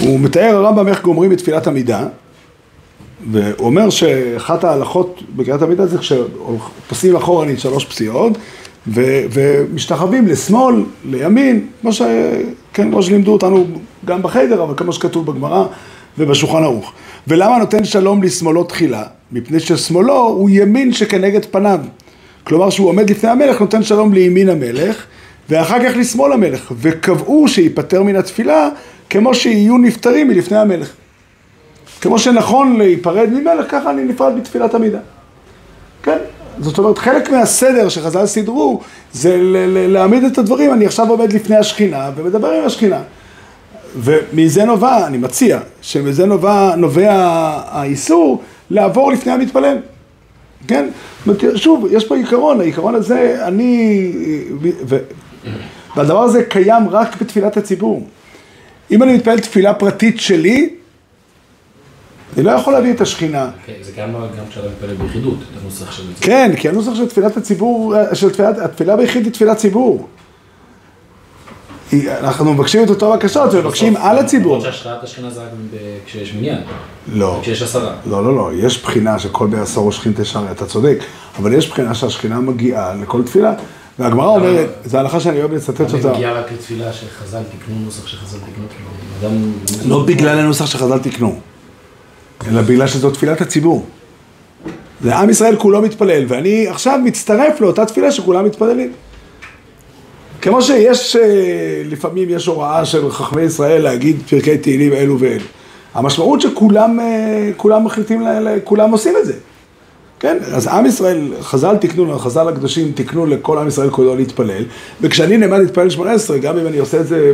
הוא 0.00 0.20
מתאר 0.20 0.56
הרמב"ם 0.56 0.88
איך 0.88 1.02
גומרים 1.02 1.32
את 1.32 1.38
תפילת 1.38 1.66
עמידה, 1.66 2.06
והוא 3.30 3.66
אומר 3.66 3.90
שאחת 3.90 4.64
ההלכות 4.64 5.22
בקריאת 5.36 5.62
עמידה 5.62 5.86
זה 5.86 5.98
כשפוסעים 5.98 7.16
אחורנית 7.16 7.60
שלוש 7.60 7.84
פסיעות, 7.84 8.32
ו- 8.86 9.20
ומשתחווים 9.30 10.26
לשמאל, 10.26 10.84
לימין, 11.04 11.66
כמו 11.80 11.92
ש... 11.92 12.02
כן, 12.72 12.90
כמו 12.90 13.02
שלימדו 13.02 13.32
אותנו 13.32 13.66
גם 14.04 14.22
בחדר, 14.22 14.62
אבל 14.62 14.74
כמו 14.76 14.92
שכתוב 14.92 15.26
בגמרא 15.26 15.64
ובשולחן 16.18 16.62
ערוך. 16.62 16.92
ולמה 17.28 17.58
נותן 17.58 17.84
שלום 17.84 18.22
לשמאלו 18.22 18.64
תחילה? 18.64 19.02
מפני 19.32 19.60
ששמאלו 19.60 20.28
הוא 20.28 20.50
ימין 20.52 20.92
שכנגד 20.92 21.44
פניו. 21.44 21.80
כלומר 22.44 22.70
שהוא 22.70 22.88
עומד 22.88 23.10
לפני 23.10 23.30
המלך, 23.30 23.60
נותן 23.60 23.82
שלום 23.82 24.12
לימין 24.12 24.48
המלך, 24.48 25.04
ואחר 25.50 25.88
כך 25.88 25.96
לשמאל 25.96 26.32
המלך. 26.32 26.72
וקבעו 26.80 27.48
שייפטר 27.48 28.02
מן 28.02 28.16
התפילה, 28.16 28.68
כמו 29.10 29.34
שיהיו 29.34 29.78
נפטרים 29.78 30.28
מלפני 30.28 30.58
המלך. 30.58 30.92
כמו 32.04 32.18
שנכון 32.18 32.76
להיפרד 32.78 33.28
ממלך, 33.32 33.70
ככה 33.70 33.90
אני 33.90 34.04
נפרד 34.04 34.36
בתפילת 34.36 34.74
עמידה. 34.74 34.98
כן? 36.02 36.18
זאת 36.58 36.78
אומרת, 36.78 36.98
חלק 36.98 37.30
מהסדר 37.30 37.88
שחז"ל 37.88 38.26
סידרו, 38.26 38.80
זה 39.12 39.38
להעמיד 39.88 40.24
את 40.24 40.38
הדברים, 40.38 40.72
אני 40.72 40.86
עכשיו 40.86 41.10
עומד 41.10 41.32
לפני 41.32 41.56
השכינה 41.56 42.10
ומדבר 42.16 42.50
עם 42.50 42.64
השכינה. 42.64 43.00
ומזה 43.96 44.64
נובע, 44.64 45.06
אני 45.06 45.18
מציע, 45.18 45.60
שמזה 45.82 46.26
נובע, 46.26 46.74
נובע 46.76 47.12
האיסור 47.66 48.42
לעבור 48.70 49.12
לפני 49.12 49.32
המתפלל. 49.32 49.76
כן? 50.68 50.88
שוב, 51.54 51.86
יש 51.90 52.04
פה 52.04 52.16
עיקרון, 52.16 52.60
העיקרון 52.60 52.94
הזה, 52.94 53.36
אני... 53.42 54.12
ו... 54.60 54.96
והדבר 55.96 56.22
הזה 56.22 56.44
קיים 56.44 56.88
רק 56.88 57.22
בתפילת 57.22 57.56
הציבור. 57.56 58.06
אם 58.90 59.02
אני 59.02 59.14
מתפלל 59.14 59.38
תפילה 59.38 59.74
פרטית 59.74 60.20
שלי, 60.20 60.70
אני 62.36 62.44
לא 62.44 62.50
יכול 62.50 62.72
להביא 62.72 62.92
את 62.92 63.00
השכינה. 63.00 63.50
כן, 63.66 63.72
זה 63.82 63.92
גם 63.92 64.14
כשאתה 64.50 64.66
מתפלל 64.68 64.94
ביחידות, 64.94 65.38
את 65.38 65.62
הנוסח 65.62 65.92
של. 65.92 66.02
כן, 66.20 66.52
כי 66.56 66.68
הנוסח 66.68 66.94
של 66.94 67.08
תפילת 67.08 67.36
הציבור, 67.36 67.94
של 68.12 68.30
תפילת, 68.30 68.58
התפילה 68.58 68.96
ביחיד 68.96 69.24
היא 69.24 69.32
תפילת 69.32 69.56
ציבור. 69.56 70.08
אנחנו 72.20 72.54
מבקשים 72.54 72.84
את 72.84 72.90
אותו 72.90 73.12
בקשות 73.12 73.54
ומבקשים 73.54 73.96
על 73.96 74.18
הציבור. 74.18 74.56
למרות 74.56 74.74
שהשראת 74.74 75.02
השכינה 75.04 75.30
זה 75.30 75.40
רק 75.40 75.48
כשיש 76.06 76.34
מניין, 76.34 76.58
לא, 77.12 77.38
כשיש 77.42 77.62
עשרה. 77.62 77.94
לא, 78.06 78.24
לא, 78.24 78.36
לא, 78.36 78.50
יש 78.54 78.82
בחינה 78.82 79.18
שכל 79.18 79.46
בעשור 79.46 79.92
שכין 79.92 80.12
תשרה, 80.16 80.50
אתה 80.52 80.66
צודק, 80.66 80.98
אבל 81.38 81.52
יש 81.52 81.70
בחינה 81.70 81.94
שהשכינה 81.94 82.40
מגיעה 82.40 82.94
לכל 82.94 83.22
תפילה, 83.22 83.54
והגמרא 83.98 84.26
אומרת, 84.26 84.68
זו 84.84 84.98
הלכה 84.98 85.20
שאני 85.20 85.40
אוהב 85.40 85.52
לצטט 85.52 85.80
אני 85.80 85.92
אותה. 85.92 86.12
מגיע 86.12 86.32
רק 86.32 86.52
לתפילה 86.52 86.92
שחז"ל 86.92 87.42
תיקנו 87.50 87.74
נוסח 87.84 88.06
שחז"ל 88.06 88.38
אדם... 89.20 89.52
לא 89.86 90.04
בגלל 90.04 90.38
הנוסח 90.38 90.66
שחז"ל 90.66 90.98
תיקנו, 90.98 91.38
אלא 92.48 92.62
בגלל 92.62 92.86
שזו 92.86 93.10
תפילת 93.10 93.40
הציבור. 93.40 93.86
זה 95.02 95.16
עם 95.16 95.30
ישראל 95.30 95.56
כולו 95.56 95.82
מתפלל, 95.82 96.24
ואני 96.28 96.68
עכשיו 96.68 97.00
מצטרף 97.04 97.60
לאותה 97.60 97.86
תפילה 97.86 98.12
שכולם 98.12 98.44
מתפללים. 98.44 98.92
כמו 100.42 100.62
שיש, 100.62 101.16
אה, 101.16 101.82
לפעמים 101.84 102.28
יש 102.30 102.46
הוראה 102.46 102.84
של 102.84 103.10
חכמי 103.10 103.42
ישראל 103.42 103.82
להגיד 103.82 104.16
פרקי 104.28 104.58
תהילים 104.58 104.92
אלו 104.92 105.20
ואלו. 105.20 105.44
המשמעות 105.94 106.40
שכולם 106.40 107.00
אה, 107.00 107.50
כולם 107.56 107.84
מחליטים, 107.84 108.22
כולם 108.64 108.90
עושים 108.90 109.14
את 109.20 109.26
זה. 109.26 109.32
כן, 110.20 110.38
אז 110.52 110.66
עם 110.66 110.86
ישראל, 110.86 111.28
חז"ל 111.40 111.76
תיקנו 111.76 112.18
חז"ל 112.18 112.48
הקדושים 112.48 112.92
תיקנו 112.92 113.26
לכל 113.26 113.58
עם 113.58 113.68
ישראל 113.68 113.90
כולו 113.90 114.16
להתפלל, 114.16 114.64
וכשאני 115.00 115.36
נאמן 115.36 115.60
להתפלל 115.60 115.90
18, 115.90 116.38
גם 116.38 116.58
אם 116.58 116.66
אני 116.66 116.78
עושה 116.78 117.00
את 117.00 117.06
זה 117.06 117.32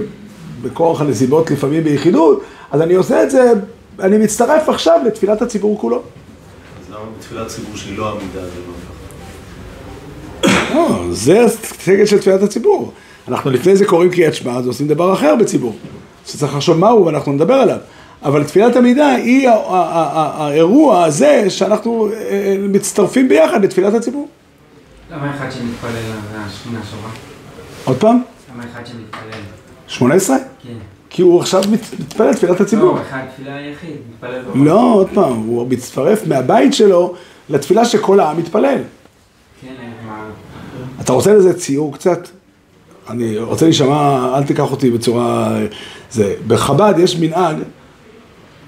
בכורח 0.62 1.00
הנסיבות, 1.00 1.50
לפעמים 1.50 1.84
ביחידות, 1.84 2.42
אז 2.70 2.80
אני 2.80 2.94
עושה 2.94 3.22
את 3.22 3.30
זה, 3.30 3.52
אני 4.00 4.18
מצטרף 4.18 4.68
עכשיו 4.68 5.00
לתפילת 5.06 5.42
הציבור 5.42 5.78
כולו. 5.78 5.96
אז 5.96 6.90
למה 6.90 7.00
בתפילת 7.18 7.46
ציבור 7.46 7.76
שהיא 7.76 7.98
לא 7.98 8.10
עמידה 8.10 8.40
זה 8.46 8.60
לא 8.68 8.72
ככה? 8.82 10.74
לא, 10.74 11.12
זה 11.12 11.44
הסגל 11.44 12.06
של 12.06 12.18
תפילת 12.18 12.42
הציבור. 12.42 12.92
אנחנו 13.28 13.50
לפני 13.50 13.76
זה 13.76 13.84
קוראים 13.84 14.10
קריאת 14.10 14.34
שמע, 14.34 14.56
אז 14.56 14.66
עושים 14.66 14.88
דבר 14.88 15.12
אחר 15.12 15.34
בציבור. 15.36 15.76
שצריך 16.26 16.54
לחשוב 16.54 16.78
מהו 16.78 17.06
ואנחנו 17.06 17.32
נדבר 17.32 17.54
עליו. 17.54 17.78
אבל 18.22 18.44
תפילת 18.44 18.76
עמידה 18.76 19.08
היא 19.08 19.48
האירוע 19.48 21.04
הזה 21.04 21.50
שאנחנו 21.50 22.08
אה, 22.12 22.56
מצטרפים 22.58 23.28
ביחד 23.28 23.64
לתפילת 23.64 23.94
הציבור. 23.94 24.28
למה 25.10 25.36
אחד 25.36 25.50
שמתפלל 25.50 25.90
על 25.90 26.40
השכינה 26.46 26.80
שורה? 26.90 27.10
עוד 27.84 27.96
פעם, 27.96 28.22
למה 28.54 28.64
אחד 28.72 28.86
שמתפלל? 28.86 29.40
18? 29.88 30.36
כן. 30.62 30.68
כי 31.10 31.22
הוא 31.22 31.40
עכשיו 31.40 31.62
מת- 31.72 32.00
מתפלל 32.00 32.34
תפילת 32.34 32.60
הציבור. 32.60 32.94
לא, 32.96 33.00
אחד 33.02 33.20
תפילה 33.34 33.60
יחיד, 33.60 33.96
מתפלל 34.14 34.42
בו. 34.42 34.64
לא, 34.64 34.94
עוד 34.94 35.08
פעם, 35.14 35.36
הוא 35.36 35.66
מצטרף 35.68 36.26
מהבית 36.26 36.74
שלו 36.74 37.14
לתפילה 37.48 37.84
שכל 37.84 38.20
העם 38.20 38.38
מתפלל. 38.38 38.78
כן, 39.62 39.68
מה... 40.06 40.24
אתה 41.00 41.12
רוצה 41.12 41.34
לזה 41.34 41.58
ציור 41.58 41.94
קצת? 41.94 42.28
אני 43.10 43.38
רוצה 43.38 43.64
להישמע, 43.64 44.32
אל 44.36 44.44
תיקח 44.44 44.70
אותי 44.70 44.90
בצורה... 44.90 45.58
זה, 46.10 46.34
בחב"ד 46.46 46.94
יש 46.98 47.16
מנהג 47.16 47.56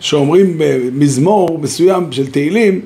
שאומרים 0.00 0.62
אה, 0.62 0.78
מזמור 0.92 1.58
מסוים 1.58 2.12
של 2.12 2.30
תהילים 2.30 2.80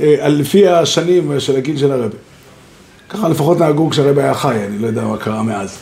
אה, 0.00 0.14
על 0.20 0.32
לפי 0.32 0.68
השנים 0.68 1.40
של 1.40 1.56
הגיל 1.56 1.78
של 1.78 1.92
הרבי. 1.92 2.16
ככה 3.08 3.28
לפחות 3.28 3.58
נהגו 3.58 3.90
כשהרבי 3.90 4.22
היה 4.22 4.34
חי, 4.34 4.56
אני 4.66 4.78
לא 4.78 4.86
יודע 4.86 5.04
מה 5.04 5.16
קרה 5.16 5.42
מאז. 5.42 5.78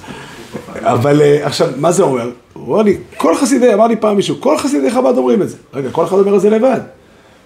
אבל 0.80 1.22
אה, 1.22 1.46
עכשיו, 1.46 1.68
מה 1.76 1.92
זה 1.92 2.02
אומר? 2.02 2.30
הוא 2.70 2.78
אומר 2.78 2.90
לי, 2.90 2.96
כל 3.16 3.34
חסידי, 3.34 3.74
אמר 3.74 3.86
לי 3.86 3.96
פעם 3.96 4.16
מישהו, 4.16 4.40
כל 4.40 4.58
חסידי 4.58 4.90
חב"ד 4.90 5.16
אומרים 5.16 5.42
את 5.42 5.48
זה. 5.48 5.56
רגע, 5.74 5.90
כל 5.90 6.04
אחד 6.04 6.18
אומר 6.18 6.36
את 6.36 6.40
זה 6.40 6.50
לבד. 6.50 6.80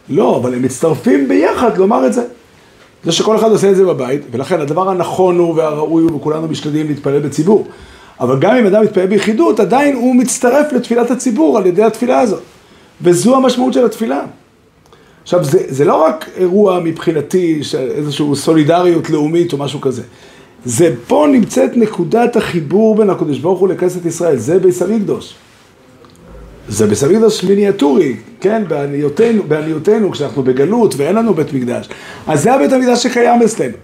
לא, 0.09 0.37
אבל 0.37 0.55
הם 0.55 0.63
מצטרפים 0.63 1.29
ביחד 1.29 1.79
לומר 1.79 2.07
את 2.07 2.13
זה. 2.13 2.23
זה 3.05 3.13
שכל 3.13 3.37
אחד 3.37 3.51
עושה 3.51 3.71
את 3.71 3.77
זה 3.77 3.85
בבית, 3.85 4.21
ולכן 4.31 4.61
הדבר 4.61 4.91
הנכון 4.91 5.39
הוא 5.39 5.55
והראוי 5.57 6.03
הוא, 6.03 6.17
וכולנו 6.17 6.49
משתדלים 6.49 6.89
להתפלל 6.89 7.19
בציבור. 7.19 7.67
אבל 8.21 8.39
גם 8.39 8.57
אם 8.57 8.67
אדם 8.67 8.83
מתפלל 8.83 9.07
ביחידות, 9.07 9.61
עדיין 9.61 9.97
הוא 9.97 10.15
מצטרף 10.15 10.73
לתפילת 10.73 11.11
הציבור 11.11 11.59
על 11.59 11.67
ידי 11.67 11.83
התפילה 11.83 12.21
הזאת. 12.21 12.43
וזו 13.03 13.37
המשמעות 13.37 13.73
של 13.73 13.85
התפילה. 13.85 14.21
עכשיו, 15.23 15.45
זה, 15.45 15.59
זה 15.69 15.85
לא 15.85 16.05
רק 16.05 16.29
אירוע 16.37 16.81
מבחינתי 16.81 17.61
איזושהי 17.97 18.27
סולידריות 18.35 19.11
לאומית 19.11 19.53
או 19.53 19.59
משהו 19.59 19.81
כזה. 19.81 20.03
זה 20.65 20.95
פה 21.07 21.27
נמצאת 21.33 21.77
נקודת 21.77 22.37
החיבור 22.37 22.97
בין 22.97 23.11
הקדוש 23.11 23.39
ברוך 23.39 23.61
הוא 23.61 23.69
לכנסת 23.69 24.07
ישראל, 24.07 24.37
זה 24.37 24.59
ביס 24.59 24.83
המקדוש. 24.83 25.35
זה 26.69 26.87
ביס 26.87 27.05
המקדוש 27.05 27.45
מיניאטורי, 27.45 28.17
כן, 28.41 28.63
בעניותנו, 28.69 29.43
בעניותנו, 29.49 30.11
כשאנחנו 30.11 30.43
בגלות 30.43 30.95
ואין 30.97 31.17
לנו 31.17 31.35
בית 31.35 31.53
מקדש. 31.53 31.89
אז 32.27 32.43
זה 32.43 32.55
הבית 32.55 32.73
המקדש 32.73 33.03
שקיים 33.03 33.43
אצלנו. 33.43 33.75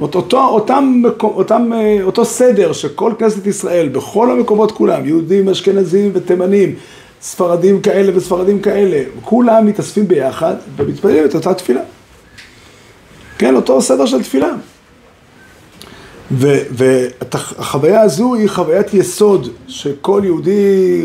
זאת 0.00 0.14
אותו, 0.14 0.46
אותם, 0.48 1.02
אותם, 1.22 1.72
אה, 1.72 1.98
אותו 2.02 2.24
סדר 2.24 2.72
שכל 2.72 3.12
כנסת 3.18 3.46
ישראל, 3.46 3.88
בכל 3.88 4.30
המקומות 4.30 4.72
כולם, 4.72 5.06
יהודים, 5.06 5.48
אשכנזים 5.48 6.10
ותימנים, 6.14 6.74
ספרדים 7.22 7.80
כאלה 7.80 8.16
וספרדים 8.16 8.60
כאלה, 8.60 9.02
כולם 9.22 9.66
מתאספים 9.66 10.08
ביחד 10.08 10.54
ומתפללים 10.76 11.24
את 11.24 11.34
אותה 11.34 11.54
תפילה. 11.54 11.80
כן, 13.38 13.56
אותו 13.56 13.82
סדר 13.82 14.06
של 14.06 14.22
תפילה. 14.22 14.50
והחוויה 16.30 18.00
הזו 18.00 18.34
היא 18.34 18.48
חוויית 18.48 18.94
יסוד 18.94 19.48
שכל 19.68 20.22
יהודי, 20.24 21.02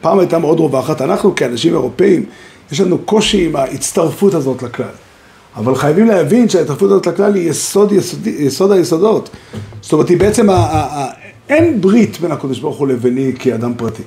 פעם 0.00 0.18
הייתה 0.18 0.38
מאוד 0.38 0.60
רווחת, 0.60 1.02
אנחנו 1.02 1.34
כאנשים 1.34 1.72
אירופאים, 1.72 2.24
יש 2.72 2.80
לנו 2.80 2.98
קושי 2.98 3.46
עם 3.46 3.56
ההצטרפות 3.56 4.34
הזאת 4.34 4.62
לכלל. 4.62 4.86
אבל 5.56 5.74
חייבים 5.74 6.06
להבין 6.06 6.48
שההצטרפות 6.48 6.90
הזאת 6.90 7.06
לכלל 7.06 7.34
היא 7.34 7.50
יסוד, 7.50 7.92
יסוד, 7.92 8.26
יסוד 8.26 8.72
היסודות. 8.72 9.30
זאת 9.80 9.92
אומרת, 9.92 10.08
היא 10.08 10.18
בעצם, 10.18 10.50
ה, 10.50 10.54
ה, 10.54 11.02
ה, 11.02 11.10
אין 11.48 11.80
ברית 11.80 12.20
בין 12.20 12.32
הקדוש 12.32 12.58
ברוך 12.58 12.76
הוא 12.76 12.88
לביני 12.88 13.32
כאדם 13.38 13.74
פרטי. 13.76 14.02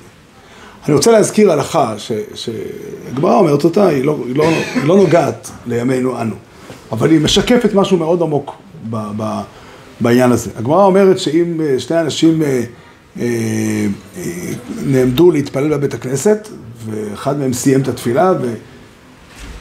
אני 0.86 0.94
רוצה 0.94 1.12
להזכיר 1.12 1.52
הלכה 1.52 1.94
שהגמרא 2.34 3.34
אומרת 3.34 3.64
אותה, 3.64 3.86
היא 3.86 4.04
לא, 4.04 4.18
היא, 4.26 4.36
לא, 4.36 4.44
היא 4.74 4.84
לא 4.84 4.96
נוגעת 4.96 5.50
לימינו 5.66 6.20
אנו, 6.20 6.34
אבל 6.92 7.10
היא 7.10 7.20
משקפת 7.20 7.74
משהו 7.74 7.96
מאוד 7.96 8.22
עמוק 8.22 8.54
ב, 8.90 8.96
ב, 9.16 9.40
בעניין 10.02 10.32
הזה. 10.32 10.50
הגמרא 10.56 10.84
אומרת 10.84 11.18
שאם 11.18 11.60
אה, 11.60 11.78
שני 11.78 12.00
אנשים 12.00 12.42
אה, 12.42 12.62
אה, 13.20 13.86
נעמדו 14.86 15.30
להתפלל 15.30 15.68
בבית 15.76 15.94
הכנסת, 15.94 16.48
ואחד 16.86 17.38
מהם 17.38 17.52
סיים 17.52 17.80
את 17.80 17.88
התפילה 17.88 18.32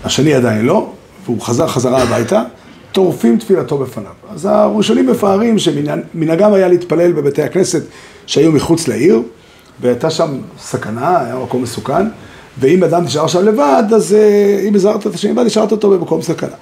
והשני 0.04 0.34
עדיין 0.34 0.66
לא, 0.66 0.92
והוא 1.26 1.42
חזר 1.42 1.68
חזרה 1.68 2.02
הביתה, 2.02 2.44
טורפים 2.92 3.38
תפילתו 3.38 3.78
בפניו. 3.78 4.12
אז 4.30 4.46
הראשונים 4.46 5.08
מפארים 5.08 5.60
שמנהגם 5.60 6.54
היה 6.54 6.68
להתפלל 6.68 7.12
בבתי 7.12 7.44
הכנסת 7.44 7.84
שהיו 8.26 8.52
מחוץ 8.52 8.88
לעיר, 8.88 9.22
והייתה 9.82 10.10
שם 10.10 10.38
סכנה, 10.60 11.20
היה 11.20 11.36
מקום 11.36 11.62
מסוכן, 11.62 12.08
ואם 12.60 12.84
אדם 12.84 13.04
נשאר 13.04 13.28
שם 13.28 13.46
לבד, 13.46 13.84
אז 13.96 14.16
אם 14.68 14.76
הזהרת 14.76 15.08
את 15.08 15.14
השני 15.14 15.32
לבד, 15.32 15.46
השארת 15.46 15.72
אותו 15.72 15.90
במקום 15.90 16.22
סכנה. 16.22 16.56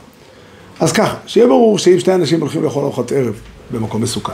אז 0.80 0.92
ככה, 0.92 1.16
שיהיה 1.26 1.48
ברור 1.48 1.78
שאם 1.78 2.00
שני 2.00 2.14
אנשים 2.14 2.40
הולכים 2.40 2.64
לאכול 2.64 2.84
ארוחת 2.84 3.12
ערב 3.12 3.34
במקום 3.72 4.02
מסוכן, 4.02 4.34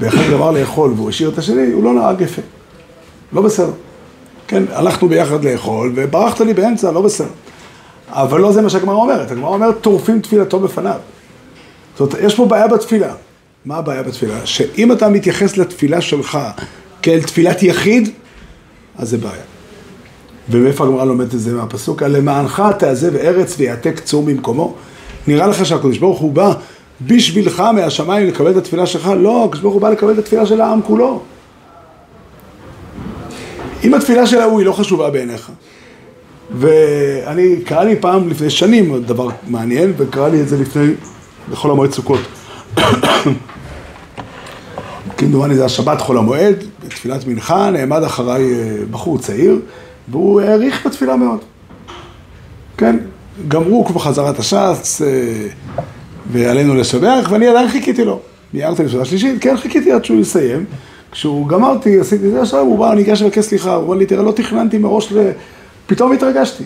ואחד 0.00 0.30
גמר 0.32 0.50
לאכול 0.50 0.92
והוא 0.96 1.08
השאיר 1.08 1.28
את 1.28 1.38
השני, 1.38 1.72
הוא 1.72 1.84
לא 1.84 1.94
נהג 1.94 2.20
יפה. 2.20 2.42
לא 3.32 3.42
בסדר. 3.42 3.72
כן, 4.48 4.62
הלכנו 4.72 5.08
ביחד 5.08 5.44
לאכול, 5.44 5.92
וברחת 5.96 6.40
לי 6.40 6.54
באמצע, 6.54 6.92
לא 6.92 7.02
בסדר. 7.02 7.28
אבל 8.08 8.40
לא 8.40 8.52
זה 8.52 8.62
מה 8.62 8.70
שהגמרא 8.70 8.94
אומרת, 8.94 9.30
הגמרא 9.30 9.48
אומרת, 9.48 9.80
טורפים 9.80 10.20
תפילתו 10.20 10.60
בפניו. 10.60 10.98
זאת 11.98 12.12
אומרת, 12.12 12.26
יש 12.26 12.34
פה 12.34 12.46
בעיה 12.46 12.68
בתפילה. 12.68 13.14
מה 13.64 13.76
הבעיה 13.76 14.02
בתפילה? 14.02 14.46
שאם 14.46 14.92
אתה 14.92 15.08
מתייחס 15.08 15.56
לתפילה 15.56 16.00
שלך 16.00 16.38
כאל 17.02 17.22
תפילת 17.22 17.62
יחיד, 17.62 18.08
אז 18.98 19.10
זה 19.10 19.18
בעיה. 19.18 19.42
ומאיפה 20.50 20.84
הגמרא 20.84 21.04
לומדת 21.04 21.34
את 21.34 21.40
זה 21.40 21.52
מהפסוק? 21.52 22.02
למענך 22.02 22.62
תעזב 22.78 23.16
ארץ 23.16 23.54
ויעתק 23.58 24.00
צור 24.00 24.22
ממקומו. 24.22 24.74
נראה 25.26 25.46
לך 25.46 25.66
שהקדוש 25.66 25.98
ברוך 25.98 26.18
הוא 26.18 26.32
בא 26.32 26.52
בשבילך 27.00 27.60
מהשמיים 27.60 28.28
לקבל 28.28 28.50
את 28.50 28.56
התפילה 28.56 28.86
שלך? 28.86 29.10
לא, 29.18 29.44
הקדוש 29.44 29.60
ברוך 29.60 29.74
הוא 29.74 29.82
בא 29.82 29.90
לקבל 29.90 30.12
את 30.12 30.18
התפילה 30.18 30.46
של 30.46 30.60
העם 30.60 30.82
כולו. 30.82 31.22
אם 33.84 33.94
התפילה 33.94 34.26
של 34.26 34.40
ההוא 34.40 34.58
היא 34.58 34.66
לא 34.66 34.72
חשובה 34.72 35.10
בעיניך, 35.10 35.50
ואני, 36.50 37.56
קרה 37.64 37.84
לי 37.84 37.96
פעם 38.00 38.28
לפני 38.28 38.50
שנים 38.50 39.02
דבר 39.02 39.28
מעניין, 39.46 39.92
וקרה 39.96 40.28
לי 40.28 40.40
את 40.40 40.48
זה 40.48 40.56
לפני, 40.56 40.92
בחול 41.50 41.70
המועד 41.70 41.92
סוכות. 41.92 42.20
כמדומני 45.16 45.54
זה 45.54 45.64
השבת 45.64 46.00
חול 46.00 46.18
המועד, 46.18 46.64
בתפילת 46.84 47.26
מנחה, 47.26 47.70
נעמד 47.70 48.02
אחריי 48.02 48.54
אה, 48.54 48.76
בחור 48.90 49.18
צעיר, 49.18 49.60
והוא 50.08 50.40
העריך 50.40 50.86
בתפילה 50.86 51.16
מאוד. 51.16 51.38
כן, 52.76 52.96
גמרו 53.48 53.84
כבר 53.84 54.00
חזרת 54.00 54.38
הש"ס, 54.38 55.02
אה, 55.02 55.08
ועלינו 56.32 56.74
לשבח, 56.74 57.28
ואני 57.30 57.48
עדיין 57.48 57.68
חיכיתי 57.68 58.04
לו. 58.04 58.20
ניערתי 58.52 58.84
לשאלה 58.84 59.04
שלישית, 59.04 59.42
כן, 59.42 59.56
חיכיתי 59.56 59.92
עד 59.92 60.04
שהוא 60.04 60.20
יסיים. 60.20 60.64
כשהוא 61.12 61.48
גמרתי, 61.48 62.00
עשיתי 62.00 62.26
את 62.26 62.30
זה 62.30 62.42
עכשיו, 62.42 62.60
הוא 62.60 62.78
בא, 62.78 62.92
אני 62.92 62.96
ניגש 62.96 63.22
לבקש 63.22 63.44
סליחה, 63.44 63.74
הוא 63.74 63.84
אומר 63.84 63.96
לי, 63.96 64.06
תראה, 64.06 64.22
לא 64.22 64.32
תכננתי 64.32 64.78
מראש 64.78 65.12
ל... 65.12 65.30
פתאום 65.86 66.12
התרגשתי. 66.12 66.64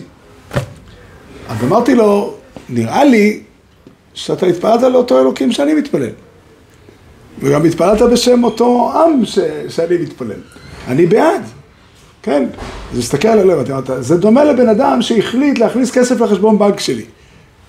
אז 1.49 1.63
אמרתי 1.63 1.95
לו, 1.95 2.33
נראה 2.69 3.03
לי 3.03 3.39
שאתה 4.13 4.45
התפללת 4.45 4.81
לאותו 4.81 5.19
אלוקים 5.19 5.51
שאני 5.51 5.73
מתפלל. 5.73 6.09
וגם 7.39 7.65
התפללת 7.65 8.01
בשם 8.01 8.43
אותו 8.43 8.91
עם 8.95 9.25
ש... 9.25 9.39
שאני 9.69 9.97
מתפלל. 9.97 10.39
אני 10.87 11.05
בעד, 11.05 11.41
כן? 12.23 12.45
אז 12.93 12.97
הסתכל 12.97 13.27
על 13.27 13.49
הלב, 13.49 13.67
זה 13.99 14.17
דומה 14.17 14.43
לבן 14.43 14.69
אדם 14.69 15.01
שהחליט 15.01 15.59
להכניס 15.59 15.91
כסף 15.91 16.21
לחשבון 16.21 16.59
בנק 16.59 16.79
שלי. 16.79 17.05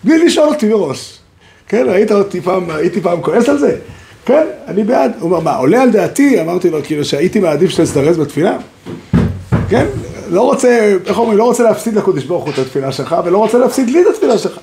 בלי 0.05 0.25
לשאול 0.25 0.49
אותי 0.49 0.69
מראש. 0.69 1.22
כן, 1.69 1.87
ראית 1.89 2.13
אותי 2.13 2.41
פעם, 2.41 2.71
הייתי 2.71 3.01
פעם 3.01 3.23
כועס 3.23 3.49
על 3.49 3.59
זה? 3.59 3.77
כן, 4.25 4.47
אני 4.67 4.85
בעד. 4.85 5.13
הוא 5.21 5.31
אומר, 5.31 5.41
מה, 5.41 5.57
עולה 5.57 5.83
על 5.83 5.91
דעתי? 5.91 6.41
אמרתי 6.41 6.71
לו, 6.71 6.79
כאילו 6.85 7.05
שהייתי 7.05 7.41
מעדיף 7.41 7.71
שתזדרז 7.71 8.19
בתפילה? 8.19 8.57
כן? 9.69 9.87
לא 10.31 10.41
רוצה, 10.41 10.97
איך 11.07 11.19
אומרים, 11.19 11.39
לא 11.39 11.45
רוצה 11.45 11.63
להפסיד 11.63 11.95
לקודש 11.95 12.25
ברוך 12.25 12.45
הוא 12.45 12.53
את 12.53 12.59
התפילה 12.59 12.93
שלך, 12.93 13.17
ולא 13.25 13.39
רוצה 13.39 13.59
להפסיד 13.59 13.91
לי 13.91 14.03
את 14.03 14.07
התפילה 14.11 14.39
שלך. 14.39 14.59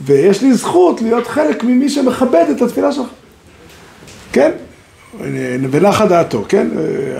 ויש 0.00 0.42
לי 0.42 0.54
זכות 0.54 1.02
להיות 1.02 1.26
חלק 1.26 1.64
ממי 1.64 1.88
שמכבד 1.88 2.44
את 2.56 2.62
התפילה 2.62 2.92
שלך. 2.92 3.06
כן? 4.32 4.50
ונחה 5.70 6.06
דעתו, 6.06 6.44
כן? 6.48 6.68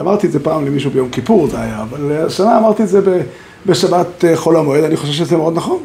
אמרתי 0.00 0.26
את 0.26 0.32
זה 0.32 0.40
פעם 0.40 0.66
למישהו 0.66 0.90
ביום 0.90 1.10
כיפור, 1.10 1.48
זה 1.48 1.60
היה, 1.60 1.82
אבל 1.82 2.26
השנה 2.26 2.58
אמרתי 2.58 2.82
את 2.82 2.88
זה 2.88 3.00
בשבת 3.66 4.24
חול 4.34 4.56
המועד, 4.56 4.84
אני 4.84 4.96
חושב 4.96 5.12
שזה 5.12 5.36
מאוד 5.36 5.56
נכון. 5.56 5.78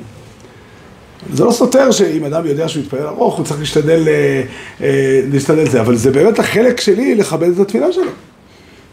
זה 1.33 1.43
לא 1.43 1.51
סותר 1.51 1.91
שאם 1.91 2.25
אדם 2.25 2.45
יודע 2.45 2.67
שהוא 2.67 2.83
יתפלל 2.83 3.07
ארוך, 3.07 3.37
הוא 3.37 3.45
צריך 3.45 3.59
להשתדל, 3.59 4.07
אה, 4.07 4.41
אה, 4.81 5.21
להשתדל 5.31 5.69
זה, 5.69 5.81
אבל 5.81 5.95
זה 5.95 6.11
באמת 6.11 6.39
החלק 6.39 6.81
שלי 6.81 7.15
לכבד 7.15 7.49
את 7.49 7.59
התפילה 7.59 7.93
שלו. 7.93 8.11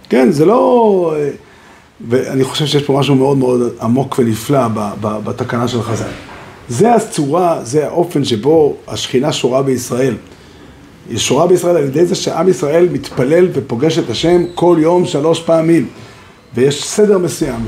כן, 0.09 0.33
זה 0.33 0.45
לא... 0.45 1.15
אה, 1.17 1.31
ואני 2.09 2.45
חושב 2.45 2.67
שיש 2.67 2.83
פה 2.83 2.99
משהו 2.99 3.15
מאוד 3.15 3.39
מאוד 3.39 3.73
עמוק 3.83 4.19
ונפלא 4.19 4.69
בתקנה 5.01 5.69
של 5.69 5.83
חז"ל. 5.83 6.05
זה 6.69 6.95
הצורה, 6.95 7.61
זה 7.63 7.87
האופן 7.87 8.25
שבו 8.25 8.77
השכינה 8.89 9.33
שורה 9.33 9.63
בישראל. 9.63 10.15
היא 11.11 11.19
שורה 11.19 11.47
בישראל 11.47 11.77
על 11.77 11.85
ידי 11.85 12.07
זה 12.07 12.15
שעם 12.15 12.49
ישראל 12.49 12.89
מתפלל 12.93 13.49
ופוגש 13.53 13.99
את 13.99 14.11
השם 14.11 14.43
כל 14.55 14.77
יום 14.81 15.07
שלוש 15.07 15.41
פעמים. 15.41 15.87
ויש 16.55 16.85
סדר 16.85 17.19
מסוים, 17.19 17.61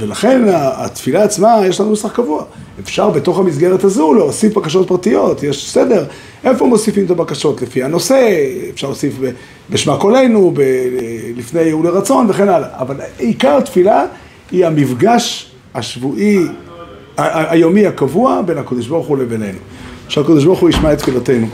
ולכן 0.00 0.42
התפילה 0.54 1.22
עצמה, 1.24 1.54
יש 1.66 1.80
לנו 1.80 1.90
נוסח 1.90 2.12
קבוע. 2.12 2.44
אפשר 2.80 3.10
בתוך 3.10 3.38
המסגרת 3.38 3.84
הזו 3.84 4.14
להוסיף 4.14 4.54
בקשות 4.54 4.88
פרטיות, 4.88 5.42
יש 5.42 5.70
סדר. 5.70 6.04
איפה 6.44 6.66
מוסיפים 6.66 7.04
את 7.04 7.10
הבקשות? 7.10 7.62
לפי 7.62 7.82
הנושא, 7.82 8.28
אפשר 8.74 8.86
להוסיף 8.86 9.14
ב- 9.20 9.30
בשמה 9.70 9.96
קולנו, 9.98 10.50
ב- 10.54 10.62
לפני 11.36 11.72
ולרצון 11.72 12.26
וכן 12.30 12.48
הלאה. 12.48 12.68
אבל 12.78 12.96
עיקר 13.18 13.56
התפילה 13.56 14.04
היא 14.50 14.66
המפגש 14.66 15.50
השבועי, 15.74 16.38
היומי 17.16 17.86
הקבוע 17.86 18.42
בין 18.46 18.58
הקדוש 18.58 18.86
ברוך 18.86 19.06
הוא 19.06 19.18
לבינינו. 19.18 19.58
שהקדוש 20.08 20.44
ברוך 20.44 20.60
הוא 20.60 20.68
ישמע 20.70 20.92
את 20.92 20.98
תפילתנו. 20.98 21.46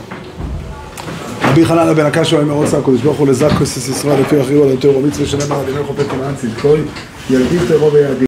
רבי 1.51 1.65
חננה 1.65 1.93
בן 1.93 2.05
הקשו 2.05 2.41
אמר 2.41 2.53
רוצה 2.53 2.77
הקדוש 2.77 3.01
ברוך 3.01 3.17
הוא 3.17 3.27
לזקוס 3.27 3.77
ישראל 3.77 4.21
לפי 4.21 4.41
אחריו 4.41 4.63
על 4.63 4.69
יותר 4.69 4.97
ומצווה 4.97 5.25
שנאמר 5.27 5.59
על 5.59 5.69
ימי 5.69 5.83
חופט 5.87 6.09
כמען 6.09 6.35
צדקוי 6.35 6.81
ילדים 7.29 7.59
טרור 7.67 7.93
ויעדים 7.93 8.17